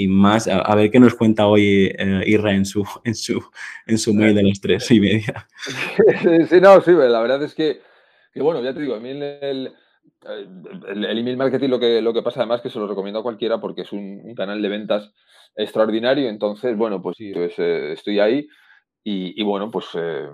más, 0.08 0.47
a, 0.47 0.76
ver 0.76 0.89
qué 0.89 0.99
nos 0.99 1.16
cuenta 1.16 1.47
hoy 1.47 1.91
eh, 1.97 2.24
Irra 2.26 2.54
en 2.54 2.66
su, 2.66 2.84
en 3.04 3.16
su, 3.16 3.43
en 3.86 3.97
su 3.97 4.14
mail 4.14 4.36
de 4.36 4.43
las 4.43 4.60
tres 4.60 4.89
y 4.91 4.99
media. 4.99 5.47
Sí, 6.49 6.60
no, 6.62 6.82
sí, 6.82 6.91
la 6.91 7.22
verdad 7.22 7.43
es 7.43 7.54
que, 7.54 7.80
que 8.34 8.41
bueno, 8.41 8.64
ya 8.64 8.74
te 8.74 8.82
digo, 8.82 8.95
a 8.95 8.99
mí 8.99 9.10
el, 9.10 9.74
el, 10.26 11.18
email 11.18 11.38
marketing 11.38 11.70
lo 11.70 11.80
que, 11.80 12.01
lo 12.01 12.14
que 12.14 12.22
pasa 12.22 12.41
además 12.41 12.62
que 12.62 12.70
se 12.70 12.80
lo 12.80 12.88
recomiendo 12.88 13.20
a 13.20 13.24
cualquiera 13.24 13.60
porque 13.60 13.82
es 13.82 13.91
un, 13.91 14.34
canal 14.36 14.62
de 14.62 14.70
ventas 14.70 15.14
extraordinario, 15.56 16.30
entonces, 16.30 16.76
bueno, 16.78 17.01
pues 17.01 17.18
sí, 17.18 17.32
pues, 17.34 17.54
eh, 17.58 17.93
estoy 17.93 18.20
ahí 18.20 18.47
y, 19.04 19.43
bueno, 19.43 19.70
pues 19.70 19.88
eh, 19.95 20.30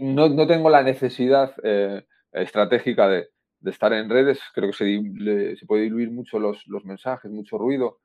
no, 0.00 0.28
no, 0.28 0.46
tengo 0.46 0.68
la 0.68 0.82
necesidad 0.82 1.54
eh, 1.64 2.04
estratégica 2.32 3.08
de, 3.08 3.28
de, 3.62 3.70
estar 3.70 3.92
en 3.92 4.10
redes, 4.10 4.40
creo 4.54 4.70
que 4.70 4.76
se, 4.76 5.56
se 5.56 5.66
puede 5.66 5.84
diluir 5.84 6.10
mucho 6.10 6.38
los, 6.38 6.66
los, 6.66 6.84
mensajes, 6.84 7.30
mucho 7.30 7.58
ruido. 7.58 8.00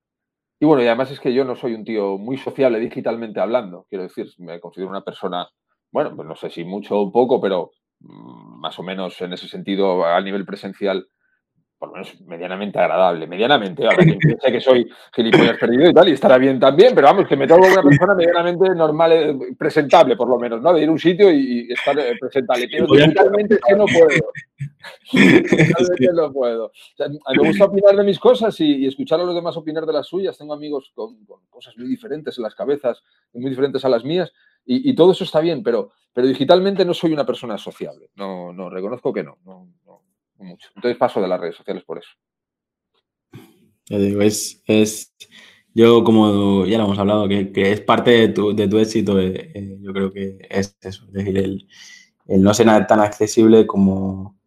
Y 0.60 0.66
bueno, 0.66 0.84
y 0.84 0.88
además 0.88 1.12
es 1.12 1.20
que 1.20 1.34
yo 1.34 1.46
no 1.46 1.56
soy 1.56 1.74
un 1.74 1.86
tío 1.86 2.18
muy 2.18 2.38
sociable 2.38 2.80
digitalmente 2.80 3.40
hablando, 3.40 3.86
quiero 3.90 4.04
decir, 4.04 4.28
me 4.40 4.60
considero 4.60 4.90
una 4.90 5.04
persona, 5.04 5.48
bueno, 5.92 6.16
pues 6.16 6.28
no 6.28 6.36
sé 6.36 6.50
si 6.50 6.64
mucho 6.64 6.98
o 7.00 7.12
poco, 7.12 7.40
pero 7.40 7.72
Mm, 8.00 8.60
más 8.60 8.78
o 8.80 8.84
menos 8.84 9.20
en 9.22 9.34
ese 9.34 9.48
sentido 9.48 10.06
a 10.06 10.22
nivel 10.22 10.46
presencial, 10.46 11.08
por 11.78 11.90
lo 11.90 11.96
menos 11.96 12.20
medianamente 12.22 12.80
agradable. 12.80 13.28
Medianamente, 13.28 13.86
ahora 13.86 14.04
que 14.04 14.14
piense 14.14 14.52
que 14.52 14.60
soy 14.60 14.90
gilipollas 15.16 15.58
perdido 15.58 15.90
y 15.90 15.94
tal, 15.94 16.10
y 16.10 16.14
estará 16.14 16.38
bien 16.38 16.60
también, 16.60 16.94
pero 16.96 17.08
vamos, 17.08 17.28
que 17.28 17.36
me 17.36 17.48
tengo 17.48 17.66
una 17.66 17.82
persona 17.82 18.16
medianamente 18.16 18.70
normal, 18.76 19.12
eh, 19.12 19.38
presentable 19.58 20.16
por 20.16 20.28
lo 20.28 20.40
menos, 20.40 20.62
¿no? 20.62 20.74
De 20.74 20.82
ir 20.82 20.90
a 20.90 20.92
un 20.92 21.00
sitio 21.00 21.32
y, 21.32 21.72
estar 21.72 21.98
eh, 22.00 22.18
presentable. 22.20 22.68
Pero 22.72 22.88
digitalmente 22.88 23.56
es 23.56 23.62
que 23.62 23.76
no 23.76 23.86
puedo. 23.86 24.32
Digitalmente 25.12 26.14
no 26.14 26.34
puedo. 26.34 26.72
me 27.00 27.48
gusta 27.48 27.66
opinar 27.66 27.96
de 27.96 28.04
mis 28.04 28.20
cosas 28.20 28.60
y, 28.60 28.86
escuchar 28.88 29.20
a 29.20 29.24
los 29.24 29.36
demás 29.36 29.56
opinar 29.58 29.86
de 29.86 29.94
las 29.94 30.08
suyas. 30.08 30.38
Tengo 30.38 30.54
amigos 30.54 30.92
con, 30.96 31.26
con 31.26 31.46
cosas 31.50 31.78
muy 31.78 31.88
diferentes 31.88 32.38
en 32.38 32.44
las 32.44 32.56
cabezas, 32.56 33.04
muy 33.34 33.50
diferentes 33.50 33.84
a 33.86 33.90
las 33.90 34.04
mías, 34.04 34.32
y, 34.70 34.94
todo 34.96 35.14
eso 35.14 35.24
está 35.24 35.40
bien, 35.40 35.64
pero, 35.64 35.92
pero 36.12 36.28
digitalmente 36.28 36.84
no 36.84 36.94
soy 36.94 37.14
una 37.14 37.26
persona 37.26 37.58
sociable. 37.58 38.10
No, 38.16 38.52
no, 38.52 38.70
reconozco 38.70 39.14
que 39.14 39.24
no, 39.24 39.38
no, 39.46 39.70
mucho. 40.44 40.70
Entonces 40.76 40.98
paso 40.98 41.22
de 41.22 41.28
las 41.28 41.40
redes 41.40 41.56
sociales 41.56 41.84
por 41.84 42.00
eso. 42.00 42.10
Ya 43.90 43.98
digo, 43.98 44.22
es, 44.22 44.62
es 44.66 45.16
yo 45.78 46.04
como 46.04 46.66
ya 46.66 46.80
lo 46.80 46.86
hemos 46.86 46.98
hablado, 46.98 47.28
que, 47.28 47.52
es 47.56 47.82
parte 47.82 48.10
de 48.10 48.30
tu, 48.30 48.56
de 48.56 48.68
tu 48.68 48.80
éxito, 48.80 49.20
eh, 49.20 49.52
eh, 49.54 49.78
yo 49.80 49.94
creo 49.94 50.12
que 50.12 50.40
es 50.50 50.76
eso, 50.82 51.06
es 51.06 51.14
decir, 51.14 51.38
el, 51.38 51.68
no 52.42 52.52
ser 52.54 52.66
tan 52.88 53.00
accesible 53.00 53.68
como 53.68 54.38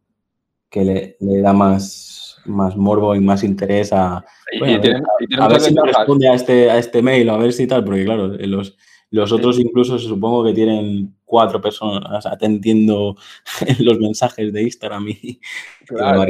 que 0.69 0.85
le, 0.85 1.17
le, 1.21 1.41
da 1.41 1.53
más, 1.53 2.37
más 2.47 2.77
morbo 2.77 3.15
y 3.15 3.21
más 3.21 3.45
interés 3.45 3.93
a, 3.93 4.17
a, 4.17 5.49
ver 5.49 5.61
si 5.61 5.73
me 5.73 5.83
responde 5.83 6.29
a 6.29 6.35
este, 6.35 6.69
a 6.69 6.79
este 6.79 7.01
mail 7.01 7.31
a 7.31 7.37
ver 7.37 7.53
si 7.53 7.69
tal, 7.69 7.85
porque 7.85 8.05
claro, 8.05 8.27
los, 8.27 8.77
los 9.11 9.31
otros 9.31 9.61
incluso 9.61 10.01
supongo 10.01 10.45
que 10.45 10.53
tienen 10.53 11.15
cuatro 11.31 11.61
personas 11.61 12.27
atendiendo 12.27 13.15
los 13.79 13.99
mensajes 14.01 14.53
de 14.53 14.63
Instagram 14.63 15.07
y, 15.11 15.41
claro, 15.87 16.25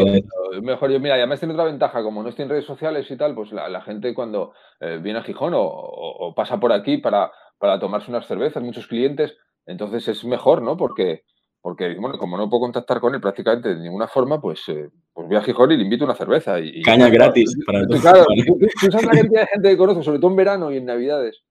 mejor 0.61 0.93
yo, 0.93 1.01
mira, 1.01 1.15
además 1.15 1.41
tiene 1.41 1.55
otra 1.55 1.65
ventaja, 1.65 2.03
como 2.03 2.23
no 2.23 2.29
estoy 2.29 2.43
en 2.43 2.51
redes 2.51 2.67
sociales 2.67 3.11
y 3.11 3.17
tal, 3.17 3.35
pues 3.35 3.51
la, 3.51 3.81
gente 3.81 4.13
cuando 4.13 4.53
eh, 4.79 5.01
viene 5.03 5.21
a 5.21 5.23
Gijón 5.23 5.55
o, 5.57 6.35
pasa 6.37 6.61
por 6.61 6.71
aquí 6.71 6.99
para, 6.99 7.33
para, 7.59 7.81
tomarse 7.81 8.11
unas 8.11 8.27
cervezas, 8.27 8.63
muchos 8.63 8.87
clientes, 8.87 9.35
entonces 9.65 10.07
es 10.07 10.23
mejor, 10.27 10.61
¿no? 10.61 10.77
Porque, 10.77 11.23
porque 11.63 11.97
bueno, 11.99 12.19
como 12.19 12.37
no 12.37 12.51
puedo 12.51 12.61
contactar 12.61 13.01
con 13.01 13.15
él 13.15 13.23
prácticamente 13.23 13.71
de 13.71 13.81
ninguna 13.81 14.07
forma, 14.07 14.39
pues, 14.39 14.69
eh, 14.69 14.91
pues 15.15 15.29
voy 15.29 15.37
a 15.39 15.43
Gijón 15.43 15.73
y 15.73 15.79
le 15.79 15.85
invito 15.85 16.05
una 16.05 16.15
cerveza. 16.15 16.61
Y, 16.61 16.83
Caña 16.83 17.09
gratis 17.09 17.57
para 17.65 17.87
todos. 17.87 18.03
Claro, 18.03 18.27
tú, 18.83 18.91
sabes 18.91 19.07
la 19.07 19.13
cantidad 19.13 19.41
de 19.41 19.47
gente 19.47 19.71
que 19.71 19.77
conozco, 19.79 20.03
sobre 20.03 20.19
todo 20.19 20.31
en 20.31 20.37
verano 20.37 20.71
y 20.71 20.77
en 20.77 20.85
Navidades 20.85 21.43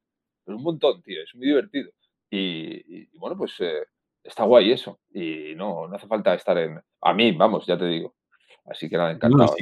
un 0.56 0.64
montón, 0.64 1.02
tío, 1.02 1.22
es 1.22 1.36
muy 1.36 1.48
divertido. 1.48 1.92
Y, 2.30 3.06
bueno, 3.18 3.38
pues 3.38 3.54
eh, 3.60 3.84
está 4.24 4.44
guay 4.44 4.72
eso. 4.72 5.00
Y 5.14 5.54
no, 5.56 5.88
no 5.88 5.96
hace 5.96 6.08
falta 6.08 6.34
estar 6.34 6.58
en... 6.58 6.80
A 7.02 7.14
mí, 7.14 7.32
vamos, 7.32 7.66
ya 7.66 7.78
te 7.78 7.86
digo. 7.86 8.16
Así 8.66 8.88
que 8.88 8.98
nada, 8.98 9.12
encantado. 9.12 9.56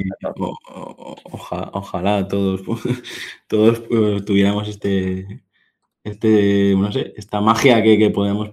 ojalá 1.72 2.28
todos, 2.28 2.62
todos 3.48 3.82
eh, 3.90 4.20
tuviéramos 4.26 4.68
este, 4.68 5.42
este, 6.04 6.74
no 6.76 6.92
sé, 6.92 7.14
esta 7.16 7.40
magia 7.40 7.82
que, 7.82 7.98
que 7.98 8.10
podemos 8.10 8.50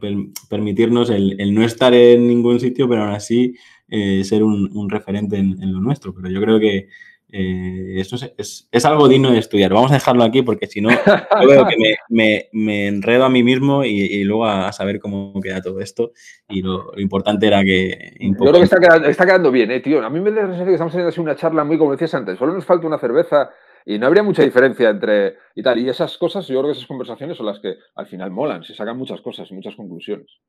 permitirnos, 0.50 1.10
el, 1.10 1.54
no 1.54 1.64
estar 1.64 1.94
en 1.94 2.28
ningún 2.28 2.60
sitio, 2.60 2.88
pero 2.88 3.04
aún 3.04 3.14
así 3.14 3.56
eh, 3.88 4.24
ser 4.24 4.44
un, 4.44 4.90
referente 4.90 5.38
en, 5.38 5.74
lo 5.74 5.80
nuestro. 5.80 6.14
Pero 6.14 6.30
yo 6.30 6.42
creo 6.42 6.60
que 6.60 6.90
eh, 7.32 7.96
eso 8.00 8.16
es, 8.38 8.68
es, 8.72 8.86
algo 8.86 9.08
digno 9.08 9.32
de 9.32 9.40
estudiar. 9.40 9.74
Vamos 9.74 9.92
a 9.92 9.96
dejarlo 9.96 10.24
aquí 10.24 10.42
porque 10.42 10.68
si 10.68 10.80
no, 10.80 10.90
yo 11.42 11.48
veo 11.48 11.66
que 11.68 11.78
me, 11.78 11.96
me, 12.10 12.50
me, 12.54 12.88
enredo 12.88 13.26
a 13.26 13.30
mí 13.30 13.44
mismo 13.44 13.84
y, 13.84 14.24
luego 14.24 14.46
a, 14.46 14.72
saber 14.72 15.00
cómo 15.00 15.40
queda 15.42 15.62
todo 15.62 15.82
esto. 15.82 16.12
Y 16.48 16.62
lo, 16.62 16.98
importante 16.98 17.48
era 17.48 17.64
que... 17.64 18.16
Yo 18.20 18.36
creo 18.38 18.54
que 18.54 18.62
está 18.62 18.78
quedando, 18.78 19.08
está 19.10 19.26
quedando 19.26 19.52
bien, 19.52 19.72
eh, 19.72 19.80
tío. 19.80 20.04
A 20.06 20.10
mí 20.10 20.20
me 20.20 20.32
da 20.32 20.48
que 20.64 20.72
estamos 20.72 20.94
teniendo 20.94 21.10
así 21.10 21.20
una 21.20 21.36
charla 21.36 21.64
muy, 21.64 21.78
como 21.78 21.92
decías 21.92 22.14
antes, 22.14 22.38
solo 22.38 22.54
nos 22.54 22.66
falta 22.66 22.88
una 22.88 23.00
cerveza 23.00 23.50
y 23.86 24.00
no 24.00 24.08
habría 24.08 24.24
mucha 24.24 24.44
diferencia 24.44 24.90
entre 24.90 25.38
y 25.56 25.64
tal. 25.64 25.80
Y 25.80 25.90
esas 25.90 26.18
cosas, 26.18 26.48
yo 26.48 26.60
creo 26.60 26.72
que 26.72 26.78
esas 26.78 26.88
conversaciones 26.88 27.38
son 27.38 27.48
las 27.48 27.60
que 27.60 27.76
al 27.96 28.08
final 28.08 28.32
molan, 28.32 28.64
se 28.64 28.76
sacan 28.76 28.98
muchas 28.98 29.22
cosas 29.22 29.50
y 29.50 29.54
muchas 29.56 29.76
conclusiones. 29.76 30.40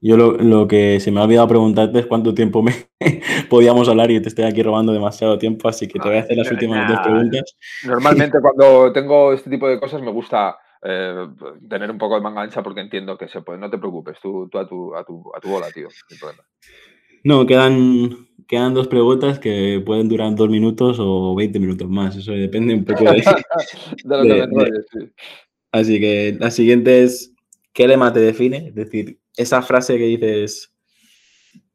Yo 0.00 0.16
lo, 0.16 0.68
que 0.68 1.00
se 1.00 1.10
me 1.10 1.20
ha 1.20 1.24
olvidado 1.24 1.48
preguntarte 1.48 1.98
es 1.98 2.06
cuánto 2.06 2.32
tiempo 2.32 2.62
me 2.62 2.72
podíamos 3.50 3.88
hablar 3.88 4.10
y 4.10 4.22
te 4.22 4.28
estoy 4.28 4.44
aquí 4.44 4.62
robando 4.62 4.92
demasiado 4.92 5.38
tiempo, 5.38 5.68
así 5.68 5.88
que 5.88 5.98
te 5.98 6.08
voy 6.08 6.18
a 6.18 6.20
hacer 6.20 6.36
las 6.36 6.50
últimas 6.50 6.88
dos 6.88 7.00
preguntas. 7.00 7.56
Normalmente 7.84 8.38
cuando 8.42 8.92
tengo 8.92 9.32
este 9.32 9.50
tipo 9.50 9.68
de 9.68 9.80
cosas 9.80 10.00
me 10.00 10.12
gusta 10.12 10.56
eh, 10.82 11.26
tener 11.68 11.90
un 11.90 11.98
poco 11.98 12.14
de 12.14 12.20
manga 12.20 12.42
ancha 12.42 12.62
porque 12.62 12.80
entiendo 12.80 13.18
que 13.18 13.28
se 13.28 13.42
puede. 13.42 13.58
No 13.58 13.70
te 13.70 13.78
preocupes, 13.78 14.18
tú, 14.22 14.48
a, 14.54 14.68
tu, 14.68 14.94
a, 14.94 15.04
tu, 15.04 15.32
a 15.34 15.40
tu 15.40 15.48
bola, 15.48 15.66
tío. 15.72 15.88
No, 17.24 17.44
quedan, 17.46 18.28
quedan 18.46 18.74
dos 18.74 18.86
preguntas 18.86 19.40
que 19.40 19.82
pueden 19.84 20.08
durar 20.08 20.32
dos 20.36 20.48
minutos 20.48 20.98
o 21.00 21.34
20 21.34 21.58
minutos 21.58 21.88
más. 21.88 22.14
Eso 22.14 22.32
depende 22.32 22.74
un 22.74 22.84
poco 22.84 23.04
de, 23.04 23.22
lo 24.04 24.22
que 24.22 24.70
sí. 24.92 25.12
Así 25.72 26.00
que 26.00 26.36
la 26.38 26.50
siguiente 26.50 27.02
es, 27.02 27.34
¿qué 27.72 27.88
lema 27.88 28.12
te 28.12 28.20
define? 28.20 28.68
Es 28.68 28.74
decir, 28.74 29.18
esa 29.38 29.62
frase 29.62 29.96
que 29.96 30.04
dices, 30.04 30.74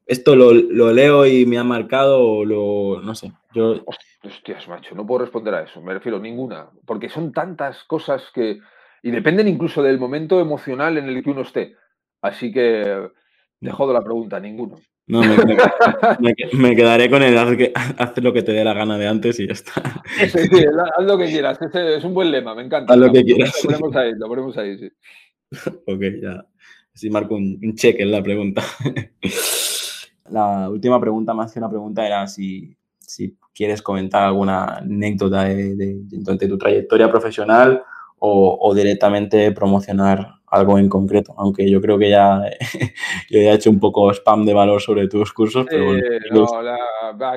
esto 0.06 0.36
lo, 0.36 0.52
leo 0.92 1.26
y 1.26 1.46
me 1.46 1.58
ha 1.58 1.64
marcado 1.64 2.20
o 2.22 2.44
lo, 2.44 3.00
no 3.00 3.14
sé, 3.14 3.32
yo... 3.54 3.82
Hostias, 4.22 4.68
macho, 4.68 4.94
no 4.94 5.06
puedo 5.06 5.24
responder 5.24 5.54
a 5.54 5.62
eso, 5.64 5.82
me 5.82 5.92
refiero 5.92 6.16
a 6.16 6.20
ninguna, 6.20 6.70
porque 6.86 7.08
son 7.08 7.32
tantas 7.32 7.84
cosas 7.84 8.22
que... 8.32 8.60
Y 9.02 9.10
dependen 9.10 9.48
incluso 9.48 9.82
del 9.82 9.98
momento 9.98 10.40
emocional 10.40 10.96
en 10.96 11.10
el 11.10 11.22
que 11.22 11.28
uno 11.28 11.42
esté. 11.42 11.76
Así 12.22 12.50
que 12.50 13.10
te 13.60 13.70
jodo 13.70 13.92
la 13.92 14.02
pregunta, 14.02 14.40
ninguno. 14.40 14.80
No, 15.06 15.20
me, 15.20 16.74
quedaré 16.74 17.10
con 17.10 17.22
el 17.22 17.36
haz, 17.36 17.50
lo 18.22 18.32
que 18.32 18.42
te 18.42 18.52
dé 18.52 18.64
la 18.64 18.72
gana 18.72 18.96
de 18.96 19.06
antes 19.06 19.38
y 19.38 19.46
ya 19.46 19.52
está. 19.52 20.02
sí, 20.26 20.38
haz 20.98 21.04
lo 21.04 21.18
que 21.18 21.26
quieras, 21.26 21.58
es 21.60 22.04
un 22.04 22.14
buen 22.14 22.30
lema, 22.30 22.54
me 22.54 22.62
encanta. 22.62 22.94
Haz 22.94 22.98
lo 22.98 23.12
que 23.12 23.22
quieras. 23.22 23.62
Lo 23.64 23.72
ponemos 23.72 23.96
ahí, 23.96 24.12
lo 24.16 24.28
ponemos 24.28 24.56
ahí, 24.56 24.78
sí. 24.78 24.90
ok, 25.86 26.02
ya. 26.22 26.46
Así 26.94 27.10
marco 27.10 27.34
un, 27.34 27.74
check 27.74 27.98
en 27.98 28.12
la 28.12 28.22
pregunta. 28.22 28.62
la 30.30 30.70
última 30.70 31.00
pregunta, 31.00 31.34
más 31.34 31.52
que 31.52 31.58
una 31.58 31.68
pregunta, 31.68 32.06
era 32.06 32.26
si, 32.28 32.76
si 33.00 33.36
quieres 33.52 33.82
comentar 33.82 34.22
alguna 34.22 34.76
anécdota 34.76 35.44
de, 35.44 35.98
tu 36.48 36.58
trayectoria 36.58 37.10
profesional 37.10 37.82
o, 38.18 38.72
directamente 38.74 39.52
promocionar 39.52 40.34
algo 40.46 40.78
en 40.78 40.88
concreto, 40.88 41.34
aunque 41.36 41.68
yo 41.68 41.80
creo 41.80 41.98
que 41.98 42.08
ya, 42.08 42.40
yo 43.30 43.40
he 43.40 43.52
hecho 43.52 43.70
un 43.70 43.80
poco 43.80 44.10
spam 44.12 44.44
de 44.46 44.54
valor 44.54 44.80
sobre 44.80 45.08
tus 45.08 45.32
cursos. 45.32 45.66
Pero 45.68 45.92
no, 46.30 46.46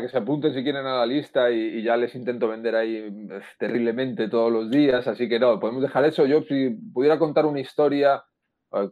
que 0.01 0.07
se 0.07 0.17
apunten 0.19 0.53
si 0.53 0.63
quieren 0.63 0.85
a 0.85 0.99
la 0.99 1.05
lista 1.05 1.49
y, 1.49 1.81
ya 1.81 1.97
les 1.97 2.13
intento 2.13 2.47
vender 2.47 2.75
ahí 2.75 2.95
eh, 2.95 3.39
terriblemente 3.57 4.29
todos 4.29 4.51
los 4.51 4.69
días, 4.69 5.07
así 5.07 5.27
que 5.27 5.39
no, 5.39 5.59
podemos 5.59 5.81
dejar 5.81 6.05
eso. 6.05 6.27
Yo 6.27 6.43
si 6.43 6.69
pudiera 6.69 7.17
contar 7.17 7.47
una 7.47 7.59
historia 7.59 8.23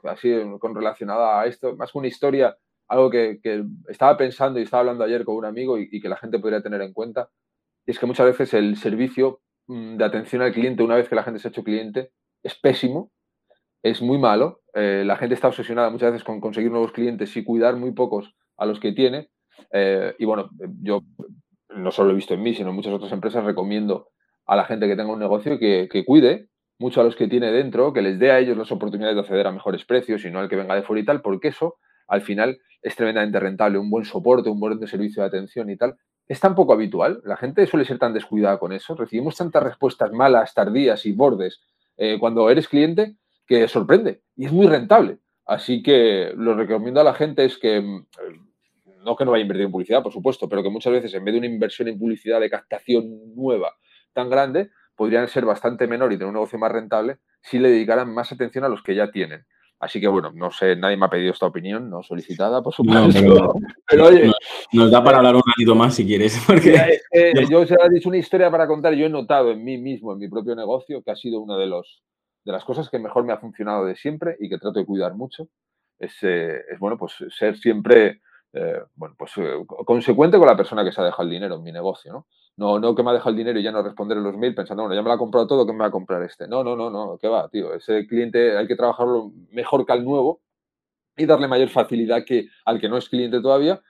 así 0.03 0.33
con 0.59 0.75
relacionada 0.75 1.41
a 1.41 1.45
esto, 1.45 1.75
más 1.75 1.91
que 1.91 1.97
una 1.97 2.07
historia, 2.07 2.57
algo 2.87 3.09
que, 3.09 3.39
estaba 3.89 4.17
pensando 4.17 4.59
y 4.59 4.63
estaba 4.63 4.81
hablando 4.81 5.03
ayer 5.03 5.25
con 5.25 5.35
un 5.35 5.45
amigo 5.45 5.77
y, 5.77 5.99
que 5.99 6.09
la 6.09 6.17
gente 6.17 6.39
podría 6.39 6.61
tener 6.61 6.81
en 6.81 6.93
cuenta, 6.93 7.29
es 7.85 7.99
que 7.99 8.05
muchas 8.05 8.25
veces 8.25 8.53
el 8.53 8.77
servicio 8.77 9.41
mm, 9.67 9.97
de 9.97 10.05
atención 10.05 10.41
al 10.41 10.53
cliente, 10.53 10.83
una 10.83 10.95
vez 10.95 11.09
que 11.09 11.15
la 11.15 11.23
gente 11.23 11.39
se 11.39 11.47
ha 11.47 11.51
hecho 11.51 11.63
cliente, 11.63 12.11
es 12.43 12.55
pésimo, 12.55 13.11
es 13.83 14.01
muy 14.01 14.17
malo. 14.17 14.61
Eh, 14.73 15.03
la 15.05 15.17
gente 15.17 15.35
está 15.35 15.47
obsesionada 15.47 15.89
muchas 15.89 16.11
veces 16.11 16.25
con 16.25 16.41
conseguir 16.41 16.71
nuevos 16.71 16.91
clientes 16.91 17.35
y 17.37 17.43
cuidar 17.43 17.75
muy 17.75 17.91
pocos 17.91 18.35
a 18.57 18.65
los 18.65 18.79
que 18.79 18.91
tiene. 18.93 19.29
Eh, 19.71 20.15
y 20.17 20.25
bueno, 20.25 20.49
yo 20.81 21.01
no 21.69 21.91
solo 21.91 22.07
lo 22.07 22.13
he 22.13 22.15
visto 22.15 22.33
en 22.33 22.41
mí, 22.41 22.55
sino 22.55 22.69
en 22.69 22.75
muchas 22.75 22.93
otras 22.93 23.11
empresas, 23.11 23.43
recomiendo 23.43 24.09
a 24.45 24.55
la 24.55 24.65
gente 24.65 24.87
que 24.87 24.95
tenga 24.95 25.11
un 25.11 25.19
negocio 25.19 25.59
que, 25.59 25.87
que 25.91 26.05
cuide 26.05 26.49
mucho 26.77 27.01
a 27.01 27.03
los 27.03 27.15
que 27.15 27.27
tiene 27.27 27.51
dentro, 27.51 27.93
que 27.93 28.01
les 28.01 28.19
dé 28.19 28.31
a 28.31 28.39
ellos 28.39 28.57
las 28.57 28.71
oportunidades 28.71 29.15
de 29.15 29.21
acceder 29.21 29.47
a 29.47 29.51
mejores 29.51 29.85
precios 29.85 30.25
y 30.25 30.31
no 30.31 30.39
al 30.39 30.49
que 30.49 30.55
venga 30.55 30.75
de 30.75 30.83
fuera 30.83 31.01
y 31.01 31.05
tal, 31.05 31.21
porque 31.21 31.49
eso 31.49 31.77
al 32.07 32.21
final 32.21 32.59
es 32.81 32.95
tremendamente 32.95 33.39
rentable, 33.39 33.77
un 33.77 33.89
buen 33.89 34.05
soporte, 34.05 34.49
un 34.49 34.59
buen 34.59 34.85
servicio 34.87 35.23
de 35.23 35.27
atención 35.27 35.69
y 35.69 35.77
tal, 35.77 35.95
es 36.27 36.39
tan 36.39 36.55
poco 36.55 36.73
habitual. 36.73 37.21
La 37.23 37.37
gente 37.37 37.65
suele 37.67 37.85
ser 37.85 37.99
tan 37.99 38.13
descuidada 38.13 38.57
con 38.57 38.73
eso. 38.73 38.95
Recibimos 38.95 39.35
tantas 39.35 39.63
respuestas 39.63 40.11
malas, 40.11 40.53
tardías 40.53 41.05
y 41.05 41.13
bordes 41.13 41.61
eh, 41.97 42.17
cuando 42.19 42.49
eres 42.49 42.67
cliente 42.67 43.15
que 43.47 43.67
sorprende 43.67 44.21
y 44.35 44.45
es 44.45 44.51
muy 44.51 44.67
rentable. 44.67 45.19
Así 45.45 45.83
que 45.83 46.33
lo 46.35 46.55
recomiendo 46.55 46.99
a 46.99 47.03
la 47.03 47.13
gente 47.13 47.45
es 47.45 47.57
que, 47.57 47.79
mm, 47.79 48.05
no 49.03 49.15
que 49.15 49.25
no 49.25 49.31
vaya 49.31 49.41
a 49.41 49.45
invertir 49.45 49.65
en 49.65 49.71
publicidad, 49.71 50.01
por 50.01 50.11
supuesto, 50.11 50.49
pero 50.49 50.63
que 50.63 50.69
muchas 50.69 50.91
veces 50.91 51.13
en 51.13 51.23
vez 51.23 51.33
de 51.33 51.39
una 51.39 51.47
inversión 51.47 51.87
en 51.87 51.99
publicidad 51.99 52.39
de 52.39 52.49
captación 52.49 53.35
nueva 53.35 53.73
tan 54.13 54.29
grande, 54.29 54.71
podrían 54.95 55.27
ser 55.27 55.45
bastante 55.45 55.87
menor 55.87 56.11
y 56.11 56.15
tener 56.15 56.27
un 56.27 56.33
negocio 56.35 56.59
más 56.59 56.71
rentable 56.71 57.17
si 57.41 57.59
le 57.59 57.69
dedicaran 57.69 58.13
más 58.13 58.31
atención 58.31 58.63
a 58.63 58.69
los 58.69 58.81
que 58.81 58.95
ya 58.95 59.11
tienen. 59.11 59.45
Así 59.79 59.99
que 59.99 60.07
bueno, 60.07 60.31
no 60.33 60.51
sé, 60.51 60.75
nadie 60.75 60.95
me 60.95 61.05
ha 61.05 61.09
pedido 61.09 61.33
esta 61.33 61.45
opinión, 61.45 61.89
no 61.89 62.01
solicitada, 62.01 62.63
por 62.63 62.73
supuesto. 62.73 63.53
pero, 63.87 64.05
oye, 64.07 64.31
nos 64.71 64.89
da 64.89 65.03
para 65.03 65.17
hablar 65.17 65.35
un 65.35 65.43
ratito 65.45 65.75
más 65.75 65.95
si 65.95 66.05
quieres. 66.05 66.41
Porque... 66.47 67.01
yo 67.49 67.59
os 67.59 67.71
he 67.71 67.75
dicho 67.91 68.09
una 68.09 68.17
historia 68.17 68.49
para 68.49 68.67
contar. 68.67 68.93
Yo 68.93 69.05
he 69.05 69.09
notado 69.09 69.51
en 69.51 69.63
mí 69.63 69.77
mismo, 69.77 70.13
en 70.13 70.19
mi 70.19 70.29
propio 70.29 70.55
negocio, 70.55 71.03
que 71.03 71.11
ha 71.11 71.15
sido 71.15 71.41
una 71.41 71.57
de, 71.57 71.67
los, 71.67 72.03
de 72.45 72.53
las 72.53 72.63
cosas 72.63 72.89
que 72.89 72.99
mejor 72.99 73.25
me 73.25 73.33
ha 73.33 73.37
funcionado 73.37 73.85
de 73.85 73.95
siempre 73.95 74.37
y 74.39 74.49
que 74.49 74.57
trato 74.57 74.79
de 74.79 74.85
cuidar 74.85 75.13
mucho. 75.13 75.49
Es, 75.99 76.13
eh, 76.23 76.61
es 76.71 76.79
bueno, 76.79 76.97
pues 76.97 77.13
ser 77.37 77.57
siempre 77.57 78.21
eh, 78.57 78.81
bueno, 78.95 79.15
pues, 79.17 79.33
eh, 79.35 79.65
consecuente 79.85 80.37
con 80.37 80.47
la 80.47 80.55
persona 80.55 80.85
que 80.85 80.93
se 80.93 81.01
ha 81.01 81.03
dejado 81.03 81.23
el 81.23 81.29
dinero 81.29 81.55
en 81.55 81.63
mi 81.63 81.73
negocio, 81.73 82.13
¿no? 82.13 82.27
No, 82.55 82.79
no 82.79 82.95
que 82.95 83.03
me 83.03 83.09
ha 83.09 83.13
dejado 83.13 83.31
el 83.31 83.35
dinero 83.35 83.59
y 83.59 83.63
ya 83.63 83.71
no 83.73 83.83
responder 83.83 84.17
en 84.17 84.23
los 84.23 84.37
mails 84.37 84.55
pensando, 84.55 84.83
bueno, 84.83 84.95
ya 84.95 85.01
me 85.01 85.09
lo 85.09 85.13
ha 85.15 85.17
comprado 85.17 85.45
todo, 85.45 85.65
¿qué 85.65 85.73
me 85.73 85.79
va 85.79 85.87
a 85.87 85.91
comprar 85.91 86.23
este? 86.23 86.47
No, 86.47 86.63
no, 86.63 86.73
no, 86.77 86.89
no, 86.89 87.17
¿qué 87.19 87.27
va, 87.27 87.49
tío? 87.49 87.73
Ese 87.73 88.07
cliente 88.07 88.57
hay 88.57 88.65
que 88.65 88.77
trabajarlo 88.77 89.33
mejor 89.51 89.85
que 89.85 89.91
al 89.91 90.05
nuevo 90.05 90.39
y 91.17 91.25
darle 91.25 91.49
mayor 91.49 91.67
facilidad 91.67 92.23
que 92.23 92.47
al 92.63 92.79
que 92.79 92.87
no 92.87 92.95
es 92.95 93.09
cliente 93.09 93.41
todavía. 93.41 93.81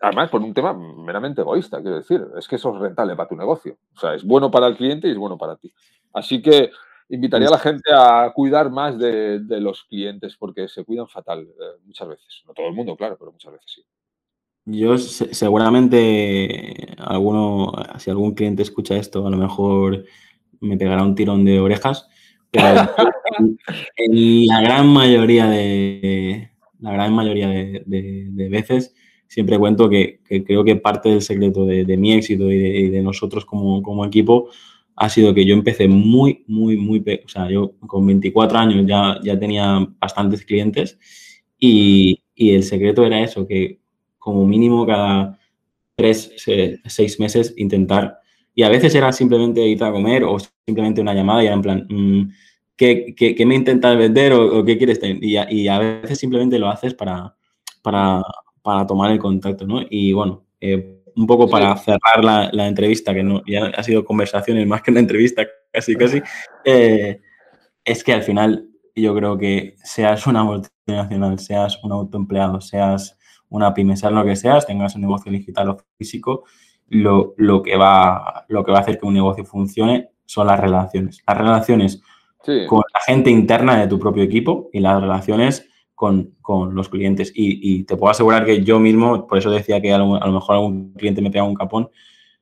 Además, 0.00 0.28
por 0.28 0.40
un 0.40 0.54
tema 0.54 0.72
meramente 0.72 1.42
egoísta, 1.42 1.80
quiero 1.80 1.96
decir, 1.96 2.26
es 2.36 2.48
que 2.48 2.56
eso 2.56 2.74
es 2.74 2.80
rentable 2.80 3.14
para 3.14 3.28
tu 3.28 3.36
negocio. 3.36 3.78
O 3.94 4.00
sea, 4.00 4.14
es 4.14 4.24
bueno 4.24 4.50
para 4.50 4.66
el 4.66 4.76
cliente 4.76 5.06
y 5.06 5.12
es 5.12 5.18
bueno 5.18 5.38
para 5.38 5.54
ti. 5.54 5.72
Así 6.12 6.42
que 6.42 6.72
invitaría 7.10 7.46
a 7.46 7.52
la 7.52 7.58
gente 7.58 7.92
a 7.92 8.32
cuidar 8.34 8.70
más 8.70 8.98
de, 8.98 9.40
los 9.60 9.84
clientes 9.84 10.36
porque 10.36 10.66
se 10.66 10.84
cuidan 10.84 11.06
fatal 11.06 11.42
eh, 11.42 11.80
muchas 11.84 12.08
veces. 12.08 12.42
No 12.44 12.54
todo 12.54 12.66
el 12.66 12.74
mundo, 12.74 12.96
claro, 12.96 13.16
pero 13.16 13.30
muchas 13.30 13.52
veces 13.52 13.70
sí. 13.72 13.84
Yo 14.66 14.98
seguramente 14.98 16.94
alguno, 16.98 17.72
si 17.98 18.10
algún 18.10 18.34
cliente 18.34 18.62
escucha 18.62 18.96
esto, 18.96 19.26
a 19.26 19.30
lo 19.30 19.36
mejor 19.36 20.04
me 20.60 20.76
pegará 20.76 21.02
un 21.02 21.14
tirón 21.14 21.44
de 21.44 21.60
orejas, 21.60 22.08
pero 22.50 22.88
en 23.96 24.46
la 24.46 24.60
gran 24.60 24.86
mayoría 24.88 25.48
de 25.48 26.50
la 26.80 26.92
gran 26.92 27.12
mayoría 27.14 27.48
de, 27.48 28.48
veces 28.50 28.94
siempre 29.26 29.58
cuento 29.58 29.88
que, 29.88 30.20
creo 30.46 30.64
que 30.64 30.76
parte 30.76 31.10
del 31.10 31.22
secreto 31.22 31.64
de, 31.66 31.96
mi 31.96 32.12
éxito 32.12 32.50
y 32.50 32.88
de, 32.88 33.02
nosotros 33.02 33.44
como, 33.44 34.04
equipo 34.04 34.48
ha 34.96 35.08
sido 35.08 35.32
que 35.32 35.46
yo 35.46 35.54
empecé 35.54 35.88
muy, 35.88 36.44
muy, 36.46 36.76
muy, 36.76 37.02
o 37.24 37.28
sea, 37.28 37.48
yo 37.48 37.72
con 37.86 38.06
24 38.06 38.58
años 38.58 38.84
ya, 38.86 39.18
ya 39.22 39.38
tenía 39.38 39.86
bastantes 39.98 40.44
clientes 40.44 40.98
y, 41.58 42.22
y 42.34 42.54
el 42.54 42.62
secreto 42.64 43.04
era 43.04 43.20
eso, 43.20 43.46
que 43.46 43.79
como 44.20 44.46
mínimo 44.46 44.86
cada 44.86 45.36
tres, 45.96 46.32
seis 46.86 47.18
meses 47.18 47.52
intentar. 47.56 48.20
Y 48.54 48.62
a 48.62 48.68
veces 48.68 48.94
era 48.94 49.10
simplemente 49.12 49.66
ir 49.66 49.82
a 49.82 49.90
comer 49.90 50.22
o 50.22 50.36
simplemente 50.64 51.00
una 51.00 51.14
llamada 51.14 51.42
y 51.42 51.46
era 51.46 51.54
en 51.56 51.62
plan, 51.62 51.86
mm, 51.88 52.30
¿qué, 52.76 53.14
qué, 53.16 53.46
me 53.46 53.54
intentas 53.56 53.96
vender 53.96 54.32
o, 54.32 54.64
qué 54.64 54.78
quieres 54.78 55.00
tener? 55.00 55.22
Y 55.24 55.36
a, 55.36 55.50
y 55.50 55.66
a, 55.66 55.78
veces 55.78 56.18
simplemente 56.18 56.58
lo 56.58 56.68
haces 56.68 56.94
para, 56.94 57.34
para, 57.82 58.22
para 58.62 58.86
tomar 58.86 59.10
el 59.10 59.18
contacto, 59.18 59.66
¿no? 59.66 59.80
Y 59.88 60.12
bueno, 60.12 60.44
eh, 60.60 61.02
un 61.16 61.26
poco 61.26 61.48
para 61.48 61.76
cerrar 61.76 62.22
la, 62.22 62.50
la, 62.52 62.68
entrevista, 62.68 63.12
que 63.14 63.22
no, 63.22 63.42
ya 63.46 63.66
ha 63.66 63.82
sido 63.82 64.04
conversaciones 64.04 64.66
más 64.66 64.82
que 64.82 64.90
una 64.90 65.00
entrevista, 65.00 65.46
casi, 65.72 65.96
casi, 65.96 66.22
eh, 66.64 67.20
es 67.84 68.04
que 68.04 68.12
al 68.12 68.22
final 68.22 68.68
yo 68.94 69.14
creo 69.14 69.38
que 69.38 69.76
seas 69.82 70.26
una 70.26 70.44
multinacional, 70.44 71.38
seas 71.38 71.82
un 71.82 71.92
autoempleado, 71.92 72.60
seas 72.60 73.16
una 73.50 73.74
pyme, 73.74 73.96
sea 73.96 74.10
lo 74.10 74.24
que 74.24 74.36
seas, 74.36 74.66
tengas 74.66 74.94
un 74.94 75.02
negocio 75.02 75.30
digital 75.30 75.68
o 75.70 75.76
físico, 75.98 76.44
lo, 76.88 77.62
que 77.62 77.76
va, 77.76 78.44
lo 78.48 78.64
que 78.64 78.72
va 78.72 78.78
a 78.78 78.80
hacer 78.80 78.98
que 78.98 79.06
un 79.06 79.14
negocio 79.14 79.44
funcione 79.44 80.10
son 80.24 80.46
las 80.46 80.58
relaciones. 80.58 81.22
Las 81.26 81.38
relaciones 81.38 82.02
con 82.68 82.78
la 82.78 83.00
gente 83.06 83.30
interna 83.30 83.78
de 83.78 83.86
tu 83.86 83.98
propio 83.98 84.22
equipo 84.22 84.70
y 84.72 84.80
las 84.80 85.00
relaciones 85.00 85.68
con, 85.94 86.34
los 86.72 86.88
clientes. 86.88 87.32
Y, 87.34 87.84
te 87.84 87.96
puedo 87.96 88.10
asegurar 88.10 88.44
que 88.44 88.64
yo 88.64 88.80
mismo, 88.80 89.26
por 89.26 89.38
eso 89.38 89.50
decía 89.50 89.80
que 89.80 89.92
a 89.92 89.98
lo, 89.98 90.32
mejor 90.32 90.56
algún 90.56 90.92
cliente 90.94 91.20
me 91.20 91.30
pega 91.30 91.44
un 91.44 91.54
capón, 91.54 91.90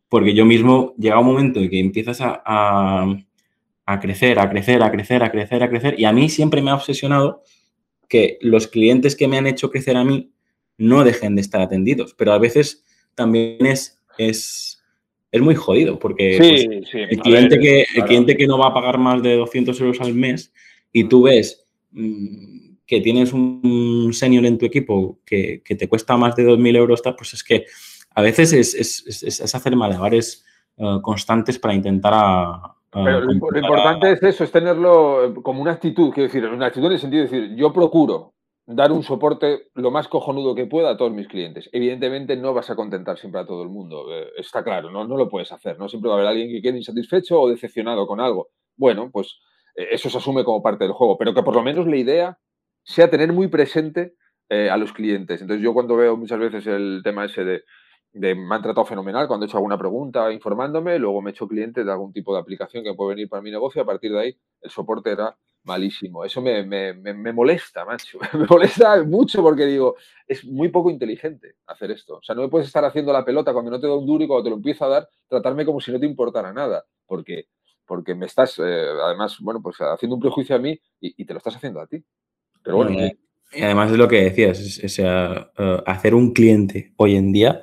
porque 0.09 0.33
yo 0.33 0.45
mismo 0.47 0.95
llega 0.97 1.19
un 1.19 1.27
momento 1.27 1.61
en 1.61 1.69
que 1.69 1.81
empiezas 1.81 2.21
a, 2.21 2.41
a, 3.85 4.01
crecer, 4.01 4.39
a 4.39 4.49
crecer, 4.49 4.83
a 4.83 4.91
crecer, 4.91 5.23
a 5.23 5.31
crecer, 5.31 5.63
a 5.63 5.69
crecer. 5.69 5.99
Y 5.99 6.05
a 6.05 6.13
mí 6.13 6.29
siempre 6.29 6.63
me 6.63 6.71
ha 6.71 6.75
obsesionado 6.77 7.43
que 8.09 8.39
los 8.41 8.69
clientes 8.69 9.17
que 9.17 9.29
me 9.29 9.37
han 9.37 9.47
hecho 9.47 9.71
crecer 9.71 9.97
a 9.97 10.05
mí 10.05 10.33
no 10.79 11.05
dejen 11.05 11.35
de 11.35 11.43
estar 11.43 11.61
atendidos. 11.61 12.15
Pero 12.15 12.33
a 12.33 12.39
veces 12.39 12.85
también 13.15 13.67
es, 13.67 14.01
es, 14.17 14.83
es 15.31 15.41
muy 15.43 15.55
jodido 15.55 15.99
porque 15.99 16.37
pues, 16.39 16.67
el, 17.11 17.21
cliente 17.21 17.59
que, 17.59 17.85
el 17.95 18.05
cliente 18.05 18.37
que 18.37 18.47
no 18.47 18.57
va 18.57 18.69
a 18.69 18.75
pagar 18.75 18.99
más 18.99 19.23
de 19.23 19.37
200 19.37 19.79
euros 19.81 20.01
al 20.01 20.15
mes 20.15 20.53
y 20.93 21.05
tú 21.05 21.23
ves 21.23 21.67
mm, 21.91 22.69
que 22.87 23.01
tienes 23.03 23.35
un 23.35 24.11
senior 24.15 24.47
en 24.47 24.57
tu 24.57 24.65
equipo 24.65 25.19
que, 25.27 25.63
te 25.67 25.89
cuesta 25.89 26.17
más 26.17 26.35
de 26.37 26.47
2.000 26.47 26.77
euros, 26.77 27.03
pues 27.17 27.35
es 27.35 27.45
que 27.45 27.67
a 28.15 28.23
veces 28.23 28.53
es, 28.55 28.75
es, 28.75 29.55
hacer 29.55 29.77
malabares 29.77 30.45
uh, 30.77 31.01
constantes 31.03 31.59
para 31.59 31.75
intentar 31.75 32.13
a, 32.15 32.75
Pero 32.91 33.21
lo, 33.21 33.33
importante 33.33 34.13
es 34.13 34.23
eso, 34.23 34.43
es 34.43 34.51
tenerlo 34.51 35.35
como 35.43 35.61
una 35.61 35.73
actitud, 35.73 36.11
quiero 36.13 36.29
decir, 36.29 36.47
una 36.47 36.67
actitud 36.67 36.87
en 36.87 36.93
el 36.95 36.99
sentido 36.99 37.25
de 37.25 37.29
decir, 37.29 37.57
yo 37.57 37.73
procuro 37.75 38.33
dar 38.71 38.93
un 38.93 39.03
soporte 39.03 39.71
lo 39.75 39.91
más 39.91 40.09
cojonudo 40.09 40.55
que 40.55 40.67
pueda 40.67 40.91
a 40.91 40.97
todos 40.99 41.11
mis 41.11 41.27
clientes. 41.27 41.71
Evidentemente 41.73 42.37
no 42.37 42.53
vas 42.53 42.69
a 42.69 42.77
contentar 42.77 43.19
siempre 43.19 43.41
a 43.41 43.47
todo 43.47 43.63
el 43.63 43.71
mundo, 43.71 44.15
eh, 44.15 44.29
está 44.37 44.63
claro, 44.63 44.91
¿no? 44.91 45.07
no 45.07 45.17
lo 45.17 45.31
puedes 45.31 45.51
hacer, 45.53 45.79
¿no? 45.79 45.89
Siempre 45.89 46.11
va 46.11 46.17
a 46.17 46.19
haber 46.19 46.29
alguien 46.29 46.51
que 46.51 46.61
quede 46.61 46.77
insatisfecho 46.77 47.41
o 47.41 47.49
decepcionado 47.49 48.07
con 48.07 48.21
algo. 48.21 48.51
Bueno, 48.77 49.11
pues 49.11 49.41
eh, 49.75 49.89
eso 49.93 50.11
se 50.11 50.19
asume 50.19 50.45
como 50.45 50.63
parte 50.63 50.85
del 50.85 50.93
juego, 50.93 51.17
pero 51.17 51.33
que 51.33 51.43
por 51.43 51.55
lo 51.55 51.63
menos 51.63 51.87
la 51.87 51.97
idea 51.97 52.39
sea 52.83 53.09
tener 53.09 53.33
muy 53.33 53.49
presente 53.49 54.15
eh, 54.51 54.69
a 54.69 54.77
los 54.77 54.93
clientes. 54.93 55.41
Entonces 55.41 55.65
yo 55.65 55.73
cuando 55.73 55.97
veo 55.97 56.19
muchas 56.19 56.39
veces 56.39 56.67
el 56.67 57.01
tema 57.03 57.25
ese 57.25 57.45
de, 57.45 57.63
de, 58.13 58.35
me 58.35 58.55
han 58.55 58.63
tratado 58.63 58.85
fenomenal, 58.85 59.29
cuando 59.29 59.47
he 59.47 59.49
hecho 59.49 59.57
alguna 59.57 59.79
pregunta 59.79 60.31
informándome, 60.31 60.99
luego 60.99 61.23
me 61.23 61.31
he 61.31 61.33
hecho 61.33 61.49
cliente 61.49 61.85
de 61.85 61.91
algún 61.91 62.13
tipo 62.13 62.35
de 62.35 62.41
aplicación 62.41 62.85
que 62.85 62.93
puede 62.93 63.15
venir 63.15 63.31
para 63.31 63.41
mi 63.41 63.51
negocio, 63.51 63.81
a 63.81 63.87
partir 63.87 64.13
de 64.13 64.21
ahí 64.21 64.37
el 64.61 64.71
soporte 64.71 65.11
era 65.11 65.35
malísimo. 65.69 66.25
Eso 66.25 66.41
me, 66.41 66.65
molesta, 67.33 67.85
macho. 67.85 68.19
Me 68.35 68.47
molesta 68.47 69.05
mucho 69.05 69.43
porque 69.43 69.67
digo, 69.67 69.97
es 70.27 70.45
muy 70.45 70.71
poco 70.71 70.91
inteligente 70.91 71.57
hacer 71.67 71.93
esto. 71.93 72.17
O 72.17 72.23
sea, 72.23 72.35
no 72.35 72.43
me 72.43 72.49
puedes 72.49 72.67
estar 72.67 72.85
haciendo 72.85 73.13
la 73.13 73.25
pelota 73.25 73.53
cuando 73.53 73.71
no 73.71 73.79
te 73.79 73.87
da 73.87 73.95
un 73.95 74.07
duro 74.07 74.25
y 74.25 74.27
cuando 74.27 74.45
te 74.45 74.51
lo 74.51 74.57
empiezo 74.57 74.87
a 74.87 74.89
dar, 74.89 75.09
tratarme 75.29 75.65
como 75.65 75.81
si 75.81 75.93
no 75.93 76.01
te 76.01 76.07
importara 76.07 76.53
nada. 76.53 76.85
Porque, 77.07 77.47
porque 77.87 78.15
me 78.15 78.27
estás, 78.27 78.59
eh, 78.59 78.87
además, 79.05 79.37
bueno, 79.41 79.61
pues 79.63 79.77
haciendo 79.79 80.17
un 80.17 80.23
prejuicio 80.23 80.57
a 80.57 80.59
mí 80.59 80.79
y, 81.01 81.25
te 81.25 81.33
lo 81.33 81.39
estás 81.39 81.57
haciendo 81.57 81.81
a 81.81 81.87
ti. 81.87 82.03
Pero 82.63 82.79
bueno. 82.79 83.07
Y, 83.53 83.63
además 83.63 83.91
es 83.93 83.99
lo 83.99 84.09
que 84.09 84.25
decías, 84.25 84.81
o 84.83 84.89
sea, 84.89 85.53
eh, 85.57 85.83
hacer 85.87 86.15
un 86.15 86.33
cliente 86.33 86.93
hoy 86.97 87.17
en 87.17 87.33
día, 87.33 87.63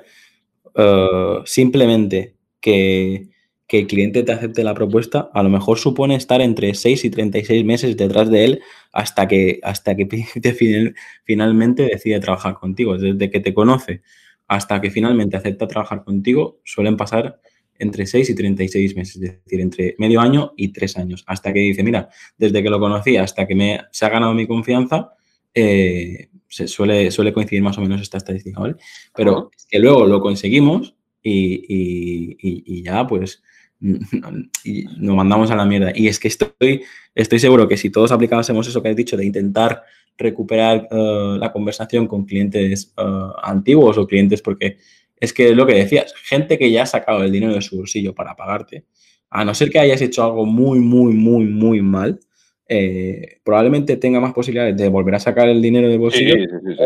eh, 0.74 1.42
simplemente 1.44 2.36
que 2.60 3.28
que 3.66 3.80
el 3.80 3.86
cliente 3.86 4.22
te 4.22 4.32
acepte 4.32 4.62
la 4.62 4.74
propuesta, 4.74 5.28
a 5.32 5.42
lo 5.42 5.48
mejor 5.48 5.78
supone 5.78 6.14
estar 6.14 6.40
entre 6.40 6.74
6 6.74 7.04
y 7.04 7.10
36 7.10 7.64
meses 7.64 7.96
detrás 7.96 8.30
de 8.30 8.44
él 8.44 8.60
hasta 8.92 9.26
que, 9.26 9.58
hasta 9.62 9.96
que 9.96 10.06
finalmente 11.24 11.82
decide 11.84 12.20
trabajar 12.20 12.54
contigo. 12.54 12.96
Desde 12.96 13.30
que 13.30 13.40
te 13.40 13.52
conoce 13.54 14.02
hasta 14.46 14.80
que 14.80 14.90
finalmente 14.90 15.36
acepta 15.36 15.66
trabajar 15.66 16.04
contigo, 16.04 16.60
suelen 16.64 16.96
pasar 16.96 17.40
entre 17.78 18.06
6 18.06 18.30
y 18.30 18.34
36 18.34 18.96
meses, 18.96 19.16
es 19.16 19.44
decir, 19.44 19.60
entre 19.60 19.96
medio 19.98 20.20
año 20.20 20.52
y 20.56 20.68
tres 20.68 20.96
años, 20.96 21.24
hasta 21.26 21.52
que 21.52 21.60
dice, 21.60 21.82
mira, 21.82 22.08
desde 22.38 22.62
que 22.62 22.70
lo 22.70 22.78
conocí 22.78 23.16
hasta 23.16 23.46
que 23.46 23.54
me, 23.54 23.80
se 23.90 24.06
ha 24.06 24.08
ganado 24.08 24.32
mi 24.32 24.46
confianza, 24.46 25.12
eh, 25.52 26.30
se 26.48 26.68
suele, 26.68 27.10
suele 27.10 27.32
coincidir 27.32 27.62
más 27.62 27.76
o 27.76 27.80
menos 27.80 28.00
esta 28.00 28.18
estadística, 28.18 28.60
¿vale? 28.60 28.76
Pero 29.14 29.50
que 29.68 29.78
luego 29.78 30.06
lo 30.06 30.20
conseguimos 30.20 30.94
y 31.22 32.82
ya, 32.82 33.04
pues, 33.04 33.42
y 34.64 34.84
nos 34.98 35.16
mandamos 35.16 35.50
a 35.50 35.56
la 35.56 35.66
mierda. 35.66 35.92
Y 35.94 36.08
es 36.08 36.18
que 36.18 36.28
estoy, 36.28 36.82
estoy 37.14 37.38
seguro 37.38 37.68
que 37.68 37.76
si 37.76 37.90
todos 37.90 38.12
aplicásemos 38.12 38.66
eso 38.66 38.82
que 38.82 38.88
has 38.88 38.96
dicho 38.96 39.16
de 39.16 39.26
intentar 39.26 39.82
recuperar 40.18 40.88
eh, 40.90 41.36
la 41.38 41.52
conversación 41.52 42.06
con 42.06 42.24
clientes 42.24 42.94
eh, 42.96 43.02
antiguos 43.42 43.98
o 43.98 44.06
clientes, 44.06 44.40
porque 44.42 44.78
es 45.18 45.32
que 45.32 45.54
lo 45.54 45.66
que 45.66 45.74
decías, 45.74 46.14
gente 46.22 46.58
que 46.58 46.70
ya 46.70 46.82
ha 46.82 46.86
sacado 46.86 47.22
el 47.22 47.32
dinero 47.32 47.54
de 47.54 47.62
su 47.62 47.76
bolsillo 47.76 48.14
para 48.14 48.34
pagarte, 48.34 48.84
a 49.30 49.44
no 49.44 49.54
ser 49.54 49.70
que 49.70 49.78
hayas 49.78 50.00
hecho 50.00 50.24
algo 50.24 50.46
muy, 50.46 50.78
muy, 50.78 51.12
muy, 51.12 51.44
muy 51.44 51.82
mal, 51.82 52.20
eh, 52.68 53.40
probablemente 53.44 53.96
tenga 53.96 54.20
más 54.20 54.32
posibilidades 54.32 54.76
de 54.76 54.88
volver 54.88 55.14
a 55.14 55.20
sacar 55.20 55.48
el 55.48 55.62
dinero 55.62 55.88
del 55.88 55.98
bolsillo 55.98 56.34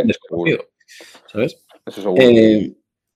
desconocido. 0.05 0.64
¿Sabes? 1.26 1.64
Eso 1.86 2.03
seguro. 2.03 2.22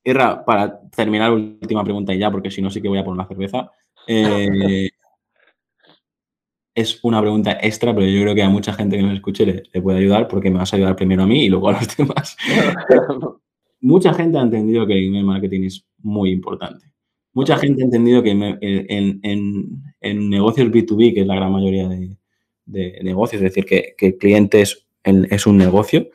Irra, 0.05 0.45
para 0.45 0.79
terminar, 0.95 1.31
última 1.31 1.83
pregunta 1.83 2.13
y 2.13 2.19
ya, 2.19 2.29
porque 2.29 2.51
si 2.51 2.61
no, 2.61 2.69
sí 2.69 2.79
que 2.79 2.87
voy 2.87 2.99
a 2.99 3.03
poner 3.03 3.19
una 3.19 3.27
cerveza. 3.27 3.71
Eh, 4.07 4.89
es 6.75 6.99
una 7.03 7.21
pregunta 7.21 7.57
extra, 7.61 7.95
pero 7.95 8.05
yo 8.05 8.21
creo 8.21 8.35
que 8.35 8.43
a 8.43 8.49
mucha 8.49 8.73
gente 8.73 8.97
que 8.97 9.03
nos 9.03 9.15
escuche 9.15 9.45
le, 9.45 9.81
puede 9.81 9.99
ayudar 9.99 10.27
porque 10.27 10.51
me 10.51 10.59
vas 10.59 10.71
a 10.73 10.75
ayudar 10.75 10.95
primero 10.95 11.23
a 11.23 11.25
mí 11.25 11.45
y 11.45 11.49
luego 11.49 11.69
a 11.69 11.73
los 11.73 11.87
demás. 11.97 12.37
mucha 13.79 14.13
gente 14.13 14.37
ha 14.37 14.41
entendido 14.41 14.85
que 14.85 14.93
el 14.93 15.07
email 15.07 15.25
marketing 15.25 15.63
es 15.63 15.85
muy 15.99 16.31
importante. 16.31 16.85
Mucha 17.33 17.57
gente 17.57 17.81
ha 17.81 17.85
entendido 17.85 18.21
que 18.21 18.31
en, 18.31 20.29
negocios 20.29 20.69
B2B, 20.69 21.13
que 21.13 21.21
es 21.21 21.27
la 21.27 21.35
gran 21.35 21.51
mayoría 21.51 21.87
de, 21.87 22.17
negocios, 23.01 23.41
es 23.41 23.53
decir, 23.53 23.65
que, 23.65 23.95
el 23.97 24.17
cliente 24.17 24.61
es, 24.61 24.87
es 25.03 25.45
un 25.45 25.57
negocio, 25.57 26.09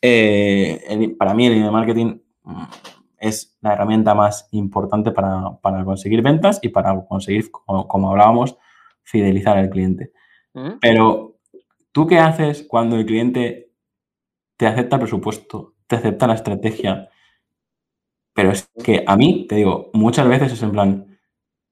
eh, 0.00 1.14
para 1.18 1.34
mí 1.34 1.46
el 1.46 1.54
email 1.54 1.72
marketing 1.72 2.18
mm, 2.44 2.62
es 3.22 3.56
la 3.60 3.72
herramienta 3.72 4.14
más 4.14 4.48
importante 4.50 5.12
para, 5.12 5.58
conseguir 5.84 6.22
ventas 6.22 6.58
y 6.60 6.68
para 6.68 7.00
conseguir, 7.06 7.50
como 7.50 8.10
hablábamos, 8.10 8.58
fidelizar 9.04 9.56
al 9.56 9.70
cliente. 9.70 10.12
Pero, 10.80 11.38
¿tú 11.92 12.06
qué 12.06 12.18
haces 12.18 12.66
cuando 12.68 12.96
el 12.96 13.06
cliente 13.06 13.70
te 14.56 14.66
acepta 14.66 14.96
el 14.96 15.00
presupuesto, 15.00 15.74
te 15.86 15.96
acepta 15.96 16.26
la 16.26 16.34
estrategia? 16.34 17.08
Pero 18.34 18.50
es 18.50 18.68
que 18.82 19.04
a 19.06 19.16
mí, 19.16 19.46
te 19.48 19.56
digo, 19.56 19.90
muchas 19.92 20.26
veces 20.26 20.52
es 20.52 20.62
en 20.62 20.72
plan 20.72 21.18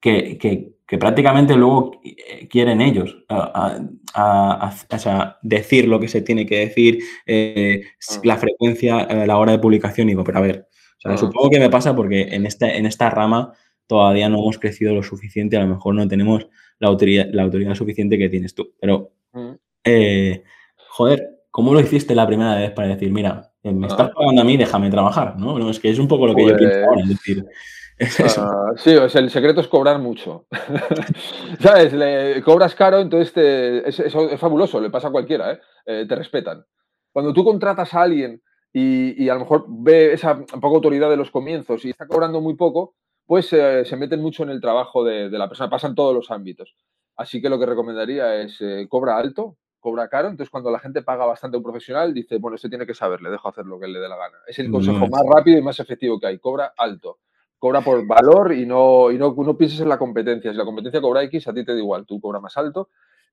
que, 0.01 0.76
prácticamente 0.98 1.57
luego 1.57 2.01
eh, 2.03 2.48
quieren 2.48 2.80
ellos 2.80 3.16
decir 5.42 5.88
lo 5.88 6.01
que 6.01 6.09
se 6.09 6.22
tiene 6.22 6.46
que 6.46 6.59
decir, 6.59 7.01
eh, 7.26 7.82
ah. 7.84 8.20
la 8.24 8.36
frecuencia, 8.36 9.03
eh, 9.03 9.26
la 9.26 9.38
hora 9.38 9.53
de 9.53 9.59
publicación. 9.59 10.09
Y 10.09 10.12
digo, 10.12 10.24
pero 10.24 10.38
a 10.38 10.42
ver, 10.42 10.68
supongo 11.16 11.51
que 11.51 11.61
me 11.61 11.70
pasa 11.70 11.94
porque 11.94 12.28
en, 12.30 12.46
este, 12.46 12.76
en 12.76 12.86
esta 12.86 13.11
rama 13.11 13.53
todavía 13.86 14.28
no 14.28 14.38
hemos 14.38 14.59
crecido 14.59 14.94
lo 14.94 15.03
suficiente, 15.03 15.57
a 15.57 15.62
lo 15.62 15.66
mejor 15.66 15.94
no 15.94 16.07
tenemos 16.07 16.48
la 16.78 16.88
autoridad, 16.88 17.26
la 17.32 17.42
autoridad 17.42 17.74
suficiente 17.74 18.18
que 18.18 18.28
tienes 18.28 18.55
tú. 18.55 18.72
Pero, 18.80 19.11
mm. 19.32 19.51
eh, 19.84 20.44
joder, 20.88 21.40
¿cómo 21.51 21.74
lo 21.74 21.80
hiciste 21.80 22.14
la 22.14 22.26
primera 22.26 22.55
vez 22.55 22.70
para 22.70 22.88
decir, 22.88 23.11
mira, 23.11 23.51
eh, 23.62 23.72
me 23.72 23.88
estás 23.88 24.11
ah. 24.11 24.12
pagando 24.14 24.42
a 24.42 24.44
mí, 24.44 24.57
déjame 24.57 24.90
trabajar? 24.90 25.36
¿no? 25.36 25.70
Es 25.70 25.80
que 25.80 25.90
es 25.90 25.98
un 25.98 26.07
poco 26.07 26.26
lo 26.26 26.36
que 26.36 26.46
yo 26.46 26.57
pienso 26.57 26.78
ahora, 26.84 27.03
es 27.03 27.09
decir. 27.09 27.44
Ah, 28.38 28.70
sí, 28.76 28.94
o 28.94 29.09
sea, 29.09 29.20
el 29.20 29.28
secreto 29.28 29.61
es 29.61 29.68
cobrar 29.68 29.98
mucho. 29.98 30.46
¿Sabes? 31.61 31.92
Le, 31.92 32.40
cobras 32.42 32.74
caro, 32.74 33.01
entonces 33.01 33.36
es, 33.84 33.98
es, 33.98 34.40
fabuloso, 34.40 34.80
le 34.80 34.88
pasa 34.88 35.09
a 35.09 35.12
cualquiera, 35.12 35.61
¿eh? 35.84 36.07
te 36.07 36.14
respetan. 36.14 36.64
Cuando 37.12 37.34
tú 37.34 37.44
contratas 37.44 37.92
a 37.92 38.03
alguien 38.03 38.40
y, 38.73 39.29
a 39.29 39.35
lo 39.35 39.41
mejor 39.41 39.64
ve 39.68 40.12
esa 40.12 40.45
poca 40.45 40.68
autoridad 40.68 41.11
de 41.11 41.16
los 41.16 41.31
comienzos 41.31 41.85
y 41.85 41.91
está 41.91 42.07
cobrando 42.07 42.41
muy 42.41 42.55
poco, 42.55 42.95
pues 43.27 43.47
se 43.47 43.97
meten 43.97 44.21
mucho 44.21 44.43
en 44.43 44.51
el 44.51 44.61
trabajo 44.61 45.05
de, 45.05 45.31
la 45.31 45.49
persona, 45.49 45.71
pasan 45.71 45.95
todos 45.95 46.14
los 46.14 46.31
ámbitos. 46.31 46.75
Así 47.16 47.43
que 47.43 47.49
lo 47.49 47.59
que 47.59 47.66
recomendaría 47.66 48.37
es 48.37 48.57
eh, 48.61 48.87
cobra 48.89 49.18
alto, 49.18 49.57
cobra 49.79 50.09
caro, 50.09 50.29
entonces 50.29 50.51
cuando 50.51 50.71
la 50.71 50.79
gente 50.79 51.03
paga 51.03 51.27
bastante 51.27 51.57
a 51.57 51.59
un 51.59 51.64
profesional, 51.64 52.14
dice, 52.14 52.39
bueno, 52.39 52.55
este 52.55 52.68
tiene 52.68 52.87
que 52.87 52.95
saber, 52.95 53.21
le 53.23 53.31
dejo 53.31 53.49
hacer 53.49 53.66
lo 53.66 53.79
que 53.79 53.89
le 53.89 53.99
dé 53.99 54.09
la 54.09 54.16
gana. 54.16 54.39
Es 54.47 54.59
el 54.59 54.71
consejo 54.71 55.07
más 55.09 55.23
rápido 55.27 55.59
y 55.59 55.62
más 55.62 55.81
efectivo 55.81 56.18
que 56.18 56.29
hay, 56.29 56.39
cobra 56.39 56.73
alto. 56.77 57.18
Cobra 57.59 57.83
por 57.83 58.07
valor 58.07 58.53
y 58.53 58.64
no, 58.64 59.11
y 59.11 59.18
no, 59.18 59.35
no 59.37 59.57
pienses 59.57 59.81
en 59.81 59.89
la 59.91 59.99
competencia. 59.99 60.51
Si 60.51 60.57
la 60.57 60.64
competencia 60.64 61.01
cobra 61.01 61.23
X, 61.25 61.47
a 61.47 61.53
ti 61.53 61.62
te 61.64 61.73
da 61.73 61.79
igual, 61.79 62.07
tú 62.07 62.21
cobra 62.21 62.41
más 62.41 62.57
alto, 62.57 62.89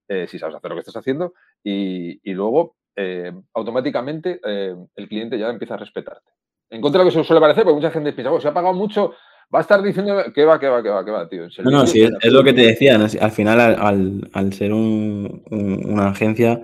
eh, 0.08 0.28
si 0.28 0.38
sabes 0.38 0.56
hacer 0.56 0.70
lo 0.70 0.76
que 0.76 0.82
estás 0.82 0.98
haciendo, 0.98 1.34
y, 1.64 2.20
luego 2.34 2.76
eh, 2.98 3.32
automáticamente 3.54 4.42
el 4.44 5.08
cliente 5.08 5.40
ya 5.40 5.50
empieza 5.50 5.76
a 5.76 5.78
respetarte. 5.78 6.32
En 6.70 6.82
contra 6.82 7.00
de 7.00 7.06
lo 7.06 7.12
que 7.12 7.18
se 7.18 7.24
suele 7.24 7.40
parecer, 7.40 7.64
porque 7.64 7.76
mucha 7.76 7.92
gente 7.92 8.12
piensa, 8.12 8.30
bueno, 8.30 8.42
se 8.42 8.50
ha 8.50 8.54
pagado 8.54 8.74
mucho, 8.74 9.14
va 9.54 9.60
a 9.60 9.62
estar 9.62 9.82
diciendo 9.82 10.22
que 10.34 10.44
va, 10.44 10.60
que 10.60 10.68
va, 10.68 10.84
que 10.84 10.90
va, 10.90 11.06
que 11.06 11.12
va, 11.12 11.30
tío. 11.30 11.48
No, 11.64 11.72
no, 11.72 11.88
sí, 11.88 12.02
es, 12.02 12.32
lo 12.32 12.44
que 12.44 12.54
te 12.54 12.62
decía. 12.62 12.96
Al 12.96 13.32
final, 13.32 13.60
al, 14.34 14.54
ser 14.54 14.74
una 14.74 16.10
agencia, 16.10 16.62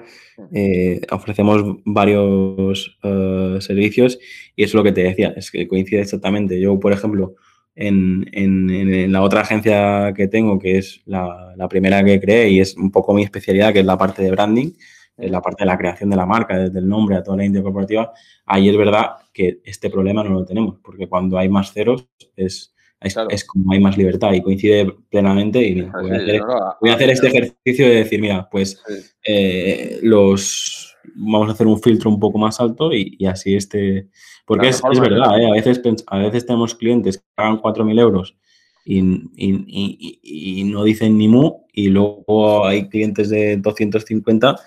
eh, 0.53 1.01
ofrecemos 1.11 1.61
varios 1.85 2.97
eh, 3.03 3.57
servicios 3.61 4.19
y 4.55 4.63
es 4.63 4.73
lo 4.73 4.83
que 4.83 4.91
te 4.91 5.03
decía, 5.03 5.33
es 5.35 5.51
que 5.51 5.67
coincide 5.67 6.01
exactamente. 6.01 6.59
Yo, 6.59 6.79
por 6.79 6.91
ejemplo, 6.91 7.35
en, 7.75 9.11
la 9.11 9.21
otra 9.21 9.41
agencia 9.41 10.13
que 10.15 10.27
tengo, 10.27 10.59
que 10.59 10.77
es 10.77 11.01
la, 11.05 11.55
primera 11.69 12.03
que 12.03 12.19
creé 12.19 12.49
y 12.49 12.59
es 12.59 12.75
un 12.75 12.91
poco 12.91 13.13
mi 13.13 13.23
especialidad, 13.23 13.73
que 13.73 13.79
es 13.79 13.85
la 13.85 13.97
parte 13.97 14.23
de 14.23 14.31
branding, 14.31 14.71
es 15.17 15.31
la 15.31 15.41
parte 15.41 15.63
de 15.63 15.67
la 15.67 15.77
creación 15.77 16.09
de 16.09 16.15
la 16.15 16.25
marca, 16.25 16.57
desde 16.57 16.79
el 16.79 16.87
nombre 16.87 17.15
a 17.15 17.23
toda 17.23 17.37
la 17.37 17.43
identidad 17.43 17.63
corporativa, 17.63 18.11
ahí 18.45 18.69
es 18.69 18.77
verdad 18.77 19.11
que 19.33 19.61
este 19.63 19.89
problema 19.89 20.23
no 20.23 20.31
lo 20.31 20.45
tenemos, 20.45 20.79
porque 20.83 21.07
cuando 21.07 21.37
hay 21.37 21.49
más 21.49 21.71
ceros 21.71 22.07
es 22.35 22.73
es, 23.03 23.43
como 23.45 23.73
hay 23.73 23.79
más 23.79 23.97
libertad 23.97 24.33
y 24.33 24.41
coincide 24.41 24.93
plenamente. 25.09 25.61
Y 25.61 25.81
voy, 25.81 26.89
a 26.89 26.93
hacer, 26.93 27.09
este 27.09 27.27
ejercicio 27.27 27.87
de 27.87 27.95
decir, 27.95 28.21
mira, 28.21 28.47
pues 28.49 28.81
eh, 29.27 29.99
los 30.01 30.95
vamos 31.15 31.49
a 31.49 31.51
hacer 31.51 31.67
un 31.67 31.81
filtro 31.81 32.09
un 32.09 32.19
poco 32.19 32.37
más 32.37 32.59
alto 32.59 32.93
y, 32.93 33.17
así 33.25 33.55
este. 33.55 34.09
Porque 34.45 34.69
es, 34.69 34.81
verdad, 34.81 35.39
¿eh? 35.39 35.47
a, 35.47 35.53
veces, 35.53 35.81
a 36.07 36.17
veces 36.17 36.45
tenemos 36.45 36.75
clientes 36.75 37.17
que 37.17 37.23
pagan 37.33 37.61
4.000 37.61 37.99
euros 37.99 38.35
y, 38.85 38.99
y, 39.37 40.63
no 40.65 40.83
dicen 40.83 41.17
ni 41.17 41.29
mu, 41.29 41.65
y 41.71 41.87
luego 41.87 42.65
hay 42.65 42.89
clientes 42.89 43.29
de 43.29 43.55
250 43.57 44.57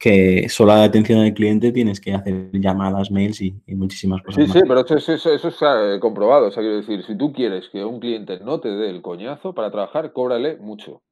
que 0.00 0.48
solo 0.48 0.72
la 0.72 0.84
atención 0.84 1.20
al 1.20 1.34
cliente 1.34 1.72
tienes 1.72 2.00
que 2.00 2.14
hacer 2.14 2.50
llamadas, 2.52 3.10
mails 3.10 3.42
y, 3.42 3.54
muchísimas 3.68 4.22
cosas. 4.22 4.46
Sí, 4.46 4.50
sí, 4.50 4.60
pero 4.66 4.80
eso, 4.80 4.96
eso, 4.96 5.34
eso 5.34 5.48
está 5.48 5.94
eh, 5.94 6.00
comprobado. 6.00 6.46
O 6.46 6.50
sea, 6.50 6.62
quiero 6.62 6.78
decir, 6.78 7.04
si 7.04 7.18
tú 7.18 7.34
quieres 7.34 7.68
que 7.68 7.84
un 7.84 8.00
cliente 8.00 8.40
no 8.40 8.60
te 8.60 8.70
dé 8.70 8.88
el 8.88 9.02
coñazo 9.02 9.54
para 9.54 9.70
trabajar, 9.70 10.14
cóbrale 10.14 10.56
mucho. 10.56 11.02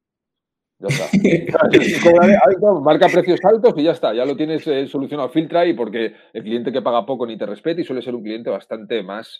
Ya 0.79 0.87
está. 0.87 1.05
marca 2.81 3.07
precios 3.09 3.39
altos 3.43 3.75
y 3.77 3.83
ya 3.83 3.91
está. 3.91 4.11
Ya 4.15 4.25
lo 4.25 4.35
tienes 4.35 4.65
eh, 4.65 4.87
solucionado. 4.87 5.29
Filtra 5.29 5.61
ahí 5.61 5.73
porque 5.73 6.15
el 6.33 6.41
cliente 6.41 6.71
que 6.71 6.81
paga 6.81 7.05
poco 7.05 7.27
ni 7.27 7.37
te 7.37 7.45
respeta 7.45 7.81
y 7.81 7.83
suele 7.83 8.01
ser 8.01 8.15
un 8.15 8.23
cliente 8.23 8.49
bastante 8.49 9.03
más 9.03 9.39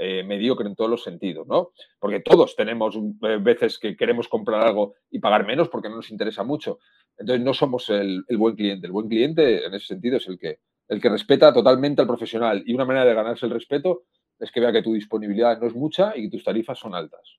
eh, 0.00 0.22
mediocre 0.22 0.68
en 0.68 0.76
todos 0.76 0.88
los 0.88 1.02
sentidos, 1.02 1.46
¿no? 1.48 1.72
Porque 1.98 2.20
todos 2.20 2.54
tenemos 2.54 2.96
eh, 2.96 3.38
veces 3.40 3.80
que 3.80 3.96
queremos 3.96 4.28
comprar 4.28 4.60
algo 4.60 4.94
y 5.10 5.18
pagar 5.18 5.44
menos 5.44 5.68
porque 5.68 5.88
no 5.88 5.96
nos 5.96 6.10
interesa 6.10 6.44
mucho. 6.44 6.78
Entonces 7.18 7.44
no 7.44 7.52
somos 7.52 7.88
el, 7.90 8.24
buen 8.36 8.54
cliente. 8.54 8.86
El 8.86 8.92
buen 8.92 9.08
cliente 9.08 9.66
en 9.66 9.74
ese 9.74 9.86
sentido 9.86 10.18
es 10.18 10.28
el 10.28 10.38
que, 10.38 10.60
el 10.88 11.00
que 11.00 11.08
respeta 11.08 11.52
totalmente 11.52 12.00
al 12.00 12.06
profesional. 12.06 12.62
Y 12.64 12.74
una 12.74 12.84
manera 12.84 13.04
de 13.04 13.14
ganarse 13.14 13.46
el 13.46 13.52
respeto 13.52 14.04
es 14.38 14.52
que 14.52 14.60
vea 14.60 14.72
que 14.72 14.82
tu 14.82 14.94
disponibilidad 14.94 15.60
no 15.60 15.66
es 15.66 15.74
mucha 15.74 16.16
y 16.16 16.22
que 16.22 16.30
tus 16.30 16.44
tarifas 16.44 16.78
son 16.78 16.94
altas. 16.94 17.38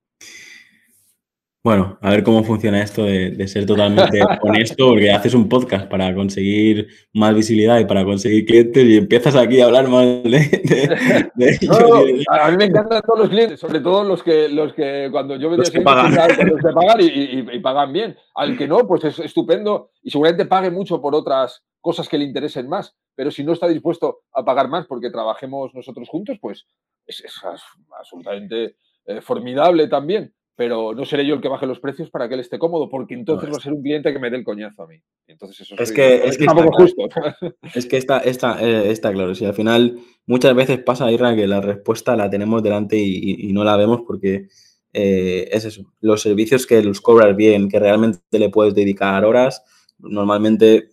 Bueno, 1.61 1.97
a 2.01 2.11
ver 2.11 2.23
cómo 2.23 2.41
funciona 2.45 2.81
esto 2.81 3.03
de, 3.03 3.45
ser 3.49 3.65
totalmente 3.65 4.21
honesto, 4.43 4.87
porque 4.87 5.11
haces 5.11 5.33
un 5.33 5.49
podcast 5.49 5.89
para 5.89 6.15
conseguir 6.15 6.87
más 7.13 7.35
visibilidad 7.35 7.77
y 7.79 7.85
para 7.85 8.05
conseguir 8.05 8.45
clientes 8.45 8.85
y 8.85 8.95
empiezas 8.95 9.35
aquí 9.35 9.59
a 9.59 9.65
hablar 9.65 9.89
más 9.89 10.05
de, 10.23 11.29
ellos. 11.37 12.25
a 12.29 12.51
mí 12.51 12.57
me 12.57 12.63
encantan 12.63 13.01
todos 13.01 13.19
los 13.19 13.29
clientes, 13.29 13.59
sobre 13.59 13.81
todo 13.81 14.05
los 14.05 14.23
que, 14.23 14.47
los 14.47 14.73
que 14.73 15.09
cuando 15.11 15.35
yo 15.35 15.49
veo 15.49 15.57
los 15.57 15.69
que 15.69 15.81
pagan, 15.81 16.15
pagan 16.75 16.97
y, 17.01 17.59
pagan 17.59 17.91
bien. 17.91 18.15
Al 18.35 18.57
que 18.57 18.65
no, 18.65 18.87
pues 18.87 19.03
es 19.03 19.19
estupendo 19.19 19.91
y 20.01 20.11
seguramente 20.11 20.45
pague 20.45 20.71
mucho 20.71 21.01
por 21.01 21.13
otras 21.13 21.61
cosas 21.81 22.07
que 22.07 22.17
le 22.17 22.23
interesen 22.23 22.69
más, 22.69 22.95
pero 23.15 23.31
si 23.31 23.43
no 23.43 23.51
está 23.51 23.67
dispuesto 23.67 24.21
a 24.31 24.45
pagar 24.45 24.69
más 24.69 24.87
porque 24.87 25.09
trabajemos 25.09 25.75
nosotros 25.75 26.07
juntos, 26.07 26.37
pues 26.39 26.65
es, 27.05 27.21
absolutamente 27.97 28.77
eh, 29.05 29.19
formidable 29.19 29.89
también 29.89 30.33
pero 30.59 30.93
no 30.93 31.05
seré 31.05 31.25
yo 31.25 31.35
el 31.35 31.39
que 31.39 31.47
baje 31.47 31.65
los 31.65 31.79
precios 31.79 32.09
para 32.09 32.27
que 32.27 32.33
él 32.33 32.41
esté 32.41 32.59
cómodo, 32.59 32.89
porque 32.89 33.13
entonces 33.13 33.49
va 33.49 33.55
a 33.55 33.61
ser 33.61 33.71
un 33.71 33.81
cliente 33.81 34.11
que 34.11 34.19
me 34.19 34.29
dé 34.29 34.35
el 34.35 34.43
coñazo 34.43 34.83
a 34.83 34.87
mí. 34.87 34.97
Entonces 35.25 35.61
eso 35.61 35.73
es, 35.81 35.89
que, 35.89 36.15
es, 36.15 36.37
que 36.37 36.43
está, 36.47 36.67
justo. 36.69 37.07
Es 37.73 37.85
que 37.85 37.95
está, 37.95 38.17
está, 38.17 38.61
eh, 38.61 38.91
está 38.91 39.13
claro. 39.13 39.33
Si 39.33 39.45
al 39.45 39.53
final 39.53 40.01
muchas 40.25 40.53
veces 40.53 40.79
pasa, 40.79 41.09
Irra, 41.13 41.33
que 41.33 41.47
la 41.47 41.61
respuesta 41.61 42.13
la 42.17 42.29
tenemos 42.29 42.61
delante 42.61 42.97
y, 42.97 43.53
no 43.53 43.63
la 43.63 43.77
vemos 43.77 44.01
porque 44.05 44.49
eh, 44.91 45.47
es 45.49 45.63
eso. 45.63 45.93
Los 46.01 46.23
servicios 46.23 46.67
que 46.67 46.83
los 46.83 46.99
cobras 46.99 47.37
bien, 47.37 47.69
que 47.69 47.79
realmente 47.79 48.19
le 48.37 48.49
puedes 48.49 48.75
dedicar 48.75 49.23
horas, 49.23 49.63
normalmente 49.97 50.89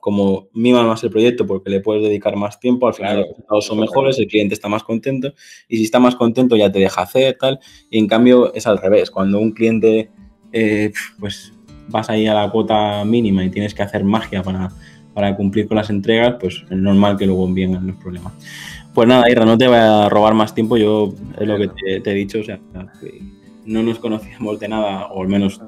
como 0.00 0.48
mima 0.52 0.82
más 0.84 1.02
el 1.04 1.10
proyecto 1.10 1.46
porque 1.46 1.70
le 1.70 1.80
puedes 1.80 2.02
dedicar 2.02 2.36
más 2.36 2.60
tiempo, 2.60 2.86
al 2.86 2.94
final 2.94 3.18
los 3.18 3.28
resultados 3.28 3.66
son 3.66 3.80
mejores, 3.80 4.18
el 4.18 4.26
cliente 4.26 4.54
está 4.54 4.68
más 4.68 4.82
contento 4.82 5.32
y 5.68 5.76
si 5.76 5.84
está 5.84 5.98
más 5.98 6.16
contento 6.16 6.56
ya 6.56 6.70
te 6.70 6.78
deja 6.78 7.02
hacer 7.02 7.36
tal. 7.38 7.60
Y 7.90 7.98
en 7.98 8.06
cambio 8.06 8.52
es 8.54 8.66
al 8.66 8.78
revés, 8.78 9.10
cuando 9.10 9.38
un 9.38 9.52
cliente 9.52 10.10
eh, 10.52 10.92
pues 11.18 11.52
vas 11.88 12.10
ahí 12.10 12.26
a 12.26 12.34
la 12.34 12.50
cuota 12.50 13.04
mínima 13.04 13.44
y 13.44 13.50
tienes 13.50 13.74
que 13.74 13.82
hacer 13.82 14.04
magia 14.04 14.42
para, 14.42 14.70
para 15.14 15.34
cumplir 15.36 15.66
con 15.66 15.76
las 15.76 15.90
entregas, 15.90 16.36
pues 16.40 16.64
es 16.70 16.76
normal 16.76 17.16
que 17.16 17.26
luego 17.26 17.52
vengan 17.52 17.86
los 17.86 17.96
problemas. 17.96 18.32
Pues 18.94 19.08
nada, 19.08 19.30
Ira, 19.30 19.44
no 19.44 19.56
te 19.56 19.68
voy 19.68 19.76
a 19.76 20.08
robar 20.08 20.34
más 20.34 20.54
tiempo, 20.54 20.76
yo 20.76 21.14
es 21.38 21.46
lo 21.46 21.56
que 21.56 21.68
te, 21.68 22.00
te 22.00 22.10
he 22.10 22.14
dicho, 22.14 22.40
o 22.40 22.42
sea, 22.42 22.58
no 23.64 23.82
nos 23.82 23.98
conocíamos 23.98 24.58
de 24.58 24.68
nada, 24.68 25.06
o 25.08 25.22
al 25.22 25.28
menos 25.28 25.60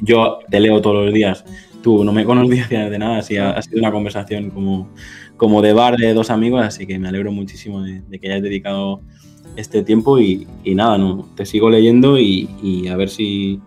yo 0.00 0.38
te 0.50 0.60
leo 0.60 0.80
todos 0.80 1.06
los 1.06 1.14
días, 1.14 1.44
tú 1.82 2.04
no 2.04 2.12
me 2.12 2.24
conocías 2.24 2.68
de 2.68 2.98
nada, 2.98 3.18
así 3.18 3.36
ha, 3.36 3.60
sido 3.62 3.78
una 3.78 3.92
conversación 3.92 4.50
como, 4.50 4.88
como 5.36 5.62
de 5.62 5.72
bar 5.72 5.96
de 5.96 6.14
dos 6.14 6.30
amigos, 6.30 6.64
así 6.64 6.86
que 6.86 6.98
me 6.98 7.08
alegro 7.08 7.32
muchísimo 7.32 7.82
de, 7.82 8.02
que 8.18 8.28
hayas 8.28 8.42
dedicado 8.42 9.00
este 9.56 9.82
tiempo 9.82 10.18
y, 10.18 10.46
nada, 10.64 10.98
no, 10.98 11.28
te 11.36 11.46
sigo 11.46 11.70
leyendo 11.70 12.18
y 12.18 12.88
a 12.90 12.96
ver 12.96 13.08
si, 13.08 13.60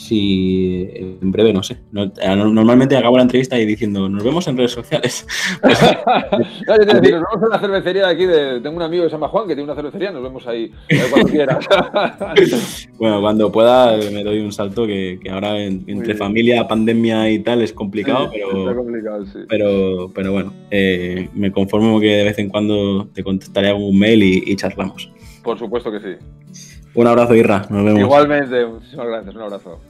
si 0.00 0.88
en 0.94 1.30
breve, 1.30 1.52
no 1.52 1.62
sé. 1.62 1.76
normalmente 1.92 2.96
acabo 2.96 3.18
la 3.18 3.24
entrevista 3.24 3.58
y 3.58 3.66
diciendo, 3.66 4.08
nos 4.08 4.24
vemos 4.24 4.46
en 4.48 4.56
redes 4.56 4.70
sociales. 4.70 5.26
no, 5.62 6.76
yo 6.78 6.86
te 6.86 6.94
nos 6.94 7.02
vemos 7.02 7.42
en 7.42 7.48
la 7.50 7.58
cervecería 7.58 8.06
de 8.06 8.12
aquí. 8.12 8.24
De, 8.24 8.60
tengo 8.60 8.76
un 8.76 8.82
amigo 8.82 9.04
que 9.04 9.10
se 9.10 9.16
llama 9.16 9.28
Juan 9.28 9.46
que 9.46 9.54
tiene 9.54 9.64
una 9.64 9.74
cervecería, 9.74 10.10
nos 10.10 10.22
vemos 10.22 10.46
ahí 10.46 10.72
cuando 11.10 11.28
quieras. 11.28 11.68
bueno, 12.98 13.20
cuando 13.20 13.52
pueda 13.52 13.98
me 14.10 14.24
doy 14.24 14.40
un 14.40 14.52
salto 14.52 14.86
que, 14.86 15.20
ahora 15.30 15.62
entre 15.62 16.14
familia, 16.14 16.66
pandemia 16.66 17.30
y 17.30 17.40
tal 17.40 17.60
es 17.60 17.74
complicado, 17.74 18.30
pero, 18.32 18.74
complicado, 18.74 19.26
sí. 19.26 19.40
pero, 19.48 20.10
pero 20.14 20.32
bueno, 20.32 20.54
eh, 20.70 21.28
me 21.34 21.52
conformo 21.52 22.00
que 22.00 22.06
de 22.06 22.24
vez 22.24 22.38
en 22.38 22.48
cuando 22.48 23.06
te 23.12 23.22
contestaré 23.22 23.68
algún 23.68 23.98
mail 23.98 24.22
y 24.22 24.56
charlamos. 24.56 25.12
Por 25.42 25.58
supuesto 25.58 25.92
que 25.92 26.00
sí. 26.00 26.69
Un 26.94 27.06
abrazo, 27.06 27.34
Irra. 27.34 27.66
Nos 27.70 27.84
vemos. 27.84 28.00
Igualmente, 28.00 28.66
muchísimas 28.66 29.06
gracias. 29.06 29.34
Un 29.34 29.42
abrazo. 29.42 29.80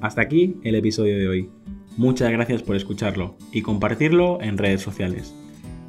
Hasta 0.00 0.20
aquí 0.22 0.56
el 0.64 0.74
episodio 0.74 1.16
de 1.16 1.28
hoy. 1.28 1.50
Muchas 1.96 2.30
gracias 2.30 2.62
por 2.62 2.76
escucharlo 2.76 3.36
y 3.52 3.62
compartirlo 3.62 4.40
en 4.40 4.58
redes 4.58 4.82
sociales. 4.82 5.34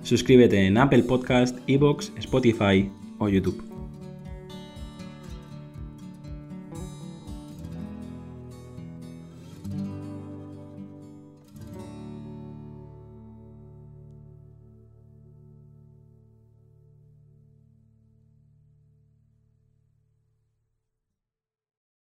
Suscríbete 0.04 0.68
en 0.68 0.78
Apple 0.78 1.04
Podcast, 1.04 1.58
Evox, 1.68 2.12
Spotify 2.18 2.92
o 3.18 3.28
YouTube. 3.28 3.75